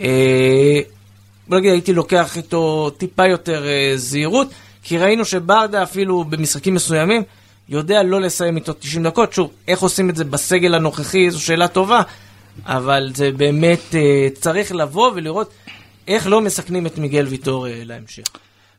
אה, 0.00 0.80
בוא 1.48 1.58
נגיד, 1.58 1.72
הייתי 1.72 1.92
לוקח 1.92 2.36
איתו 2.36 2.90
טיפה 2.98 3.26
יותר 3.26 3.64
זהירות, 3.96 4.48
כי 4.88 4.98
ראינו 4.98 5.24
שברדה 5.24 5.82
אפילו 5.82 6.24
במשחקים 6.24 6.74
מסוימים 6.74 7.22
יודע 7.68 8.02
לא 8.02 8.20
לסיים 8.20 8.56
איתו 8.56 8.72
90 8.72 9.04
דקות. 9.04 9.32
שוב, 9.32 9.50
איך 9.68 9.80
עושים 9.80 10.10
את 10.10 10.16
זה 10.16 10.24
בסגל 10.24 10.74
הנוכחי, 10.74 11.30
זו 11.30 11.42
שאלה 11.42 11.68
טובה, 11.68 12.02
אבל 12.66 13.10
זה 13.14 13.30
באמת 13.32 13.94
אה, 13.94 14.28
צריך 14.34 14.74
לבוא 14.74 15.10
ולראות 15.14 15.50
איך 16.08 16.26
לא 16.26 16.40
מסכנים 16.40 16.86
את 16.86 16.98
מיגל 16.98 17.26
ויטור 17.26 17.66
אה, 17.66 17.82
להמשך. 17.84 18.22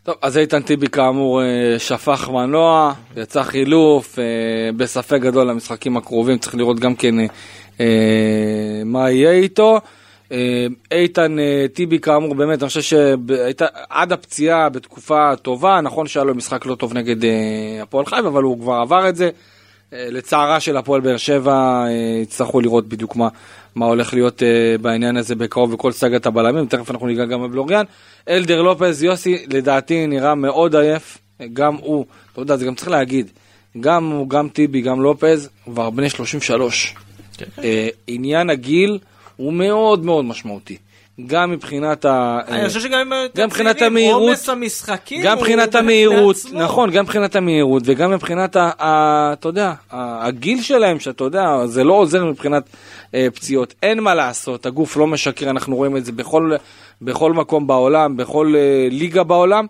טוב, 0.03 0.15
אז 0.21 0.37
איתן 0.37 0.61
טיבי 0.61 0.87
כאמור 0.87 1.41
אה, 1.41 1.79
שפך 1.79 2.29
מנוע, 2.29 2.93
יצא 3.17 3.43
חילוף, 3.43 4.19
בספק 4.77 5.19
גדול 5.21 5.49
למשחקים 5.49 5.97
הקרובים, 5.97 6.37
צריך 6.37 6.55
לראות 6.55 6.79
גם 6.79 6.95
כן 6.95 7.15
מה 8.85 9.11
יהיה 9.11 9.31
איתו. 9.31 9.79
אה, 10.31 10.67
איתן 10.91 11.39
אה, 11.39 11.65
טיבי 11.73 11.99
כאמור 11.99 12.35
באמת, 12.35 12.61
אני 12.61 12.67
חושב 12.67 12.81
שהייתה 12.81 13.65
עד 13.89 14.11
הפציעה 14.11 14.69
בתקופה 14.69 15.35
טובה, 15.35 15.81
נכון 15.81 16.07
שהיה 16.07 16.23
לו 16.23 16.35
משחק 16.35 16.65
לא 16.65 16.75
טוב 16.75 16.93
נגד 16.93 17.25
אה, 17.25 17.31
הפועל 17.81 18.05
חיפה, 18.05 18.27
אבל 18.27 18.43
הוא 18.43 18.59
כבר 18.59 18.73
עבר 18.73 19.09
את 19.09 19.15
זה. 19.15 19.29
לצערה 19.91 20.59
של 20.59 20.77
הפועל 20.77 21.01
באר 21.01 21.17
שבע, 21.17 21.85
יצטרכו 22.21 22.61
לראות 22.61 22.87
בדיוק 22.87 23.15
מה, 23.15 23.27
מה 23.75 23.85
הולך 23.85 24.13
להיות 24.13 24.43
בעניין 24.81 25.17
הזה 25.17 25.35
בקרוב 25.35 25.73
בכל 25.73 25.91
סאגת 25.91 26.25
הבלמים, 26.25 26.65
תכף 26.65 26.91
אנחנו 26.91 27.07
ניגע 27.07 27.25
גם 27.25 27.43
בבלוריאן. 27.43 27.85
אלדר 28.29 28.61
לופז, 28.61 29.03
יוסי, 29.03 29.45
לדעתי 29.49 30.07
נראה 30.07 30.35
מאוד 30.35 30.75
עייף, 30.75 31.17
גם 31.53 31.75
הוא, 31.75 32.05
אתה 32.33 32.41
יודע, 32.41 32.57
זה 32.57 32.65
גם 32.65 32.75
צריך 32.75 32.89
להגיד, 32.89 33.31
גם 33.79 34.11
הוא, 34.11 34.29
גם 34.29 34.49
טיבי, 34.49 34.81
גם 34.81 35.01
לופז, 35.01 35.49
כבר 35.65 35.89
בני 35.89 36.09
33. 36.09 36.95
כן. 37.37 37.61
עניין 38.07 38.49
הגיל 38.49 38.99
הוא 39.37 39.53
מאוד 39.53 40.05
מאוד 40.05 40.25
משמעותי. 40.25 40.77
גם 41.25 41.51
מבחינת 41.51 42.05
ה... 42.05 42.39
אני 42.47 42.67
חושב 42.67 42.79
שגם 42.79 43.13
יותר 43.23 43.41
גם 43.41 43.47
מבחינת 43.47 43.81
המהירות, 43.81 44.21
עומס 44.21 44.49
המשחקים 44.49 45.21
גם 45.23 45.37
מבחינת 45.37 45.75
המהירות. 45.75 46.35
נכון, 46.53 46.91
גם 46.91 47.03
מבחינת 47.03 47.35
המהירות 47.35 47.83
וגם 47.85 48.11
מבחינת, 48.11 48.55
ה, 48.55 48.71
ה, 48.79 49.33
אתה 49.33 49.47
יודע, 49.47 49.73
הגיל 49.91 50.61
שלהם, 50.61 50.99
שאתה 50.99 51.23
יודע, 51.23 51.65
זה 51.65 51.83
לא 51.83 51.93
עוזר 51.93 52.25
מבחינת 52.25 52.63
אה, 53.13 53.27
פציעות. 53.35 53.73
אין 53.83 53.99
מה 53.99 54.15
לעשות, 54.15 54.65
הגוף 54.65 54.97
לא 54.97 55.07
משקר, 55.07 55.49
אנחנו 55.49 55.75
רואים 55.75 55.97
את 55.97 56.05
זה 56.05 56.11
בכל, 56.11 56.51
בכל 57.01 57.33
מקום 57.33 57.67
בעולם, 57.67 58.17
בכל 58.17 58.53
אה, 58.57 58.87
ליגה 58.91 59.23
בעולם. 59.23 59.65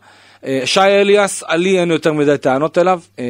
אה, 0.46 0.62
שי 0.66 0.80
אליאס, 0.80 1.44
לי 1.50 1.80
אין 1.80 1.92
יותר 1.92 2.14
מדי 2.14 2.38
טענות 2.38 2.78
אליו. 2.78 3.00
אה, 3.20 3.26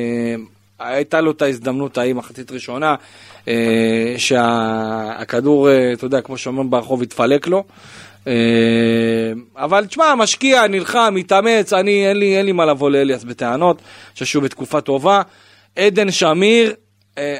הייתה 0.80 1.22
לו 1.22 1.32
את 1.32 1.42
ההזדמנות 1.42 1.98
ההיא 1.98 2.14
מחצית 2.14 2.52
ראשונה, 2.52 2.96
אה, 3.48 4.14
שהכדור, 4.18 5.70
אה, 5.70 5.94
אתה 5.94 6.06
יודע, 6.06 6.22
כמו 6.22 6.38
שאומרים 6.38 6.70
ברחוב, 6.70 7.02
התפלק 7.02 7.48
לו. 7.48 7.64
אה, 8.28 8.34
אבל 9.56 9.86
תשמע, 9.86 10.16
משקיע, 10.16 10.68
נלחם, 10.68 11.14
מתאמץ, 11.16 11.74
אני, 11.74 12.08
אין 12.08 12.18
לי, 12.18 12.38
אין 12.38 12.46
לי 12.46 12.52
מה 12.52 12.66
לבוא 12.66 12.90
לאליאס 12.90 13.24
בטענות, 13.24 13.78
אני 13.78 14.14
חושב 14.14 14.26
שהוא 14.26 14.44
בתקופה 14.44 14.82
טובה. 14.82 15.22
עדן 15.76 16.12
שמיר 16.12 16.74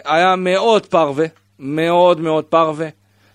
היה 0.06 0.36
מאוד 0.36 0.86
פרווה, 0.86 1.26
מאוד 1.60 2.20
מאוד 2.20 2.44
פרווה. 2.44 2.88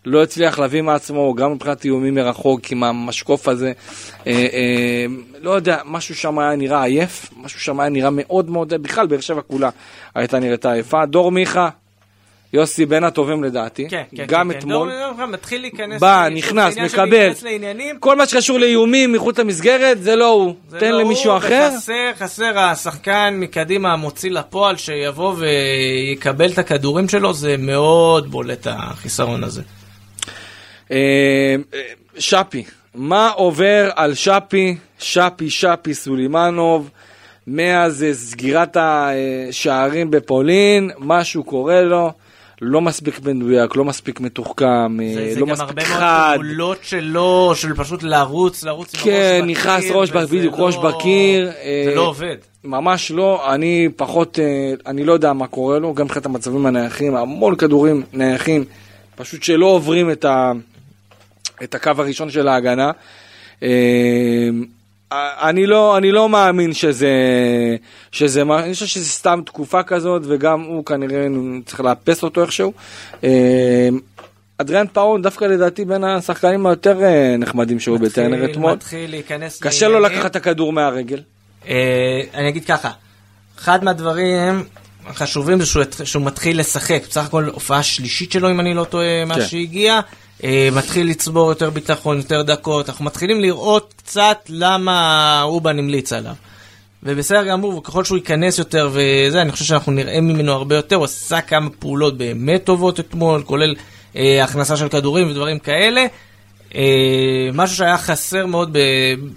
לא 0.06 0.22
הצליח 0.22 0.58
להביא 0.58 0.82
מעצמו, 0.82 1.34
גם 1.34 1.52
מבחינת 1.52 1.84
איומים 1.84 2.14
מרחוק, 2.14 2.72
עם 2.72 2.84
המשקוף 2.84 3.48
הזה. 3.48 3.72
אה, 4.26 4.32
אה, 4.32 5.06
לא 5.40 5.50
יודע, 5.50 5.78
משהו 5.84 6.14
שם 6.14 6.38
היה 6.38 6.56
נראה 6.56 6.82
עייף, 6.82 7.30
משהו 7.36 7.60
שם 7.60 7.80
היה 7.80 7.88
נראה 7.88 8.10
מאוד 8.12 8.50
מאוד, 8.50 8.74
בכלל, 8.74 9.06
באר 9.06 9.20
שבע 9.20 9.40
כולה 9.42 9.70
הייתה 10.14 10.38
נראית 10.38 10.66
עייפה. 10.66 11.06
דור 11.06 11.32
מיכה, 11.32 11.68
יוסי 12.52 12.86
בין 12.86 13.04
הטובים 13.04 13.44
לדעתי, 13.44 13.88
כן, 13.88 14.02
כן, 14.16 14.24
גם 14.28 14.50
כן, 14.50 14.58
אתמול. 14.58 14.90
כן. 14.90 14.98
דור 14.98 15.10
מיכה 15.10 15.26
מתחיל 15.26 15.60
להיכנס... 15.60 16.00
בא, 16.00 16.24
שוב, 16.28 16.38
נכנס, 16.38 16.78
מקבל. 16.78 17.30
כל 18.00 18.16
מה 18.16 18.26
שקשור 18.26 18.58
לאיומים 18.58 19.12
מחוץ 19.12 19.38
למסגרת, 19.38 20.02
זה 20.02 20.16
לא 20.16 20.28
הוא. 20.28 20.54
זה 20.68 20.80
תן 20.80 20.92
לא 20.92 21.00
למישהו 21.00 21.30
הוא, 21.30 21.38
אחר. 21.38 21.68
וחסר, 21.74 22.10
חסר 22.18 22.58
השחקן 22.58 23.34
מקדימה 23.40 23.92
המוציא 23.92 24.30
לפועל 24.30 24.76
שיבוא 24.76 25.34
ויקבל 25.36 26.50
את 26.50 26.58
הכדורים 26.58 27.08
שלו, 27.08 27.32
זה 27.32 27.56
מאוד 27.58 28.30
בולט 28.30 28.66
החיסרון 28.70 29.44
הזה. 29.44 29.62
אה, 30.90 30.96
אה, 31.74 31.80
שפי, 32.18 32.64
מה 32.94 33.28
עובר 33.28 33.90
על 33.96 34.14
שפי, 34.14 34.76
שפי, 34.98 35.50
שפי 35.50 35.94
סולימנוב, 35.94 36.90
מאז 37.46 38.02
אה, 38.02 38.14
סגירת 38.14 38.76
השערים 38.80 40.10
בפולין, 40.10 40.90
משהו 40.98 41.44
קורה 41.44 41.82
לו, 41.82 42.12
לא 42.62 42.80
מספיק 42.80 43.20
מדויק, 43.24 43.76
לא 43.76 43.84
מספיק 43.84 44.20
מתוחכם, 44.20 45.00
אה, 45.00 45.14
זה, 45.14 45.34
זה 45.34 45.40
לא 45.40 45.46
גם 45.46 45.52
מספיק 45.52 45.68
הרבה 45.68 45.82
מאוד 45.88 45.98
חד. 46.00 46.32
פעולות 46.36 46.78
שלו, 46.82 47.52
של 47.54 47.74
פשוט 47.74 48.02
לרוץ, 48.02 48.64
לרוץ 48.64 48.94
עם 48.94 49.00
כן, 49.00 49.38
הראש 49.40 49.50
נכנס 49.50 49.84
בקיר, 49.84 49.96
ראש, 49.96 50.10
וזה 50.10 50.26
בדיוק, 50.26 50.58
לא- 50.58 50.64
ראש 50.66 50.76
בקיר. 50.76 51.50
אה, 51.50 51.82
זה 51.84 51.94
לא 51.94 52.00
עובד. 52.00 52.36
ממש 52.64 53.10
לא, 53.10 53.54
אני 53.54 53.88
פחות, 53.96 54.38
אה, 54.38 54.44
אני 54.86 55.04
לא 55.04 55.12
יודע 55.12 55.32
מה 55.32 55.46
קורה 55.46 55.78
לו, 55.78 55.94
גם 55.94 56.04
מבחינת 56.04 56.26
המצבים 56.26 56.66
הנייחים, 56.66 57.16
המון 57.16 57.56
כדורים 57.56 58.02
נייחים, 58.12 58.64
פשוט 59.16 59.42
שלא 59.42 59.66
עוברים 59.66 60.10
את, 60.10 60.24
ה, 60.24 60.52
את 61.64 61.74
הקו 61.74 61.90
הראשון 61.98 62.30
של 62.30 62.48
ההגנה. 62.48 62.90
אה, 63.62 63.68
אני 65.48 65.66
לא, 65.66 65.96
אני 65.96 66.12
לא 66.12 66.28
מאמין 66.28 66.72
שזה, 66.72 67.10
שזה, 68.12 68.44
מה- 68.44 68.64
אני 68.64 68.72
חושב 68.74 68.86
שזה 68.86 69.04
סתם 69.04 69.40
תקופה 69.46 69.82
כזאת, 69.82 70.22
וגם 70.28 70.60
הוא 70.62 70.84
כנראה 70.84 71.26
צריך 71.66 71.80
לאפס 71.80 72.22
אותו 72.22 72.42
איכשהו. 72.42 72.72
אה, 73.24 73.88
אדריאן 74.58 74.86
פאון 74.92 75.22
דווקא 75.22 75.44
לדעתי 75.44 75.84
בין 75.84 76.04
השחקנים 76.04 76.66
היותר 76.66 77.02
אה, 77.04 77.36
נחמדים 77.38 77.80
שהיו 77.80 77.98
בטרנר 77.98 78.44
אתמול. 78.44 78.72
מתחיל 78.72 79.10
להיכנס 79.10 79.60
קשה 79.62 79.88
לו. 79.88 80.00
לקחת 80.00 80.30
את 80.30 80.36
הכדור 80.36 80.72
מהרגל. 80.72 81.20
אה, 81.68 82.20
אני 82.34 82.48
אגיד 82.48 82.64
ככה, 82.64 82.90
אחד 83.58 83.84
מהדברים 83.84 84.64
החשובים 85.06 85.60
זה 85.60 85.66
שהוא, 85.66 85.84
שהוא 86.04 86.22
מתחיל 86.22 86.60
לשחק, 86.60 87.02
בסך 87.08 87.24
הכל 87.24 87.48
הופעה 87.52 87.82
שלישית 87.82 88.32
שלו 88.32 88.50
אם 88.50 88.60
אני 88.60 88.74
לא 88.74 88.84
טועה 88.84 89.24
מה 89.26 89.34
כן. 89.34 89.46
שהגיע, 89.46 90.00
אה, 90.44 90.68
מתחיל 90.72 91.10
לצבור 91.10 91.48
יותר 91.48 91.70
ביטחון, 91.70 92.16
יותר 92.16 92.42
דקות, 92.42 92.88
אנחנו 92.88 93.04
מתחילים 93.04 93.40
לראות 93.40 93.94
קצת 93.96 94.38
למה 94.48 95.40
אובן 95.42 95.78
המליץ 95.78 96.12
עליו. 96.12 96.34
ובסדר 97.02 97.44
גמור, 97.44 97.76
וככל 97.76 98.04
שהוא 98.04 98.18
ייכנס 98.18 98.58
יותר 98.58 98.90
וזה, 98.92 99.42
אני 99.42 99.52
חושב 99.52 99.64
שאנחנו 99.64 99.92
נראה 99.92 100.20
ממנו 100.20 100.52
הרבה 100.52 100.76
יותר, 100.76 100.96
הוא 100.96 101.04
עשה 101.04 101.40
כמה 101.40 101.70
פעולות 101.70 102.18
באמת 102.18 102.64
טובות 102.64 103.00
אתמול, 103.00 103.42
כולל 103.42 103.74
אה, 104.16 104.44
הכנסה 104.44 104.76
של 104.76 104.88
כדורים 104.88 105.30
ודברים 105.30 105.58
כאלה. 105.58 106.06
אה, 106.74 107.48
משהו 107.52 107.76
שהיה 107.76 107.98
חסר 107.98 108.46
מאוד 108.46 108.72
ב, 108.72 108.78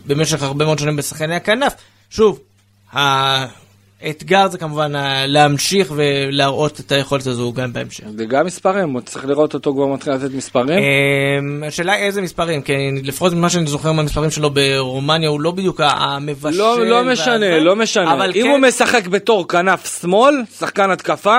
במשך 0.05 0.43
הרבה 0.43 0.65
מאוד 0.65 0.79
שנים 0.79 0.95
בשחקני 0.95 1.35
הכנף. 1.35 1.73
שוב, 2.09 2.39
האתגר 4.01 4.47
זה 4.47 4.57
כמובן 4.57 4.95
ה- 4.95 5.25
להמשיך 5.25 5.93
ולהראות 5.95 6.79
את 6.79 6.91
היכולת 6.91 7.27
הזו 7.27 7.53
גם 7.53 7.73
בהמשך. 7.73 8.03
וגם 8.17 8.45
מספרים, 8.45 8.93
עוד 8.93 9.03
צריך 9.03 9.25
לראות 9.25 9.53
אותו 9.53 9.73
כבר 9.73 9.85
מתחיל 9.85 10.13
לתת 10.13 10.33
מספרים. 10.33 10.69
אה, 10.69 11.67
השאלה 11.67 11.95
איזה 11.95 12.21
מספרים, 12.21 12.61
כי 12.61 12.73
לפחות 13.03 13.33
ממה 13.33 13.49
שאני 13.49 13.67
זוכר 13.67 13.91
מהמספרים 13.91 14.31
שלו 14.31 14.49
ברומניה 14.49 15.29
הוא 15.29 15.41
לא 15.41 15.51
בדיוק 15.51 15.81
המבשל. 15.83 16.57
לא, 16.57 16.85
לא 16.85 17.03
משנה, 17.03 17.59
לא 17.59 17.75
משנה. 17.75 18.25
אם 18.25 18.31
כן, 18.33 18.47
הוא 18.49 18.57
משחק 18.57 19.07
בתור 19.07 19.47
כנף 19.47 20.01
שמאל, 20.01 20.35
שחקן 20.59 20.91
התקפה, 20.91 21.37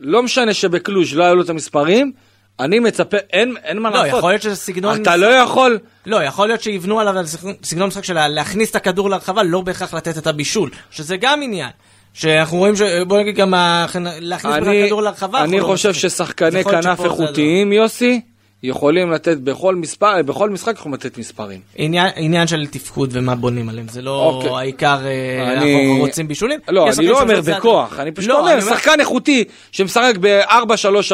לא 0.00 0.22
משנה 0.22 0.54
שבקלוז' 0.54 1.14
לא 1.14 1.24
היו 1.24 1.34
לו 1.34 1.42
את 1.42 1.50
המספרים, 1.50 2.12
אני 2.60 2.78
מצפה, 2.78 3.16
אין, 3.32 3.54
אין 3.64 3.78
מה 3.78 3.90
לא, 3.90 3.96
לעשות. 4.02 4.18
יכול 4.18 4.30
להיות 4.30 4.42
שזה 4.42 4.56
סגנון... 4.56 5.02
אתה 5.02 5.16
לא 5.16 5.26
יכול, 5.26 5.78
לא, 6.06 6.22
יכול 6.22 6.48
להיות 6.48 6.62
שיבנו 6.62 7.00
עליו 7.00 7.18
על 7.18 7.26
סגנון- 7.26 7.54
סגנון 7.62 7.88
משחק 7.88 8.04
של 8.04 8.26
להכניס 8.28 8.70
את 8.70 8.76
הכדור 8.76 9.10
לרחבה, 9.10 9.42
לא 9.42 9.60
בהכרח 9.60 9.94
לתת 9.94 10.18
את 10.18 10.26
הבישול, 10.26 10.70
שזה 10.90 11.16
גם 11.16 11.42
עניין. 11.42 11.70
שאנחנו 12.18 12.56
רואים 12.58 12.76
ש... 12.76 12.80
בוא 13.06 13.18
נגיד 13.20 13.34
גם 13.36 13.54
ה- 13.54 13.86
להכניס 14.20 14.54
אני, 14.54 14.84
כדור 14.86 15.02
לרחבה. 15.02 15.44
אני 15.44 15.60
לא 15.60 15.64
חושב. 15.64 15.92
ששחקני 15.94 16.64
כנף 16.64 16.98
זה 16.98 17.04
איכותיים, 17.04 17.72
יוסי, 17.72 18.20
יכולים 18.62 19.10
לתת 19.10 19.36
בכל 19.36 19.74
מספר, 19.74 20.22
בכל 20.22 20.50
משחק 20.50 20.74
יכולים 20.78 20.94
לתת 20.94 21.18
מספרים. 21.18 21.60
עניין, 21.76 22.08
עניין 22.16 22.46
של 22.46 22.66
תפקוד 22.66 23.10
ומה 23.12 23.34
בונים 23.34 23.68
עליהם, 23.68 23.88
זה 23.88 24.02
לא 24.02 24.22
אוקיי. 24.24 24.50
העיקר, 24.50 24.98
אה, 25.06 25.52
אני- 25.58 25.74
אנחנו 25.84 25.96
רוצים 25.98 26.28
בישולים. 26.28 26.60
לא, 26.68 26.88
אני 26.98 27.06
לא 27.06 27.20
אומר 27.22 27.40
בכוח, 27.40 28.00
אני 28.00 28.12
פשוט 28.12 28.30
לא, 28.30 28.40
אומר, 28.40 28.60
שחקן 28.60 29.00
איכותי 29.00 29.44
שמשחק 29.72 30.14
ב-4-3-3, 30.20 31.12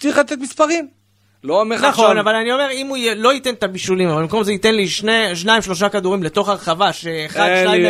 צריך 0.00 0.18
לתת 0.18 0.36
מספרים. 0.40 0.88
לא 1.44 1.60
אומר 1.60 1.76
לך 1.76 1.84
נכון, 1.84 2.04
עכשיו- 2.04 2.20
אבל 2.20 2.34
אני 2.34 2.52
אומר, 2.52 2.68
אם 2.72 2.86
הוא 2.86 2.96
י- 2.96 3.14
לא 3.14 3.32
ייתן 3.32 3.50
את 3.50 3.62
הבישולים, 3.62 4.08
אבל 4.08 4.22
במקום 4.22 4.44
זה 4.44 4.52
ייתן 4.52 4.74
לי 4.74 4.88
שני, 4.88 5.36
שניים, 5.36 5.62
שלושה 5.62 5.88
כדורים 5.88 6.22
לתוך 6.22 6.48
הרחבה, 6.48 6.92
שאחד, 6.92 7.48
שניים, 7.64 7.82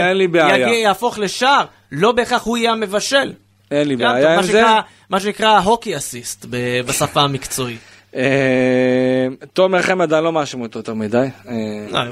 יהפוך 0.83 1.19
לשער, 1.19 1.65
לא 1.93 2.13
בהכרח 2.13 2.43
הוא 2.45 2.57
יהיה 2.57 2.73
המבשל. 2.73 3.33
אין 3.71 3.89
לי 3.89 3.97
בעיה 3.97 4.35
עם 4.35 4.43
זה. 4.43 4.63
מה 5.11 5.21
שנקרא 5.21 5.59
הוקי 5.59 5.97
אסיסט 5.97 6.47
בשפה 6.87 7.21
המקצועית. 7.21 7.79
אה, 8.17 8.23
תומר 9.53 9.83
חמד, 9.83 10.13
אני 10.13 10.25
לא 10.25 10.33
מאשים 10.33 10.61
אותו 10.61 10.79
יותר 10.79 10.95
מדי. 10.95 11.27
אה, 11.49 11.55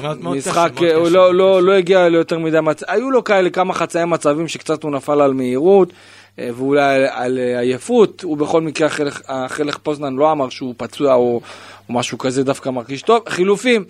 לא, 0.02 0.14
משחק, 0.14 0.70
הוא 0.76 0.86
קשה, 0.86 1.10
לא- 1.10 1.34
לא. 1.34 1.62
לא 1.62 1.72
הגיע 1.72 2.08
ליותר 2.08 2.38
מדי 2.38 2.60
מצבים, 2.60 2.94
היו 2.94 3.10
לו 3.10 3.24
כאלה 3.24 3.50
כמה 3.50 3.74
חצאי 3.74 4.04
מצבים 4.04 4.48
שקצת 4.48 4.82
הוא 4.82 4.90
נפל 4.92 5.20
על 5.20 5.32
מהירות, 5.34 5.92
אה, 6.38 6.48
ואולי 6.56 7.06
על- 7.10 7.38
אה, 7.38 7.60
עייפות, 7.60 8.22
הוא 8.22 8.36
בכל 8.36 8.60
מקרה, 8.60 8.88
החלק 9.28 9.78
פוזנן 9.82 10.16
לא 10.16 10.32
אמר 10.32 10.48
שהוא 10.48 10.74
פצוע 10.76 11.14
או 11.14 11.40
או 11.88 11.94
משהו 11.94 12.18
כזה, 12.18 12.44
דווקא 12.44 12.68
מרגיש 12.70 13.02
טוב. 13.02 13.22
חילופים, 13.28 13.84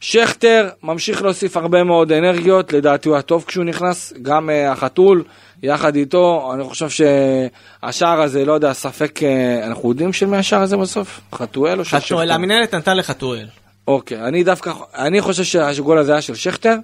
שכטר 0.00 0.68
ממשיך 0.82 1.22
להוסיף 1.22 1.56
הרבה 1.56 1.84
מאוד 1.84 2.12
אנרגיות, 2.12 2.72
לדעתי 2.72 3.08
הוא 3.08 3.16
היה 3.16 3.22
טוב 3.22 3.44
כשהוא 3.46 3.64
נכנס, 3.64 4.12
גם 4.22 4.50
אה, 4.50 4.72
החתול 4.72 5.24
יחד 5.62 5.96
איתו, 5.96 6.50
אני 6.54 6.64
חושב 6.64 6.88
שהשער 6.88 8.20
הזה, 8.20 8.44
לא 8.44 8.52
יודע, 8.52 8.72
ספק, 8.72 9.22
אה, 9.22 9.66
אנחנו 9.66 9.88
יודעים 9.88 10.12
של 10.12 10.26
מי 10.26 10.36
השער 10.36 10.62
הזה 10.62 10.76
בסוף? 10.76 11.20
חתואל 11.34 11.78
או 11.78 11.84
של 11.84 11.90
שכטר? 11.90 12.06
חתואל, 12.06 12.30
המנהלת 12.30 12.74
נתן 12.74 12.96
לחתואל. 12.96 13.46
אוקיי, 13.88 14.24
אני 14.24 14.44
דווקא, 14.44 14.72
אני 14.94 15.20
חושב 15.20 15.44
שהגול 15.44 15.98
הזה 15.98 16.12
היה 16.12 16.20
של 16.20 16.34
שכטר, 16.34 16.76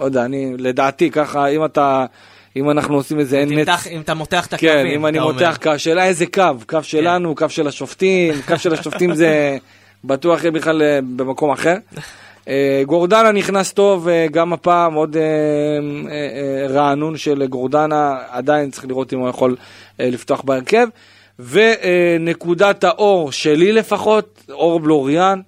לא 0.00 0.04
יודע, 0.04 0.24
אני, 0.24 0.54
לדעתי, 0.58 1.10
ככה, 1.10 1.46
אם 1.46 1.64
אתה, 1.64 2.06
אם 2.56 2.70
אנחנו 2.70 2.94
עושים 2.94 3.18
איזה 3.18 3.42
אם 3.42 3.58
נץ... 3.58 3.68
אם 3.90 4.00
אתה 4.00 4.14
מותח 4.14 4.46
את 4.46 4.52
הקווים, 4.52 4.72
כן, 4.72 4.86
אם 4.86 5.06
אני. 5.06 5.18
מותח 5.18 5.58
קו, 5.62 5.70
השאלה 5.70 6.04
איזה 6.04 6.26
קו, 6.26 6.42
קו 6.66 6.82
שלנו, 6.82 7.34
קו 7.34 7.48
של 7.48 7.66
השופטים, 7.68 8.34
קו 8.46 8.58
של 8.58 8.74
השופטים 8.74 9.14
זה 9.14 9.56
בטוח 10.04 10.40
יהיה 10.40 10.50
בכלל 10.50 10.82
אה, 10.82 10.98
במקום 11.16 11.50
אחר. 11.50 11.74
אה, 12.48 12.82
גורדנה 12.86 13.32
נכנס 13.32 13.72
טוב, 13.72 14.08
אה, 14.08 14.26
גם 14.30 14.52
הפעם 14.52 14.94
עוד 14.94 15.16
אה, 15.16 15.22
רענון 16.68 17.16
של 17.16 17.46
גורדנה, 17.46 18.16
עדיין 18.30 18.70
צריך 18.70 18.86
לראות 18.86 19.12
אם 19.12 19.18
הוא 19.18 19.28
יכול 19.28 19.56
לפתוח 19.98 20.40
בהרכב. 20.40 20.88
ונקודת 21.38 22.84
האור 22.84 23.32
שלי 23.32 23.72
לפחות, 23.72 24.44
אור 24.50 24.80
בלוריאן, 24.80 25.40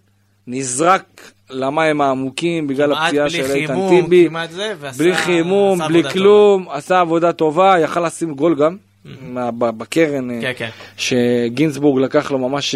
נזרק 0.46 1.04
למים 1.50 2.00
העמוקים 2.00 2.66
בגלל 2.66 2.92
הפציעה 2.92 3.30
של 3.30 3.50
איתן 3.50 3.74
טיבי. 3.88 4.26
כמעט 4.28 4.50
זה, 4.50 4.72
ועשה- 4.80 4.98
בלי 4.98 5.14
חימום, 5.14 5.78
בלי 5.88 6.02
כלום, 6.10 6.66
עשה 6.70 7.00
עבודה 7.00 7.32
טובה, 7.32 7.74
יכל 7.78 8.06
לשים 8.06 8.34
גול 8.34 8.54
גם, 8.54 8.76
מה- 9.22 9.50
בקרן 9.50 10.40
כן, 10.40 10.52
כן. 10.56 10.68
שגינסבורג 10.96 12.02
לקח 12.02 12.30
לו 12.30 12.38
ממש, 12.38 12.74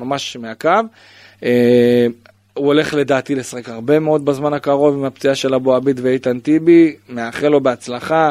ממש 0.00 0.36
מהקו. 0.36 0.70
הוא 2.58 2.66
הולך 2.66 2.94
לדעתי 2.94 3.34
לשחק 3.34 3.68
הרבה 3.68 3.98
מאוד 3.98 4.24
בזמן 4.24 4.52
הקרוב 4.52 4.94
עם 4.94 5.04
הפציעה 5.04 5.34
של 5.34 5.54
אבו 5.54 5.74
עביד 5.74 6.00
ואיתן 6.02 6.38
טיבי, 6.38 6.96
מאחל 7.08 7.48
לו 7.48 7.60
בהצלחה. 7.60 8.30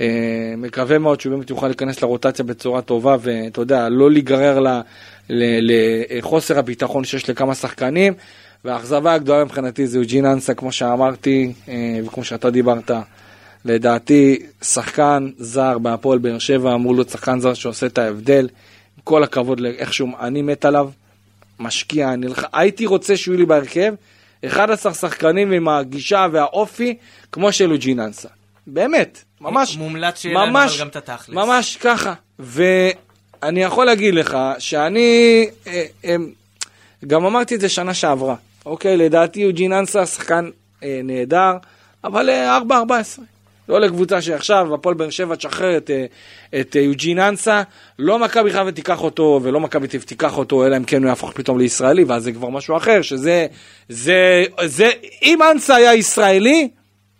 אה, 0.00 0.54
מקווה 0.56 0.98
מאוד 0.98 1.20
שהוא 1.20 1.34
באמת 1.34 1.50
יוכל 1.50 1.66
להיכנס 1.66 2.02
לרוטציה 2.02 2.44
בצורה 2.44 2.82
טובה 2.82 3.16
ואתה 3.20 3.60
יודע, 3.60 3.88
לא 3.88 4.10
להיגרר 4.10 4.58
לחוסר 5.30 6.58
הביטחון 6.58 7.04
שיש 7.04 7.30
לכמה 7.30 7.54
שחקנים. 7.54 8.14
והאכזבה 8.64 9.14
הגדולה 9.14 9.44
מבחינתי 9.44 9.86
זה 9.86 9.98
יוג'ין 9.98 10.26
אנסה, 10.26 10.54
כמו 10.54 10.72
שאמרתי, 10.72 11.52
אה, 11.68 12.00
וכמו 12.04 12.24
שאתה 12.24 12.50
דיברת. 12.50 12.90
לדעתי, 13.64 14.38
שחקן 14.62 15.30
זר 15.38 15.78
בהפועל 15.78 16.18
באר 16.18 16.38
שבע 16.38 16.74
אמור 16.74 16.94
להיות 16.94 17.08
שחקן 17.08 17.40
זר 17.40 17.54
שעושה 17.54 17.86
את 17.86 17.98
ההבדל. 17.98 18.48
עם 18.96 19.02
כל 19.04 19.22
הכבוד 19.22 19.60
לאיך 19.60 19.92
שהוא, 19.92 20.08
אני 20.20 20.42
מת 20.42 20.64
עליו, 20.64 20.88
משקיע, 21.58 22.16
נלח... 22.16 22.44
הייתי 22.52 22.86
רוצה 22.86 23.16
שהוא 23.16 23.32
יהיה 23.32 23.40
לי 23.40 23.46
בהרכב, 23.46 23.94
11 24.46 24.94
שחקנים 24.94 25.52
עם 25.52 25.68
הגישה 25.68 26.26
והאופי, 26.32 26.96
כמו 27.32 27.52
של 27.52 27.70
יוג'ין 27.70 28.00
אנסה. 28.00 28.28
באמת, 28.66 29.24
ממש, 29.40 29.76
מומלץ 29.76 30.20
שיהיה 30.20 30.34
להם 30.34 30.56
אבל 30.56 30.68
גם 30.80 30.88
את 30.88 30.96
התכלס. 30.96 31.28
ממש 31.28 31.76
ככה. 31.76 32.14
ואני 32.38 33.62
יכול 33.62 33.86
להגיד 33.86 34.14
לך 34.14 34.36
שאני, 34.58 35.46
אה, 35.66 35.84
אה, 36.04 36.16
גם 37.06 37.24
אמרתי 37.24 37.54
את 37.54 37.60
זה 37.60 37.68
שנה 37.68 37.94
שעברה, 37.94 38.34
אוקיי? 38.66 38.96
לדעתי 38.96 39.40
יוג'ין 39.40 39.72
אנסה 39.72 40.06
שחקן 40.06 40.50
אה, 40.82 41.00
נהדר, 41.04 41.52
אבל 42.04 42.30
אה, 42.30 42.58
4-14. 42.58 42.60
לא 43.68 43.80
לקבוצה 43.80 44.22
שעכשיו, 44.22 44.74
הפועל 44.74 44.94
באר 44.94 45.10
שבע 45.10 45.34
תשחרר 45.34 45.76
את, 45.76 45.90
אה, 45.90 46.06
את 46.60 46.76
אה, 46.76 46.80
יוג'ין 46.80 47.18
אנסה, 47.18 47.62
לא 47.98 48.18
מכבי 48.18 48.50
חיפה 48.50 48.72
תיקח 48.72 49.02
אותו, 49.02 49.40
ולא 49.42 49.60
מכבי 49.60 49.88
תיקח 49.88 50.38
אותו, 50.38 50.66
אלא 50.66 50.76
אם 50.76 50.84
כן 50.84 51.02
הוא 51.02 51.08
יהפוך 51.08 51.32
פתאום 51.32 51.58
לישראלי, 51.58 52.04
ואז 52.04 52.24
זה 52.24 52.32
כבר 52.32 52.48
משהו 52.48 52.76
אחר, 52.76 53.02
שזה, 53.02 53.46
זה, 53.88 54.44
זה, 54.64 54.90
אם 55.22 55.38
אנסה 55.52 55.74
היה 55.76 55.94
ישראלי, 55.94 56.68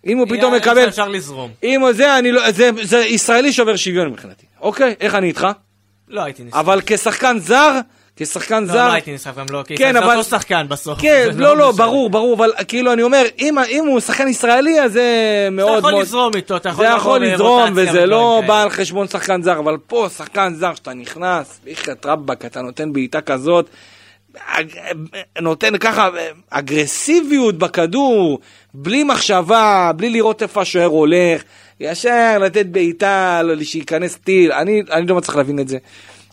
אם 0.06 0.18
הוא 0.18 0.26
פתאום 0.28 0.54
מקבל, 0.54 0.88
אפשר 0.88 1.08
לזרום. 1.08 1.50
אם 1.64 1.80
זה, 1.92 2.18
אני 2.18 2.32
לא, 2.32 2.50
זה, 2.50 2.70
זה 2.82 2.98
ישראלי 2.98 3.52
שובר 3.52 3.76
שוויון 3.76 4.08
מבחינתי, 4.08 4.46
אוקיי? 4.60 4.94
איך 5.00 5.14
אני 5.14 5.26
איתך? 5.26 5.46
לא 6.08 6.20
הייתי 6.24 6.42
נסחף. 6.42 6.58
אבל 6.58 6.80
כשחקן 6.86 7.38
זר, 7.38 7.80
כשחקן 8.18 8.60
לא, 8.64 8.72
זר, 8.72 8.88
לא 8.88 8.92
הייתי 8.92 9.14
נסחף 9.14 9.36
גם 9.36 9.46
לא, 9.50 9.62
כי 9.66 9.76
כן, 9.76 9.92
זה 9.92 9.98
אבל- 9.98 10.16
אותו 10.16 10.28
שחקן 10.28 10.66
בסוף. 10.68 10.98
כן, 11.00 11.28
לא, 11.36 11.56
לא, 11.56 11.68
משנה. 11.72 11.86
ברור, 11.86 12.10
ברור, 12.10 12.34
אבל 12.36 12.50
כאילו 12.68 12.92
אני 12.92 13.02
אומר, 13.02 13.22
אם, 13.38 13.58
אם 13.58 13.84
הוא 13.86 14.00
שחקן 14.00 14.28
ישראלי, 14.28 14.80
אז 14.80 14.92
זה 14.92 15.48
מאוד 15.52 15.68
אתה 15.70 15.78
יכול 15.78 15.90
מאוד... 15.92 16.02
לזרום 16.02 16.34
איתו, 16.36 16.56
אתה 16.56 16.68
יכול 16.68 16.86
זה 16.86 16.92
יכול 16.96 17.24
לזרום, 17.26 17.70
וזה 17.74 18.06
לא. 18.06 18.42
בא 18.46 18.62
על 18.62 18.70
חשבון 18.70 19.08
שחקן 19.08 19.42
זר, 19.42 19.58
אבל 19.58 19.76
פה 19.86 20.06
שחקן 20.16 20.54
זר 20.54 20.74
שאתה 20.74 20.94
נכנס, 20.94 21.60
ביחד 21.64 21.92
רבאק, 22.04 22.44
אתה 22.44 22.62
נותן 22.62 22.92
בעיטה 22.92 23.20
כזאת, 23.20 23.66
אג- 24.46 24.68
נותן 25.40 25.78
ככה 25.78 26.08
אגרסיביות 26.50 27.58
בכדור, 27.58 28.38
בלי 28.74 29.04
מחשבה, 29.04 29.90
בלי 29.96 30.10
לראות 30.10 30.42
איפה 30.42 30.60
השוער 30.62 30.86
הולך, 30.86 31.42
ישר 31.80 32.38
לתת 32.40 32.66
בעיטה, 32.66 33.40
לא- 33.44 33.64
שייכנס 33.64 34.16
טיל, 34.16 34.52
אני, 34.52 34.82
אני 34.92 35.06
לא 35.06 35.14
מצליח 35.16 35.36
להבין 35.36 35.58
את 35.60 35.68
זה. 35.68 35.78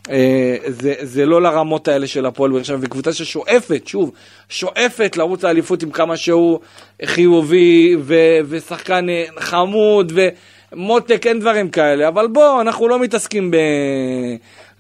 אה, 0.10 0.56
זה, 0.68 0.94
זה 1.02 1.26
לא 1.26 1.42
לרמות 1.42 1.88
האלה 1.88 2.08
של 2.08 2.26
הפועל 2.26 2.52
באר 2.52 2.64
שבע, 2.64 2.78
וקבוצה 2.82 3.14
ששואפת, 3.14 3.88
שוב, 3.88 4.12
שואפת 4.50 5.18
לרוץ 5.18 5.44
לאליפות 5.44 5.84
עם 5.84 5.92
כמה 5.92 6.18
שהוא 6.18 6.60
חיובי, 7.06 7.96
ו, 8.00 8.16
ושחקן 8.50 9.10
אה, 9.10 9.26
חמוד, 9.40 10.14
ומותק, 10.16 11.28
אין 11.28 11.40
דברים 11.40 11.70
כאלה, 11.70 12.08
אבל 12.08 12.28
בוא, 12.28 12.62
אנחנו 12.62 12.88
לא 12.88 13.00
מתעסקים 13.00 13.52
ב... 13.52 13.58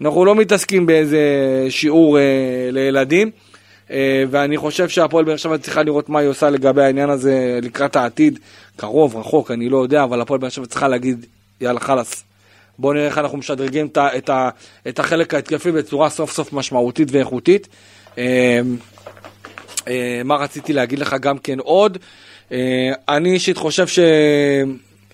אנחנו 0.01 0.25
לא 0.25 0.35
מתעסקים 0.35 0.85
באיזה 0.85 1.19
שיעור 1.69 2.19
אה, 2.19 2.23
לילדים. 2.71 3.31
אה, 3.91 4.23
ואני 4.29 4.57
חושב 4.57 4.89
שהפועל 4.89 5.25
באר 5.25 5.37
שבע 5.37 5.57
צריכה 5.57 5.83
לראות 5.83 6.09
מה 6.09 6.19
היא 6.19 6.29
עושה 6.29 6.49
לגבי 6.49 6.83
העניין 6.83 7.09
הזה 7.09 7.59
לקראת 7.61 7.95
העתיד, 7.95 8.39
קרוב, 8.77 9.15
רחוק, 9.15 9.51
אני 9.51 9.69
לא 9.69 9.77
יודע, 9.77 10.03
אבל 10.03 10.21
הפועל 10.21 10.39
באר 10.39 10.49
שבע 10.49 10.65
צריכה 10.65 10.87
להגיד, 10.87 11.25
יאללה 11.61 11.79
חלאס, 11.79 12.23
בואו 12.79 12.93
נראה 12.93 13.05
איך 13.05 13.17
אנחנו 13.17 13.37
משדרגים 13.37 13.87
את, 13.87 13.97
את, 13.97 14.29
את 14.87 14.99
החלק 14.99 15.33
ההתקפי 15.33 15.71
בצורה 15.71 16.09
סוף 16.09 16.31
סוף 16.31 16.53
משמעותית 16.53 17.07
ואיכותית. 17.11 17.67
אה, 18.17 18.59
אה, 19.87 20.21
מה 20.25 20.35
רציתי 20.35 20.73
להגיד 20.73 20.99
לך 20.99 21.15
גם 21.21 21.37
כן 21.37 21.59
עוד? 21.59 21.97
אה, 22.51 22.91
אני 23.09 23.33
אישית 23.33 23.57
חושב 23.57 23.87
ש... 23.87 23.99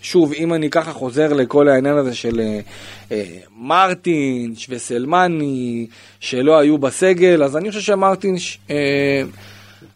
שוב, 0.02 0.34
אם 0.34 0.54
אני 0.54 0.70
ככה 0.70 0.94
חוזר 0.94 1.34
לכל 1.34 1.68
העניין 1.68 1.98
הזה 1.98 2.16
של 2.16 2.40
אה, 2.40 2.60
אה, 3.12 3.26
מרטינש 3.58 4.68
וסלמני 4.70 5.88
שלא 6.20 6.60
היו 6.60 6.78
בסגל, 6.78 7.44
אז 7.44 7.58
אני 7.58 7.70
חושב 7.70 7.82
שמרטינש, 7.82 8.58
אה, 8.70 9.24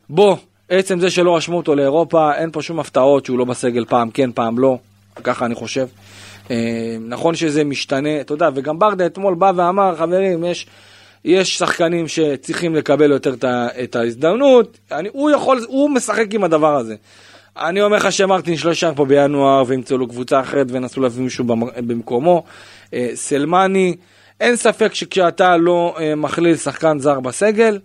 בוא, 0.10 0.36
עצם 0.70 1.00
זה 1.00 1.12
שלא 1.12 1.36
רשמו 1.36 1.58
אותו 1.58 1.76
לאירופה, 1.76 2.36
אין 2.36 2.52
פה 2.52 2.62
שום 2.62 2.80
הפתעות 2.80 3.26
שהוא 3.26 3.40
לא 3.40 3.46
בסגל 3.46 3.86
פעם 3.86 4.12
כן, 4.12 4.32
פעם 4.32 4.60
לא, 4.60 4.78
ככה 5.24 5.46
אני 5.46 5.56
חושב. 5.56 5.82
אה, 5.82 6.25
נכון 7.02 7.36
שזה 7.36 7.64
משתנה, 7.64 8.22
אתה 8.22 8.34
יודע, 8.34 8.50
וגם 8.56 8.80
ברדה 8.80 9.06
אתמול 9.06 9.34
בא 9.36 9.52
ואמר, 9.56 9.96
חברים, 9.96 10.44
יש, 10.44 10.68
יש 11.26 11.58
שחקנים 11.58 12.08
שצריכים 12.08 12.76
לקבל 12.76 13.12
יותר 13.12 13.36
את 13.84 13.96
ההזדמנות, 13.96 14.78
אני, 14.92 15.10
הוא 15.14 15.32
יכול, 15.32 15.66
הוא 15.68 15.90
משחק 15.90 16.26
עם 16.34 16.44
הדבר 16.44 16.76
הזה. 16.76 16.96
אני 17.58 17.82
אומר 17.82 17.98
לך 17.98 18.12
שמרטין 18.12 18.58
שלא 18.58 18.70
יישאר 18.70 18.94
פה 18.96 19.06
בינואר 19.06 19.64
וימצאו 19.68 19.98
לו 19.98 20.08
קבוצה 20.08 20.40
אחרת 20.40 20.68
וינסו 20.70 21.02
להביא 21.02 21.24
מישהו 21.24 21.44
במ- 21.46 21.88
במקומו. 21.88 22.44
אה, 22.94 23.10
סלמני, 23.16 23.96
אין 24.40 24.56
ספק 24.56 24.94
שכשאתה 24.94 25.58
לא 25.58 25.96
אה, 26.00 26.16
מכליל 26.16 26.56
שחקן 26.56 27.00
זר 27.00 27.20
בסגל, 27.20 27.80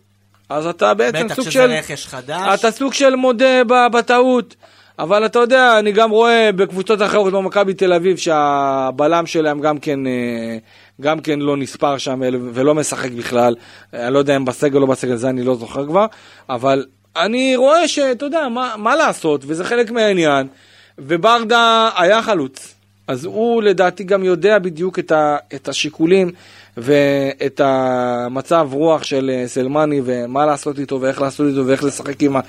אז 0.49 0.67
אתה 0.67 0.95
בעצם 0.95 1.27
בטח 1.27 1.35
סוג 1.35 1.45
שזה 1.45 1.53
של... 1.53 1.71
רכש 1.71 2.07
חדש. 2.07 2.61
אתה 2.61 2.71
סוג 2.71 2.93
של 2.93 3.15
מודה 3.17 3.65
בטעות. 3.93 4.57
אבל 5.01 5.27
אתה 5.27 5.39
יודע, 5.39 5.79
אני 5.79 5.93
גם 5.93 6.11
רואה 6.11 6.51
בקבוצות 6.57 7.03
אחרות 7.03 7.31
כמו 7.31 7.43
מכבי 7.43 7.75
תל 7.75 7.93
אביב 7.93 8.17
שהבלם 8.17 9.27
שלהם 9.27 9.61
גם 9.61 9.79
כן, 9.79 10.07
אה, 10.07 10.57
גם 11.01 11.21
כן 11.21 11.39
לא 11.39 11.57
נספר 11.57 11.99
שם 11.99 12.23
ול- 12.27 12.51
ולא 12.53 12.75
משחק 12.75 13.11
בכלל. 13.11 13.55
אני 13.95 14.15
לא 14.15 14.19
יודע 14.19 14.37
אם 14.37 14.45
בסגל 14.45 14.77
או 14.77 14.81
לא 14.81 14.87
בסגל, 14.87 15.17
זה 15.17 15.29
אני 15.29 15.43
לא 15.43 15.55
זוכר 15.55 15.87
כבר. 15.87 16.07
אבל 16.51 16.85
אני 17.17 17.57
רואה 17.57 17.89
שאתה 17.89 18.27
יודע, 18.27 18.49
מה, 18.49 18.75
מה 18.79 18.97
לעשות, 18.97 19.45
וזה 19.47 19.65
חלק 19.65 19.91
מהעניין. 19.91 20.47
וברדה 20.99 21.91
היה 21.97 22.23
חלוץ. 22.23 22.75
אז 23.09 23.25
הוא 23.25 23.63
לדעתי 23.63 24.05
גם 24.05 24.25
יודע 24.25 24.59
בדיוק 24.59 24.99
את, 24.99 25.13
ה, 25.13 25.37
את 25.55 25.69
השיקולים 25.69 26.31
ואת 26.77 27.61
המצב 27.65 28.69
רוח 28.73 29.03
של 29.03 29.31
אה, 29.35 29.49
סלמני 29.49 30.01
ומה 30.05 30.47
לעשות 30.47 30.79
איתו 30.79 31.01
ואיך 31.01 31.21
לעשות 31.21 31.47
איתו 31.51 31.67
ואיך 31.67 31.85
לשחק 31.85 32.23
עם, 32.23 32.37
ה, 32.37 32.41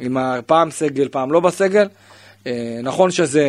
עם 0.00 0.16
פעם 0.46 0.70
סגל, 0.70 1.08
פעם 1.08 1.32
לא 1.32 1.40
בסגל. 1.40 1.86
אה, 2.46 2.78
נכון 2.82 3.10
שזה 3.10 3.44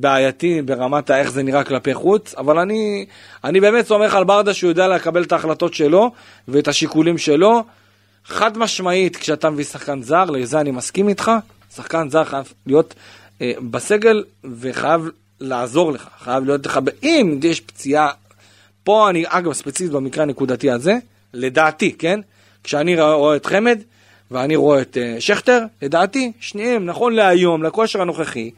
בעייתי 0.00 0.62
ברמת 0.62 1.10
האיך 1.10 1.30
זה 1.30 1.42
נראה 1.42 1.64
כלפי 1.64 1.94
חוץ, 1.94 2.34
אבל 2.34 2.58
אני, 2.58 3.06
אני 3.44 3.60
באמת 3.60 3.86
סומך 3.86 4.14
על 4.14 4.24
ברדה 4.24 4.54
שהוא 4.54 4.68
יודע 4.68 4.88
לקבל 4.88 5.22
את 5.22 5.32
ההחלטות 5.32 5.74
שלו 5.74 6.10
ואת 6.48 6.68
השיקולים 6.68 7.18
שלו. 7.18 7.64
חד 8.26 8.58
משמעית, 8.58 9.16
כשאתה 9.16 9.50
מביא 9.50 9.64
שחקן 9.64 10.02
זר, 10.02 10.24
לזה 10.24 10.60
אני 10.60 10.70
מסכים 10.70 11.08
איתך, 11.08 11.30
שחקן 11.74 12.10
זר 12.10 12.24
חייב 12.24 12.52
להיות 12.66 12.94
אה, 13.40 13.52
בסגל 13.70 14.24
וחייב 14.60 15.08
לעזור 15.40 15.92
לך, 15.92 16.08
חייב 16.18 16.44
להיות 16.44 16.66
לך, 16.66 16.80
אם 17.02 17.40
יש 17.42 17.60
פציעה, 17.60 18.10
פה 18.84 19.10
אני, 19.10 19.24
אגב, 19.28 19.52
ספציפית 19.52 19.92
במקרה 19.92 20.22
הנקודתי 20.22 20.70
הזה, 20.70 20.98
לדעתי, 21.34 21.92
כן? 21.92 22.20
כשאני 22.64 23.00
רואה 23.00 23.36
את 23.36 23.46
חמד, 23.46 23.82
ואני 24.34 24.56
רואה 24.56 24.80
את 24.80 24.96
אה, 25.00 25.16
שכטר, 25.20 25.60
לדעתי, 25.82 26.32
שניהם, 26.40 26.86
נכון 26.86 27.12
להיום, 27.12 27.62
לכושר 27.62 28.00
הנוכחי, 28.00 28.50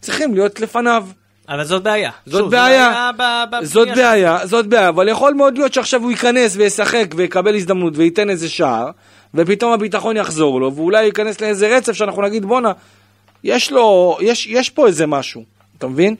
צריכים 0.00 0.34
להיות 0.34 0.60
לפניו. 0.60 1.06
אבל 1.48 1.64
זאת 1.64 1.82
בעיה. 1.82 2.10
זאת 2.26 2.40
שוב, 2.40 2.50
בעיה, 2.50 3.10
זאת 3.62 3.88
של- 3.88 3.94
בעיה, 3.94 4.46
זאת 4.46 4.66
בעיה, 4.66 4.88
אבל 4.88 5.08
יכול 5.08 5.34
מאוד 5.34 5.58
להיות 5.58 5.74
שעכשיו 5.74 6.02
הוא 6.02 6.10
ייכנס 6.10 6.56
וישחק 6.56 7.06
ויקבל 7.16 7.54
הזדמנות 7.54 7.92
וייתן 7.96 8.30
איזה 8.30 8.48
שער, 8.48 8.90
ופתאום 9.34 9.72
הביטחון 9.72 10.16
יחזור 10.16 10.60
לו, 10.60 10.74
ואולי 10.74 11.04
ייכנס 11.04 11.40
לאיזה 11.40 11.76
רצף 11.76 11.92
שאנחנו 11.92 12.22
נגיד 12.22 12.44
בואנה, 12.44 12.72
יש 13.44 13.72
לו, 13.72 14.18
יש, 14.20 14.46
יש 14.46 14.70
פה 14.70 14.86
איזה 14.86 15.06
משהו, 15.06 15.44
אתה 15.78 15.86
מבין? 15.86 16.14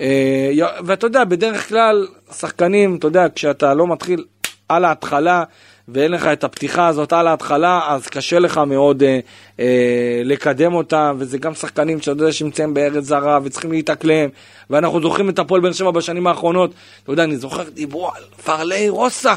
אה, 0.00 0.50
ואתה 0.84 1.06
יודע, 1.06 1.24
בדרך 1.24 1.68
כלל, 1.68 2.06
שחקנים, 2.38 2.96
אתה 2.96 3.06
יודע, 3.06 3.26
כשאתה 3.34 3.74
לא 3.74 3.86
מתחיל 3.86 4.24
על 4.68 4.84
ההתחלה, 4.84 5.44
ואין 5.88 6.12
לך 6.12 6.26
את 6.26 6.44
הפתיחה 6.44 6.86
הזאת 6.86 7.12
על 7.12 7.26
ההתחלה, 7.26 7.80
אז 7.88 8.06
קשה 8.06 8.38
לך 8.38 8.58
מאוד 8.58 9.02
אה, 9.02 9.20
אה, 9.60 10.22
לקדם 10.24 10.74
אותם, 10.74 11.16
וזה 11.18 11.38
גם 11.38 11.54
שחקנים 11.54 12.00
שאתה 12.00 12.10
יודע 12.10 12.32
שנמצאים 12.32 12.74
בארץ 12.74 13.04
זרה 13.04 13.38
וצריכים 13.42 13.72
להתאקלם, 13.72 14.28
ואנחנו 14.70 15.00
זוכרים 15.00 15.28
את 15.28 15.38
הפועל 15.38 15.60
באר 15.60 15.72
שבע 15.72 15.90
בשנים 15.90 16.26
האחרונות, 16.26 16.74
אתה 17.02 17.12
יודע, 17.12 17.24
אני 17.24 17.36
זוכר, 17.36 17.68
דיברו 17.70 18.08
על 18.08 18.22
פרלי 18.44 18.88
רוסה. 18.88 19.34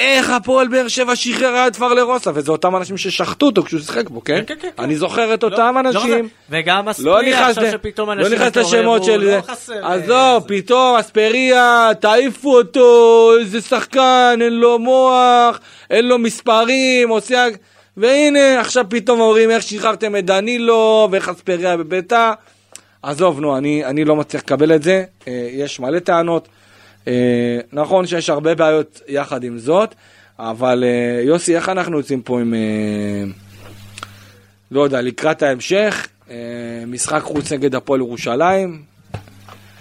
איך 0.00 0.30
הפועל 0.30 0.68
באר 0.68 0.88
שבע 0.88 1.16
שחררה 1.16 1.66
את 1.66 1.76
פרלי 1.76 2.02
רוסה, 2.02 2.30
וזה 2.34 2.52
אותם 2.52 2.76
אנשים 2.76 2.96
ששחטו 2.96 3.46
אותו 3.46 3.62
כשהוא 3.62 3.80
שיחק 3.80 4.08
בו, 4.08 4.24
כן? 4.24 4.42
כן, 4.46 4.54
כן, 4.54 4.68
כן. 4.76 4.82
אני 4.82 4.96
זוכר 4.96 5.34
את 5.34 5.42
לא- 5.42 5.48
אותם 5.48 5.74
לא 5.74 5.80
אנשים. 5.80 6.28
וגם 6.50 6.86
לא 6.86 6.90
אספריה 6.90 7.48
עכשיו 7.48 7.64
שפתאום 7.72 8.08
לא 8.08 8.12
אנשים 8.12 8.32
נכנס 8.32 8.56
לשמות 8.56 9.02
התעוררו, 9.02 9.04
של... 9.04 9.20
לא 9.20 9.84
אה, 9.86 9.94
עזוב, 9.94 10.42
זה. 10.42 10.48
פתאום 10.48 10.96
אספריה, 10.96 11.90
תעיפו 12.00 12.56
אותו, 12.56 13.30
איזה 13.40 13.60
שחקן, 13.60 14.38
אין 14.40 14.52
לו 14.52 14.78
מוח, 14.78 15.60
אין 15.90 16.08
לו 16.08 16.18
מספרים, 16.18 17.08
עושה... 17.08 17.46
והנה, 17.96 18.60
עכשיו 18.60 18.84
פתאום 18.88 19.20
אומרים 19.20 19.50
איך 19.50 19.62
שחררתם 19.62 20.16
את 20.16 20.24
דנילו, 20.24 21.08
ואיך 21.10 21.28
אספריה 21.28 21.76
בביתה. 21.76 22.32
עזוב, 23.02 23.40
נו, 23.40 23.56
אני, 23.56 23.84
אני 23.84 24.04
לא 24.04 24.16
מצליח 24.16 24.42
לקבל 24.42 24.74
את 24.74 24.82
זה, 24.82 25.04
אה, 25.28 25.48
יש 25.52 25.80
מלא 25.80 25.98
טענות. 25.98 26.48
אה, 27.08 27.58
נכון 27.72 28.06
שיש 28.06 28.30
הרבה 28.30 28.54
בעיות 28.54 29.00
יחד 29.08 29.44
עם 29.44 29.58
זאת, 29.58 29.94
אבל 30.38 30.84
אה, 30.84 31.22
יוסי, 31.22 31.56
איך 31.56 31.68
אנחנו 31.68 31.98
יוצאים 31.98 32.22
פה 32.22 32.40
עם... 32.40 32.54
אה, 32.54 33.24
לא 34.70 34.80
יודע, 34.80 35.00
לקראת 35.00 35.42
ההמשך, 35.42 36.06
משחק 36.86 37.22
חוץ 37.22 37.52
נגד 37.52 37.74
הפועל 37.74 38.00
ירושלים, 38.00 38.82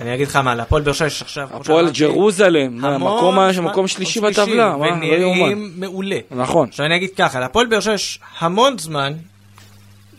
אני 0.02 0.16
אגיד 0.16 0.28
לך 0.28 0.36
מה, 0.36 0.56
להפועל 0.56 0.82
באר 0.82 0.94
שבע 0.94 1.08
יש 1.08 1.22
עכשיו... 1.22 1.50
הפועל 1.54 1.90
ג'רוזלם, 1.90 2.78
מה, 2.78 2.96
המון 2.96 3.50
מקום, 3.62 3.88
שלישי 3.88 4.22
בטבלה, 4.22 4.56
לא. 4.56 4.84
ונראים 4.84 5.72
מעולה. 5.76 6.20
נכון. 6.32 6.68
עכשיו 6.70 6.86
אני 6.86 6.96
אגיד 6.96 7.10
ככה, 7.18 7.40
להפועל 7.40 7.68
באר 7.68 7.80
שבע 7.80 7.94
יש 7.94 8.20
המון 8.40 8.78
זמן 8.78 9.14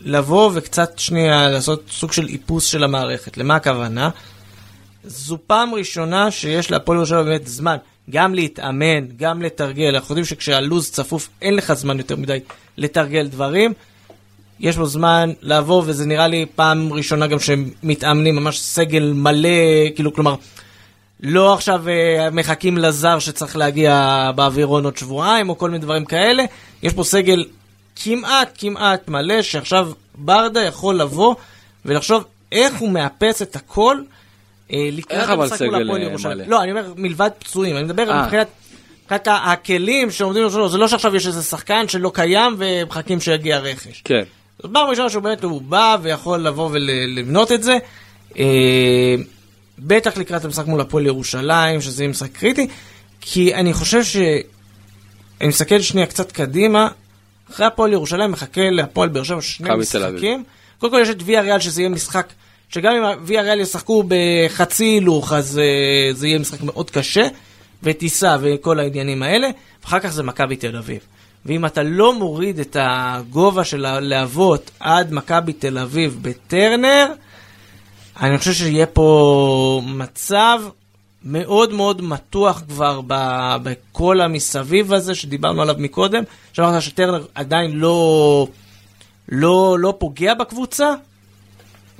לבוא 0.01 0.51
וקצת 0.53 0.99
שנייה 0.99 1.49
לעשות 1.49 1.83
סוג 1.89 2.11
של 2.11 2.27
איפוס 2.27 2.65
של 2.65 2.83
המערכת. 2.83 3.37
למה 3.37 3.55
הכוונה? 3.55 4.09
זו 5.03 5.37
פעם 5.47 5.73
ראשונה 5.73 6.31
שיש 6.31 6.71
להפועל 6.71 7.05
שבע 7.05 7.23
באמת 7.23 7.47
זמן 7.47 7.77
גם 8.09 8.33
להתאמן, 8.35 9.07
גם 9.17 9.41
לתרגל. 9.41 9.95
אנחנו 9.95 10.11
יודעים 10.13 10.25
שכשהלו"ז 10.25 10.91
צפוף 10.91 11.29
אין 11.41 11.55
לך 11.55 11.73
זמן 11.73 11.97
יותר 11.97 12.15
מדי 12.15 12.39
לתרגל 12.77 13.27
דברים. 13.27 13.73
יש 14.59 14.77
לו 14.77 14.85
זמן 14.85 15.31
לעבור, 15.41 15.83
וזה 15.85 16.05
נראה 16.05 16.27
לי 16.27 16.45
פעם 16.55 16.93
ראשונה 16.93 17.27
גם 17.27 17.39
שהם 17.39 17.69
מתאמנים, 17.83 18.35
ממש 18.35 18.59
סגל 18.59 19.13
מלא, 19.15 19.49
כאילו, 19.95 20.13
כלומר, 20.13 20.35
לא 21.19 21.53
עכשיו 21.53 21.89
אה, 21.89 22.29
מחכים 22.29 22.77
לזר 22.77 23.19
שצריך 23.19 23.57
להגיע 23.57 24.31
באווירון 24.35 24.85
עוד 24.85 24.97
שבועיים, 24.97 25.49
או 25.49 25.57
כל 25.57 25.69
מיני 25.69 25.81
דברים 25.81 26.05
כאלה. 26.05 26.43
יש 26.83 26.93
פה 26.93 27.03
סגל 27.03 27.45
כמעט 27.95 28.49
כמעט 28.57 29.07
מלא, 29.07 29.41
שעכשיו 29.41 29.91
ברדה 30.15 30.63
יכול 30.63 30.95
לבוא 30.95 31.35
ולחשוב 31.85 32.23
איך 32.51 32.79
הוא 32.79 32.91
מאפס 32.91 33.41
את 33.41 33.55
הכל. 33.55 33.97
אה, 34.73 34.89
לקראת 34.91 35.29
המשחק 35.29 35.61
מול 35.61 35.83
הפועל 35.83 36.01
אה, 36.01 36.07
ירושלים. 36.07 36.49
לא, 36.49 36.63
אני 36.63 36.71
אומר 36.71 36.93
מלבד 36.97 37.29
פצועים, 37.39 37.77
אני 37.77 37.83
מדבר 37.83 38.11
אה. 38.11 38.23
מבחינת... 38.23 38.47
מבחינת 39.03 39.27
ה- 39.27 39.51
הכלים 39.51 40.11
שעומדים 40.11 40.43
לרשותו, 40.43 40.69
זה 40.69 40.77
לא 40.77 40.87
שעכשיו 40.87 41.15
יש 41.15 41.27
איזה 41.27 41.43
שחקן 41.43 41.87
שלא 41.87 42.11
קיים 42.13 42.55
ומחכים 42.57 43.19
שיגיע 43.21 43.59
רכש. 43.59 44.01
כן. 44.05 44.23
זו 44.63 44.69
פעם 44.73 44.87
ראשונה 44.89 45.09
שהוא 45.09 45.23
באמת 45.23 45.43
הוא 45.43 45.61
בא 45.61 45.97
ויכול 46.01 46.39
לבוא 46.39 46.69
ולבנות 46.71 47.51
את 47.51 47.63
זה. 47.63 47.77
בטח 49.79 50.17
לקראת 50.17 50.45
המשחק 50.45 50.65
מול 50.65 50.81
הפועל 50.81 51.05
ירושלים, 51.05 51.81
שזה 51.81 52.03
יהיה 52.03 52.09
משחק 52.09 52.31
קריטי, 52.31 52.67
כי 53.21 53.55
אני 53.55 53.73
חושב 53.73 54.03
ש... 54.03 54.17
אני 55.41 55.49
מסתכל 55.49 55.81
שנייה 55.81 56.07
קצת 56.07 56.31
קדימה, 56.31 56.87
אחרי 57.51 57.65
הפועל 57.65 57.93
ירושלים 57.93 58.31
מחכה 58.31 58.69
להפועל 58.69 59.09
באר 59.09 59.23
שבע 59.23 59.41
שני. 59.41 59.69
משחקים. 59.75 60.43
קודם 60.77 60.93
כל 60.93 60.99
יש 61.01 61.09
את 61.09 61.17
ויה 61.25 61.41
ריאל 61.41 61.59
שזה 61.59 61.81
יהיה 61.81 61.89
משחק, 61.89 62.27
שגם 62.71 62.93
אם 62.93 63.25
ריאל 63.27 63.59
ישחקו 63.59 64.03
בחצי 64.07 64.85
הילוך, 64.85 65.33
אז 65.33 65.59
uh, 65.59 66.15
זה 66.17 66.27
יהיה 66.27 66.39
משחק 66.39 66.61
מאוד 66.61 66.89
קשה, 66.91 67.27
וטיסה 67.83 68.37
וכל 68.41 68.79
העניינים 68.79 69.23
האלה, 69.23 69.49
ואחר 69.83 69.99
כך 69.99 70.09
זה 70.09 70.23
מכבי 70.23 70.55
תל 70.55 70.77
אביב. 70.77 70.99
ואם 71.45 71.65
אתה 71.65 71.83
לא 71.83 72.13
מוריד 72.13 72.59
את 72.59 72.77
הגובה 72.79 73.63
של 73.63 73.85
הלהבות 73.85 74.71
עד 74.79 75.13
מכבי 75.13 75.53
תל 75.53 75.77
אביב 75.77 76.19
בטרנר, 76.21 77.05
אני 78.21 78.37
חושב 78.37 78.53
שיהיה 78.53 78.85
פה 78.85 79.81
מצב 79.85 80.61
מאוד 81.25 81.73
מאוד 81.73 82.01
מתוח 82.01 82.63
כבר 82.67 83.01
ב- 83.07 83.55
בכל 83.63 84.21
המסביב 84.21 84.93
הזה 84.93 85.15
שדיברנו 85.15 85.61
עליו 85.61 85.75
מקודם. 85.77 86.23
שאמרת 86.53 86.81
שטרנר 86.81 87.25
עדיין 87.35 87.71
לא, 87.71 88.47
לא, 89.29 89.77
לא 89.79 89.93
פוגע 89.97 90.33
בקבוצה. 90.33 90.93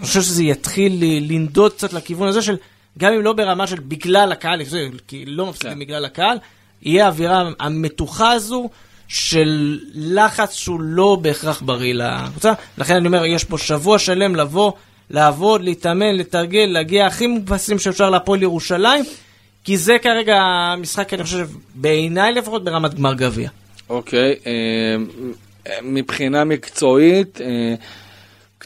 אני 0.02 0.08
חושב 0.08 0.22
שזה 0.22 0.44
יתחיל 0.44 0.94
ל- 0.94 1.34
לנדוד 1.34 1.74
קצת 1.74 1.94
לכיוון 1.94 2.28
הזה 2.28 2.42
של, 2.42 2.58
גם 2.98 3.14
אם 3.14 3.22
לא 3.22 3.34
ברמה 3.34 3.68
של 3.68 3.80
בגלל 3.88 4.32
הקהל, 4.32 4.62
כי 5.08 5.26
לא 5.26 5.46
מפסידים 5.46 5.74
כן. 5.74 5.80
בגלל 5.80 6.06
הקהל, 6.06 6.38
יהיה 6.82 7.06
האווירה 7.06 7.50
המתוחה 7.60 8.32
הזו 8.32 8.70
של 9.08 9.80
לחץ 9.94 10.54
שהוא 10.54 10.82
לא 10.82 11.18
בהכרח 11.22 11.62
בריא 11.62 11.94
לקבוצה. 11.94 12.54
לכן 12.78 12.96
אני 12.96 13.08
אומר, 13.08 13.26
יש 13.26 13.44
פה 13.44 13.58
שבוע 13.58 14.00
שלם 14.00 14.36
לבוא, 14.36 14.72
לעבוד, 15.10 15.64
להתאמן, 15.64 16.16
לתרגל, 16.16 16.66
להגיע 16.66 17.06
הכי 17.06 17.28
מובסים 17.28 17.80
שאפשר 17.80 18.10
להפועל 18.10 18.42
ירושלים, 18.42 19.04
כי 19.64 19.78
זה 19.78 19.98
כרגע 20.02 20.36
המשחק, 20.42 21.14
אני 21.14 21.24
חושב, 21.24 21.50
בעיניי 21.76 22.32
לפחות 22.34 22.64
ברמת 22.64 22.94
גמר 22.94 23.14
גביע. 23.14 23.50
אוקיי, 23.90 24.36
אה, 24.46 24.96
מבחינה 25.82 26.44
מקצועית, 26.44 27.42
אה, 27.42 27.76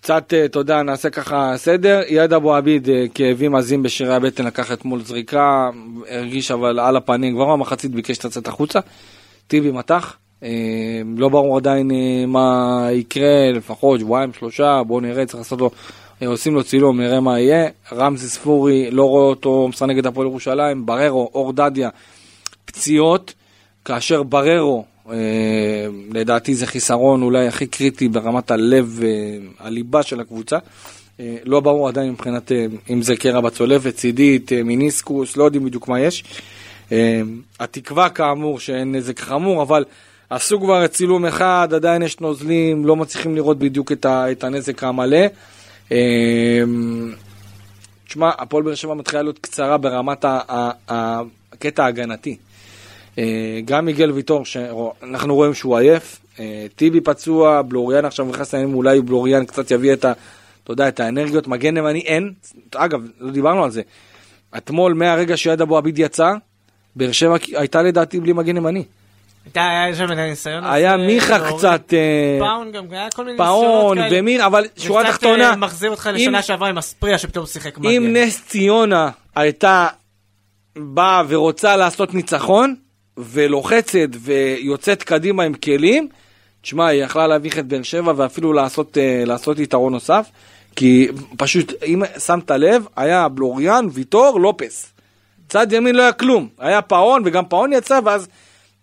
קצת, 0.06 0.34
אה, 0.34 0.45
אתה 0.45 0.60
יודע, 0.60 0.84
נעשה 0.84 1.10
ככה 1.10 1.53
סדר. 1.56 2.01
יד 2.08 2.34
אבו 2.34 2.56
עביד, 2.56 2.89
אה, 2.89 3.06
כאבים 3.14 3.56
עזים 3.56 3.84
בשרירי 3.84 4.16
הבטן, 4.16 4.45
לקח 4.45 4.72
אתמול 4.72 5.01
זריקה, 5.01 5.70
הרגיש 6.10 6.51
אבל 6.51 6.80
על 6.80 6.97
הפנים, 6.97 7.36
כבר 7.36 7.45
במחצית 7.45 7.91
ביקש 7.91 8.26
לצאת 8.26 8.47
החוצה. 8.47 8.80
טיבי 9.47 9.72
מתח, 9.72 10.18
אה, 10.43 10.49
לא 11.18 11.30
ברור 11.30 11.58
עדיין 11.58 11.91
מה 12.28 12.88
יקרה, 12.91 13.51
לפחות 13.53 13.99
שבועיים, 13.99 14.34
שלושה, 14.34 14.82
בואו 14.88 14.99
נראה, 14.99 15.26
צריך 15.26 15.38
לעשות 15.38 15.60
לו, 15.60 15.72
עושים 16.26 16.56
לו 16.56 16.64
צילום, 16.64 17.01
נראה 17.01 17.20
מה 17.20 17.39
יהיה. 17.39 17.70
רמזי 17.93 18.28
ספורי, 18.28 18.91
לא 18.91 19.03
רואה 19.03 19.26
אותו 19.26 19.68
משחק 19.68 19.88
נגד 19.88 20.08
הפועל 20.08 20.28
ירושלים, 20.28 20.86
בררו, 20.86 21.30
אור 21.34 21.53
דדיה, 21.53 21.89
פציעות, 22.66 23.34
כאשר 23.86 24.24
בררו, 24.24 24.86
לדעתי 26.12 26.56
זה 26.56 26.68
חיסרון 26.68 27.22
אולי 27.22 27.47
הכי 27.47 27.68
קריטי 27.68 28.08
ברמת 28.08 28.51
הלב, 28.51 28.99
אה, 29.03 29.38
הליבה 29.60 30.03
של 30.03 30.20
הקבוצה. 30.20 30.58
אה, 31.20 31.36
לא 31.43 31.60
ברור 31.60 31.88
עדיין 31.88 32.12
מבחינת 32.12 32.51
אה, 32.51 32.66
אם 32.89 33.01
זה 33.01 33.16
קרע 33.16 33.41
בצולבת, 33.41 33.95
צידית, 33.95 34.53
אה, 34.53 34.64
מיניסקוס, 34.64 35.38
לא 35.38 35.43
יודעים 35.43 35.66
בדיוק 35.66 35.88
מה 35.88 35.99
יש. 35.99 36.24
אה, 36.91 37.22
התקווה 37.60 38.10
כאמור 38.10 38.60
שאין 38.60 38.95
נזק 38.95 39.20
חמור, 39.20 39.62
אבל 39.62 39.86
עשו 40.30 40.60
כבר 40.60 40.88
צילום 40.88 41.26
אחד, 41.26 41.68
עדיין 41.76 42.01
יש 42.01 42.20
נוזלים, 42.20 42.86
לא 42.86 42.95
מצליחים 42.95 43.36
לראות 43.36 43.60
בדיוק 43.60 43.91
את, 43.91 44.43
הנזק 44.43 44.84
המלא. 44.84 45.26
אה, 45.91 45.97
תשמע, 48.08 48.30
הפועל 48.38 48.64
באר 48.64 48.76
שבע 48.76 48.93
מתחילה 48.93 49.22
להיות 49.22 49.39
קצרה 49.39 49.78
ברמת 49.78 50.26
הקטע 50.88 51.84
ההגנתי. 51.86 52.38
אה, 53.20 53.59
גם 53.66 53.86
מיגל 53.86 54.11
ויטור, 54.11 54.45
שאנחנו 54.45 55.36
רואים 55.36 55.53
שהוא 55.53 55.78
עייף, 55.78 56.20
אה, 56.39 56.66
טיבי 56.76 57.01
פצוע, 57.01 57.61
בלוריאן 57.61 58.05
עכשיו 58.05 58.26
נכנס 58.26 58.53
לעניינים, 58.53 58.76
אולי 58.76 59.01
בלוריאן 59.01 59.45
קצת 59.45 59.72
יביא 59.72 59.93
את 59.93 60.05
ה... 60.05 60.13
אתה 60.63 60.74
יודע, 60.74 60.88
את 60.88 60.99
האנרגיות, 60.99 61.47
מגן 61.47 61.78
ימני 61.78 61.99
אין, 61.99 62.34
אגב, 62.76 62.99
לא 63.20 63.32
דיברנו 63.32 63.63
על 63.63 63.72
זה. 63.72 63.82
אתמול, 64.57 64.93
מהרגע 64.93 65.38
שיד 65.38 65.61
אבו 65.61 65.78
עביד 65.78 65.99
יצא, 65.99 66.32
באר 66.95 67.11
שבע 67.11 67.36
הייתה 67.53 67.82
לדעתי 67.82 68.20
בלי 68.20 68.34
מגן 68.34 68.57
ימני. 68.57 68.84
היה 69.55 69.95
שם 69.95 70.05
את 70.05 70.18
הניסיון 70.18 70.63
הזה. 70.63 70.74
היה 70.74 70.97
מיכה 70.97 71.51
קצת, 71.51 71.93
אה, 71.93 72.38
פאון 72.39 72.72
גם, 72.72 72.86
היה 72.91 73.09
כל 73.16 73.26
מיני 73.26 73.38
פאון 73.38 73.66
ניסיונות 73.66 73.97
כאלה. 73.97 74.20
ומיר, 74.22 74.45
אבל 74.45 74.66
שורה 74.78 75.03
תחתונה, 75.03 75.49
אה, 75.49 75.55
מחזיר 75.55 75.91
אותך 75.91 76.09
לשנה 76.13 76.41
שעברה 76.41 76.70
עם 76.70 76.78
אספריה 76.78 77.18
שפתאום 77.18 77.45
שיחק 77.45 77.78
מגן. 77.78 77.89
אם 77.89 78.13
נס 78.13 78.45
ציונה 78.47 79.09
הייתה 79.36 79.88
באה 80.78 81.24
ורוצה 81.28 81.78
לעשות 81.78 82.13
ניצחון, 82.13 82.76
ולוחצת 83.18 84.09
ויוצאת 84.11 85.03
קדימה 85.03 85.43
עם 85.43 85.53
כלים, 85.53 86.07
תשמע, 86.61 86.88
היא 86.88 87.03
יכלה 87.03 87.28
להביך 87.28 87.59
את 87.59 87.66
באר 87.66 87.84
שבע 87.84 88.13
ואפילו 88.16 88.53
לעשות, 88.53 88.97
אה, 88.97 89.24
לעשות 89.26 89.59
יתרון 89.59 89.93
נוסף, 89.93 90.30
כי 90.76 91.07
פשוט, 91.38 91.74
אם 91.86 92.01
שמת 92.26 92.51
לב, 92.51 92.86
היה 92.95 93.28
בלוריאן, 93.28 93.88
ויטור, 93.91 94.39
לופס. 94.39 94.93
צד 95.49 95.74
ימין 95.74 95.95
לא 95.95 96.01
היה 96.01 96.11
כלום, 96.11 96.47
היה 96.59 96.82
פאון 96.82 97.22
וגם 97.26 97.45
פאון 97.45 97.74
יצא, 97.74 97.99
ואז 98.05 98.28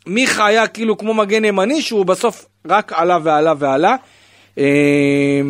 מיכה 0.07 0.47
היה 0.47 0.67
כאילו 0.67 0.99
כמו 0.99 1.15
מגן 1.15 1.45
ימני, 1.45 1.83
שהוא 1.83 2.07
בסוף 2.07 2.47
רק 2.67 2.93
עלה 2.93 3.19
ועלה 3.23 3.55
ועלה. 3.59 3.97
אה, 4.59 5.41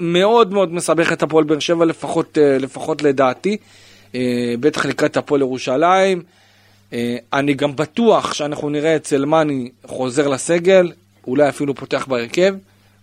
מאוד 0.00 0.52
מאוד 0.52 0.74
מסבך 0.74 1.12
את 1.12 1.22
הפועל 1.22 1.44
באר 1.44 1.58
שבע, 1.58 1.84
לפחות, 1.84 2.38
אה, 2.38 2.58
לפחות 2.58 3.02
לדעתי. 3.02 3.56
בטח 4.60 4.86
לקראת 4.86 5.16
הפועל 5.16 5.40
ירושלים. 5.40 6.22
אה, 6.92 7.16
אני 7.32 7.54
גם 7.54 7.76
בטוח 7.76 8.34
שאנחנו 8.34 8.70
נראה 8.70 8.96
את 8.96 9.06
סלמני 9.06 9.70
חוזר 9.86 10.28
לסגל, 10.28 10.92
אולי 11.26 11.48
אפילו 11.48 11.74
פותח 11.74 12.06
בהרכב. 12.08 12.54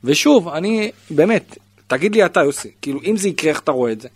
ושוב, 0.04 0.48
אני, 0.48 0.92
באמת, 1.10 1.58
תגיד 1.88 2.16
לי 2.16 2.26
אתה, 2.26 2.40
יוסי, 2.40 2.72
כאילו, 2.82 3.00
אם 3.06 3.18
זה 3.18 3.30
יקרה, 3.30 3.50
איך 3.50 3.60
אתה 3.60 3.72
רואה 3.72 3.92
את 3.92 4.02
זה? 4.02 4.08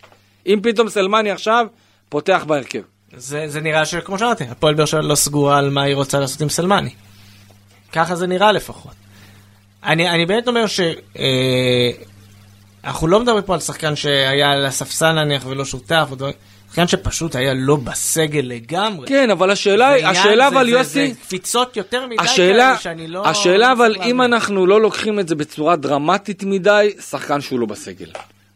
אם 0.48 0.60
פתאום 0.64 0.90
סלמני 0.90 1.32
עכשיו 1.32 1.68
פותח 2.10 2.44
בהרכב. 2.48 2.82
זה, 3.18 3.48
זה 3.48 3.62
נראה 3.62 3.86
שכמו 3.86 4.20
שאמרתי, 4.20 4.44
הפועל 4.44 4.74
באר 4.74 4.86
שבע 4.86 5.02
לא 5.02 5.16
סגורה 5.16 5.58
על 5.58 5.70
מה 5.70 5.84
היא 5.84 5.96
רוצה 5.96 6.20
לעשות 6.20 6.42
עם 6.42 6.50
סלמני. 6.50 6.90
ככה 7.92 8.16
זה 8.16 8.28
נראה 8.28 8.52
לפחות. 8.52 8.92
אני, 9.84 10.10
אני 10.10 10.26
באמת 10.26 10.48
אומר 10.48 10.68
ש... 10.68 10.80
אה, 11.20 11.92
לא 13.04 13.20
מדברים 13.20 13.44
פה 13.44 13.54
על 13.54 13.60
שחקן 13.60 13.96
שהיה 13.96 14.52
על 14.52 14.66
הספסל 14.66 15.12
נניח 15.12 15.46
ולא 15.46 15.66
שותף, 15.66 16.08
או 16.12 16.16
דברים, 16.16 16.34
שחקן 16.72 16.88
שפשוט 16.88 17.36
היה 17.36 17.54
לא 17.54 17.76
בסגל 17.76 18.42
לגמרי. 18.44 19.08
כן, 19.08 19.30
אבל 19.30 19.52
השאלה, 19.52 20.10
השאלה 20.10 20.48
אבל 20.48 20.70
יוסי, 20.70 21.08
זה 21.08 21.14
קפיצות 21.22 21.78
יותר 21.78 22.06
מדי 22.06 22.16
השאלה, 22.20 22.64
כאלה 22.66 22.78
שאני 22.78 23.08
לא... 23.08 23.28
השאלה 23.28 23.68
לא 23.68 23.72
אבל 23.74 23.96
אם. 24.06 24.22
אנחנו 24.22 24.66
לא 24.66 24.82
לוקחים 24.82 25.20
את 25.20 25.28
זה 25.28 25.36
בצורה 25.36 25.76
דרמטית 25.76 26.44
מדי, 26.44 26.92
שחקן 27.10 27.42
שהוא 27.42 27.60
לא 27.60 27.66
בסגל. 27.66 28.06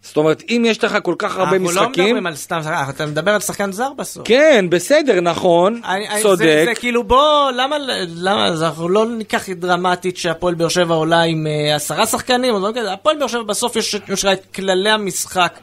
זאת 0.02 0.18
אומרת, 0.18 0.44
אם 0.50 0.64
יש 0.66 0.84
לך 0.84 0.98
כל 1.04 1.16
כך 1.18 1.38
הרבה 1.38 1.52
אנחנו 1.52 1.72
לא 1.72 1.82
משחקים, 1.82 2.04
מדברים 2.06 2.28
על 2.28 2.36
סתם 2.36 2.60
שחקן, 2.64 2.90
אתה 2.90 3.06
מדבר 3.06 3.32
על 3.32 3.40
שחקן 3.40 3.72
זר 3.72 3.94
בסוף. 3.98 4.28
כן, 4.28 4.66
בסדר, 4.70 5.22
נכון, 5.22 5.82
אני- 5.86 6.22
צודק. 6.22 6.38
זה, 6.46 6.66
זה 6.68 6.76
כאילו 6.76 7.04
בוא, 7.04 7.52
למה, 7.52 7.76
למה, 8.08 8.46
אז 8.46 8.64
אנחנו 8.64 8.90
לא 8.90 9.06
ניקח 9.06 9.50
דרמטית 9.50 10.18
שהפועל 10.18 10.54
באר 10.54 10.68
שבע 10.68 10.96
עולה 10.96 11.22
עם 11.22 11.48
אה, 11.48 11.76
עשרה 11.76 12.06
שחקנים. 12.06 12.56
הפועל 12.94 13.18
באר 13.20 13.28
שבע 13.28 13.44
בסוף 13.44 13.76
יש 13.76 13.96
יש 14.10 14.26
את 14.26 14.56
כללי 14.56 14.90
המשחק 14.90 15.60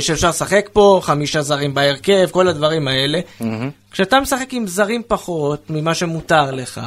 שאפשר 0.00 0.28
לשחק 0.28 0.68
פה, 0.72 1.00
חמישה 1.02 1.42
זרים 1.42 1.74
בהרכב, 1.74 2.28
כל 2.30 2.48
הדברים 2.48 2.88
האלה. 2.88 3.20
כשאתה 3.90 4.20
משחק 4.20 4.52
עם 4.52 4.66
זרים 4.66 5.02
פחות 5.08 5.70
ממה 5.70 5.94
שמותר 5.94 6.50
לך, 6.50 6.80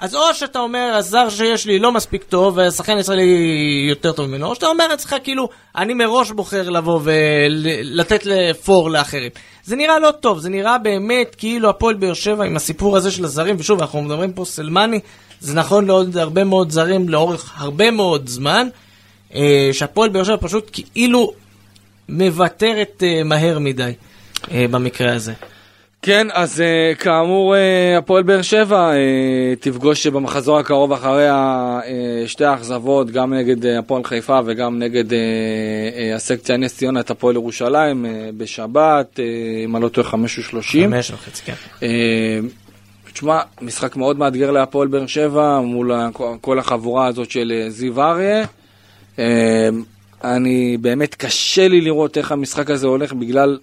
אז 0.00 0.14
או 0.14 0.34
שאתה 0.34 0.58
אומר, 0.58 0.94
הזר 0.94 1.28
שיש 1.30 1.66
לי 1.66 1.78
לא 1.78 1.92
מספיק 1.92 2.24
טוב, 2.24 2.56
והשחקן 2.56 2.96
הישראלי 2.96 3.86
יותר 3.88 4.12
טוב 4.12 4.26
ממנו, 4.26 4.46
או 4.46 4.54
שאתה 4.54 4.66
אומר 4.66 4.84
אצלך 4.94 5.16
כאילו, 5.24 5.48
אני 5.76 5.94
מראש 5.94 6.30
בוחר 6.30 6.70
לבוא 6.70 7.00
ולתת 7.02 8.26
לפור 8.26 8.90
לאחרים. 8.90 9.30
זה 9.64 9.76
נראה 9.76 9.98
לא 9.98 10.10
טוב, 10.10 10.38
זה 10.38 10.48
נראה 10.48 10.78
באמת 10.78 11.34
כאילו 11.38 11.68
הפועל 11.70 11.94
באר 11.94 12.14
שבע 12.14 12.44
עם 12.44 12.56
הסיפור 12.56 12.96
הזה 12.96 13.10
של 13.10 13.24
הזרים, 13.24 13.56
ושוב, 13.58 13.80
אנחנו 13.80 14.02
מדברים 14.02 14.32
פה 14.32 14.44
סלמני, 14.44 15.00
זה 15.40 15.54
נכון 15.54 15.86
לעוד 15.86 16.16
הרבה 16.16 16.44
מאוד 16.44 16.70
זרים 16.70 17.08
לאורך 17.08 17.52
הרבה 17.56 17.90
מאוד 17.90 18.28
זמן, 18.28 18.68
אה, 19.34 19.70
שהפועל 19.72 20.10
באר 20.10 20.24
שבע 20.24 20.36
פשוט 20.40 20.70
כאילו 20.72 21.32
מוותרת 22.08 23.02
אה, 23.06 23.24
מהר 23.24 23.58
מדי 23.58 23.92
אה, 24.52 24.64
במקרה 24.70 25.12
הזה. 25.14 25.32
כן, 26.02 26.26
אז 26.32 26.62
uh, 26.62 26.98
כאמור, 26.98 27.54
uh, 27.54 27.98
הפועל 27.98 28.22
באר 28.22 28.42
שבע 28.42 28.90
uh, 28.92 28.94
תפגוש 29.60 30.06
במחזור 30.06 30.58
הקרוב 30.58 30.92
אחרי 30.92 31.28
ה- 31.28 31.80
uh, 31.82 32.28
שתי 32.28 32.44
האכזבות, 32.44 33.10
גם 33.10 33.34
נגד 33.34 33.64
uh, 33.64 33.68
הפועל 33.78 34.04
חיפה 34.04 34.40
וגם 34.46 34.78
נגד 34.78 35.10
uh, 35.10 35.14
uh, 35.14 36.16
הסקציה 36.16 36.56
נס 36.56 36.76
ציונה 36.76 37.00
את 37.00 37.10
הפועל 37.10 37.34
ירושלים 37.34 38.04
uh, 38.04 38.08
בשבת, 38.36 39.16
uh, 39.16 39.20
אם 39.64 39.76
אני 39.76 39.84
לא 39.84 39.88
טועה, 39.88 40.06
חמש 40.08 40.38
ושלושים. 40.38 40.90
חמש 40.90 41.10
וחצי, 41.10 41.42
כן. 41.44 41.54
אה, 41.82 42.38
תשמע, 43.12 43.40
משחק 43.62 43.96
מאוד 43.96 44.18
מאתגר 44.18 44.50
להפועל 44.50 44.88
באר 44.88 45.06
שבע 45.06 45.60
מול 45.60 45.92
כל 46.40 46.58
החבורה 46.58 47.06
הזאת 47.06 47.30
של 47.30 47.64
זיו 47.68 48.02
אריה. 48.02 48.44
אה, 49.18 49.68
אני 50.24 50.76
באמת 50.80 51.14
קשה 51.14 51.68
לי 51.68 51.80
לראות 51.80 52.18
איך 52.18 52.32
המשחק 52.32 52.70
הזה 52.70 52.86
הולך 52.86 53.12
בגלל 53.12 53.58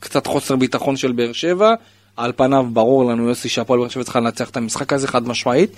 קצת 0.00 0.26
חוסר 0.26 0.56
ביטחון 0.56 0.96
של 0.96 1.12
באר 1.12 1.32
שבע. 1.32 1.74
על 2.16 2.32
פניו 2.36 2.66
ברור 2.72 3.04
לנו 3.04 3.28
יוסי 3.28 3.48
שהפועל 3.48 3.80
באר 3.80 3.88
שבע 3.88 4.04
צריכה 4.04 4.20
לנצח 4.20 4.50
את 4.50 4.56
המשחק 4.56 4.92
הזה 4.92 5.08
חד 5.08 5.28
משמעית. 5.28 5.70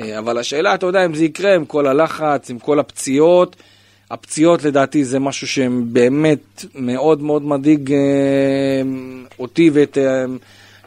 אה, 0.00 0.18
אבל 0.18 0.38
השאלה, 0.38 0.74
אתה 0.74 0.86
יודע, 0.86 1.04
אם 1.04 1.14
זה 1.14 1.24
יקרה 1.24 1.54
עם 1.54 1.64
כל 1.64 1.86
הלחץ, 1.86 2.50
עם 2.50 2.58
כל 2.58 2.78
הפציעות. 2.78 3.56
הפציעות 4.10 4.64
לדעתי 4.64 5.04
זה 5.04 5.18
משהו 5.18 5.46
שבאמת 5.46 6.64
מאוד 6.74 7.22
מאוד 7.22 7.42
מדאיג 7.42 7.92
אה, 7.92 7.98
אותי 9.38 9.70
ואת, 9.72 9.98
אה, 9.98 10.24
אני 10.24 10.38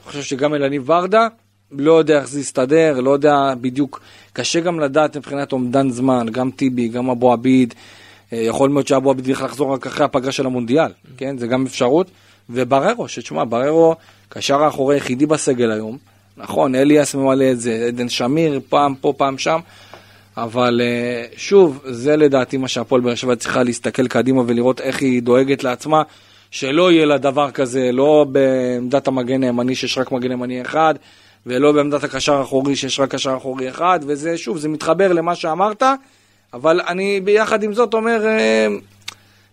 חושב 0.05 0.21
שגם 0.21 0.53
אלניב 0.53 0.89
ורדה. 0.89 1.27
לא 1.71 1.93
יודע 1.93 2.19
איך 2.19 2.27
זה 2.27 2.39
יסתדר, 2.39 2.99
לא 2.99 3.11
יודע 3.11 3.53
בדיוק, 3.61 4.01
קשה 4.33 4.59
גם 4.59 4.79
לדעת 4.79 5.17
מבחינת 5.17 5.51
אומדן 5.51 5.89
זמן, 5.89 6.25
גם 6.31 6.51
טיבי, 6.51 6.87
גם 6.87 7.09
אבו 7.09 7.33
עביד, 7.33 7.73
יכול 8.31 8.69
מאוד 8.69 8.87
שאבו 8.87 9.11
עביד 9.11 9.27
ילך 9.27 9.41
לחזור 9.41 9.73
רק 9.73 9.87
אחרי 9.87 10.05
הפגרה 10.05 10.31
של 10.31 10.45
המונדיאל, 10.45 10.91
כן, 11.17 11.37
זה 11.37 11.47
גם 11.47 11.65
אפשרות, 11.65 12.11
ובררו, 12.49 13.07
שתשמע, 13.07 13.43
בררו 13.49 13.95
קשר 14.29 14.63
האחורי 14.63 14.95
היחידי 14.95 15.25
בסגל 15.25 15.71
היום, 15.71 15.97
נכון, 16.37 16.75
אליאס 16.75 17.15
ממלא 17.15 17.51
את 17.51 17.59
זה, 17.59 17.85
עדן 17.87 18.09
שמיר, 18.09 18.59
פעם 18.69 18.95
פה, 18.95 19.13
פעם 19.17 19.37
שם, 19.37 19.59
אבל 20.37 20.81
אה, 20.83 21.25
שוב, 21.37 21.81
זה 21.85 22.15
לדעתי 22.15 22.57
מה 22.57 22.67
שהפועל 22.67 23.01
באר 23.01 23.15
שבע 23.15 23.35
צריכה 23.35 23.63
להסתכל 23.63 24.07
קדימה 24.07 24.41
ולראות 24.47 24.81
איך 24.81 25.01
היא 25.01 25.21
דואגת 25.21 25.63
לעצמה, 25.63 26.01
שלא 26.51 26.91
יהיה 26.91 27.05
לה 27.05 27.17
דבר 27.17 27.51
כזה, 27.51 27.91
לא 27.91 28.25
בעמדת 28.31 29.07
המגן 29.07 29.43
הימני 29.43 29.75
שיש 29.75 29.97
רק 29.97 30.11
מגן 30.11 30.31
ימני 30.31 30.61
אחד, 30.61 30.95
ולא 31.45 31.71
בעמדת 31.71 32.03
הקשר 32.03 32.33
האחורי 32.33 32.75
שיש 32.75 32.99
רק 32.99 33.11
קשר 33.11 33.37
אחורי 33.37 33.69
אחד, 33.69 33.99
וזה, 34.07 34.37
שוב, 34.37 34.57
זה 34.57 34.69
מתחבר 34.69 35.13
למה 35.13 35.35
שאמרת, 35.35 35.83
אבל 36.53 36.81
אני 36.87 37.19
ביחד 37.19 37.63
עם 37.63 37.73
זאת 37.73 37.93
אומר, 37.93 38.25
אה, 38.27 38.67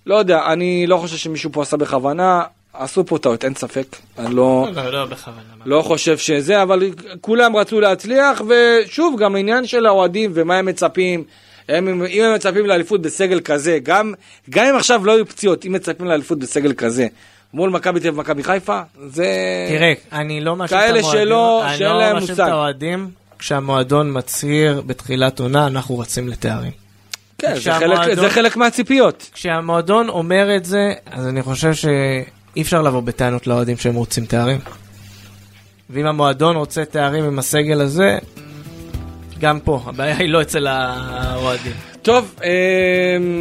לא 0.07 0.15
יודע, 0.15 0.41
אני 0.53 0.87
לא 0.87 0.97
חושב 0.97 1.17
שמישהו 1.17 1.53
פה 1.53 1.63
עשה 1.63 1.77
בכוונה, 1.77 2.43
עשו 2.73 3.07
פה 3.07 3.19
טעות, 3.19 3.45
אין 3.45 3.55
ספק, 3.55 3.87
אני 4.19 4.35
לא... 4.35 4.67
לא, 4.75 4.91
לא 4.93 5.05
בכוונה. 5.07 5.41
לא 5.65 5.83
חושב 5.83 6.19
שזה, 6.19 6.63
אבל 6.63 6.83
כולם 7.21 7.57
רצו 7.57 7.81
להצליח, 7.81 8.43
ושוב, 8.49 9.21
גם 9.21 9.37
עניין 9.37 9.67
של 9.67 9.87
האוהדים 9.87 10.31
ומה 10.35 10.57
הם 10.59 10.67
מצפים. 10.67 11.25
הם, 11.69 11.89
אם 12.05 12.25
הם 12.25 12.35
מצפים 12.35 12.67
לאליפות 12.67 13.03
בסגל 13.03 13.41
כזה, 13.41 13.79
גם, 13.83 14.15
גם 14.51 14.67
אם 14.67 14.77
עכשיו 14.77 15.07
לא 15.07 15.13
יהיו 15.13 15.27
פציעות, 15.27 15.65
אם 15.67 15.73
מצפים 15.73 16.07
לאליפות 16.07 16.39
בסגל 16.39 16.73
כזה, 16.73 17.07
מול 17.55 17.71
מכבי 17.71 18.01
תל 18.01 18.09
אביב 18.09 18.19
ומכבי 18.19 18.43
חיפה, 18.45 18.81
זה... 19.07 19.27
תראה, 19.69 19.93
אני 20.13 20.41
לא 20.41 20.57
מאשים 20.57 20.79
את 20.79 20.83
כאלה 20.83 20.99
המועדים. 20.99 21.21
שלא- 21.23 21.65
אני 21.67 21.81
לא 21.81 22.13
מאשים 22.13 22.35
את. 22.35 22.39
האוהדים 22.41 23.11
כשהמועדון 23.39 24.19
מצהיר 24.19 24.83
בתחילת 24.87 25.41
עונה, 25.41 25.67
אנחנו 25.67 25.99
רצים 25.99 26.29
לתארים. 26.29 26.84
כן, 27.39 27.55
זה 27.55 27.61
כשהמועדון- 27.61 27.97
חלק, 28.05 28.15
זה 28.19 28.31
חלק 28.31 28.57
מהציפיות. 28.57 29.31
כשהמועדון 29.33 30.09
אומר 30.09 30.57
את 30.57 30.65
זה, 30.65 30.79
אז 31.11 31.27
אני 31.27 31.43
חושב 31.43 31.75
שאי 31.75 31.93
אפשר 32.63 32.83
לבוא 32.83 33.01
בטענות 33.01 33.47
לאוהדים 33.47 33.77
שהם 33.77 33.95
רוצים 33.95 34.27
תארים. 34.27 34.59
ואם 35.91 36.07
המועדון 36.07 36.57
רוצה 36.57 36.85
תארים 36.85 37.25
עם 37.25 37.39
הסגל 37.39 37.81
הזה, 37.81 38.19
גם 39.41 39.61
פה, 39.61 39.83
הבעיה 39.87 40.17
היא 40.17 40.29
לא 40.29 40.43
אצל 40.43 40.67
האוהדים. 40.67 41.73
טוב, 42.05 42.35
אה, 42.45 42.51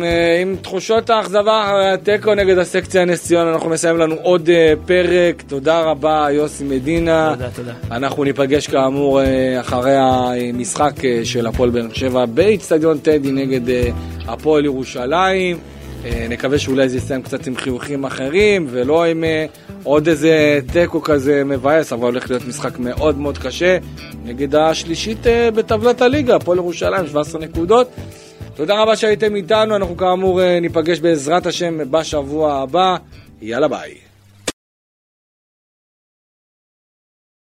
אה, 0.04 0.42
עם 0.42 0.56
תחושות 0.62 1.10
האכזבה 1.10 1.94
התיקו 1.94 2.36
נגד 2.36 2.58
הסקציה 2.58 3.06
נס 3.06 3.24
ציונה, 3.24 3.54
אנחנו 3.54 3.70
מסיים 3.70 3.98
לנו 3.98 4.16
עוד 4.22 4.50
אה, 4.50 4.74
פרק. 4.86 5.42
תודה 5.48 5.82
רבה, 5.82 6.28
יוסי 6.32 6.64
מדינה. 6.64 7.32
תודה, 7.34 7.50
תודה. 7.56 7.74
אנחנו 7.92 8.24
ניפגש 8.24 8.68
כאמור 8.68 9.22
אה, 9.22 9.60
אחרי 9.60 9.96
המשחק 9.98 11.06
אה, 11.06 11.22
של 11.24 11.48
הפועל 11.48 11.70
באר 11.70 11.94
שבע 11.94 12.26
באיצטדיון 12.26 12.98
טדי 12.98 13.32
נגד 13.32 13.70
אה, 13.70 13.90
הפועל 14.28 14.66
ירושלים. 14.66 15.58
אה, 16.06 16.28
נקווה 16.30 16.60
שאולי 16.60 16.90
זה 16.90 16.98
יסתיים 16.98 17.22
קצת 17.22 17.48
עם 17.48 17.56
חיוכים 17.56 18.04
אחרים 18.06 18.68
ולא 18.70 19.06
עם 19.06 19.24
אה, 19.24 19.46
עוד 19.84 20.08
איזה 20.08 20.60
תיקו 20.74 21.02
כזה 21.02 21.44
מבאס, 21.44 21.94
אבל 21.94 22.04
הולך 22.04 22.30
להיות 22.30 22.48
משחק 22.48 22.80
מאוד 22.80 23.18
מאוד 23.18 23.38
קשה 23.38 23.78
נגד 24.26 24.56
השלישית 24.56 25.28
אה, 25.28 25.52
בטבלת 25.52 26.02
הליגה, 26.02 26.36
הפועל 26.36 26.58
ירושלים, 26.58 27.08
17 27.08 27.42
נקודות. 27.42 27.88
תודה 28.56 28.82
רבה 28.82 28.96
שהייתם 28.96 29.36
איתנו, 29.36 29.76
אנחנו 29.76 29.98
כאמור 29.98 30.42
אה, 30.42 30.60
ניפגש 30.60 31.00
בעזרת 31.00 31.46
השם 31.46 31.92
בשבוע 31.92 32.54
הבא. 32.54 32.96
יאללה 33.42 33.68
ביי. 33.68 34.13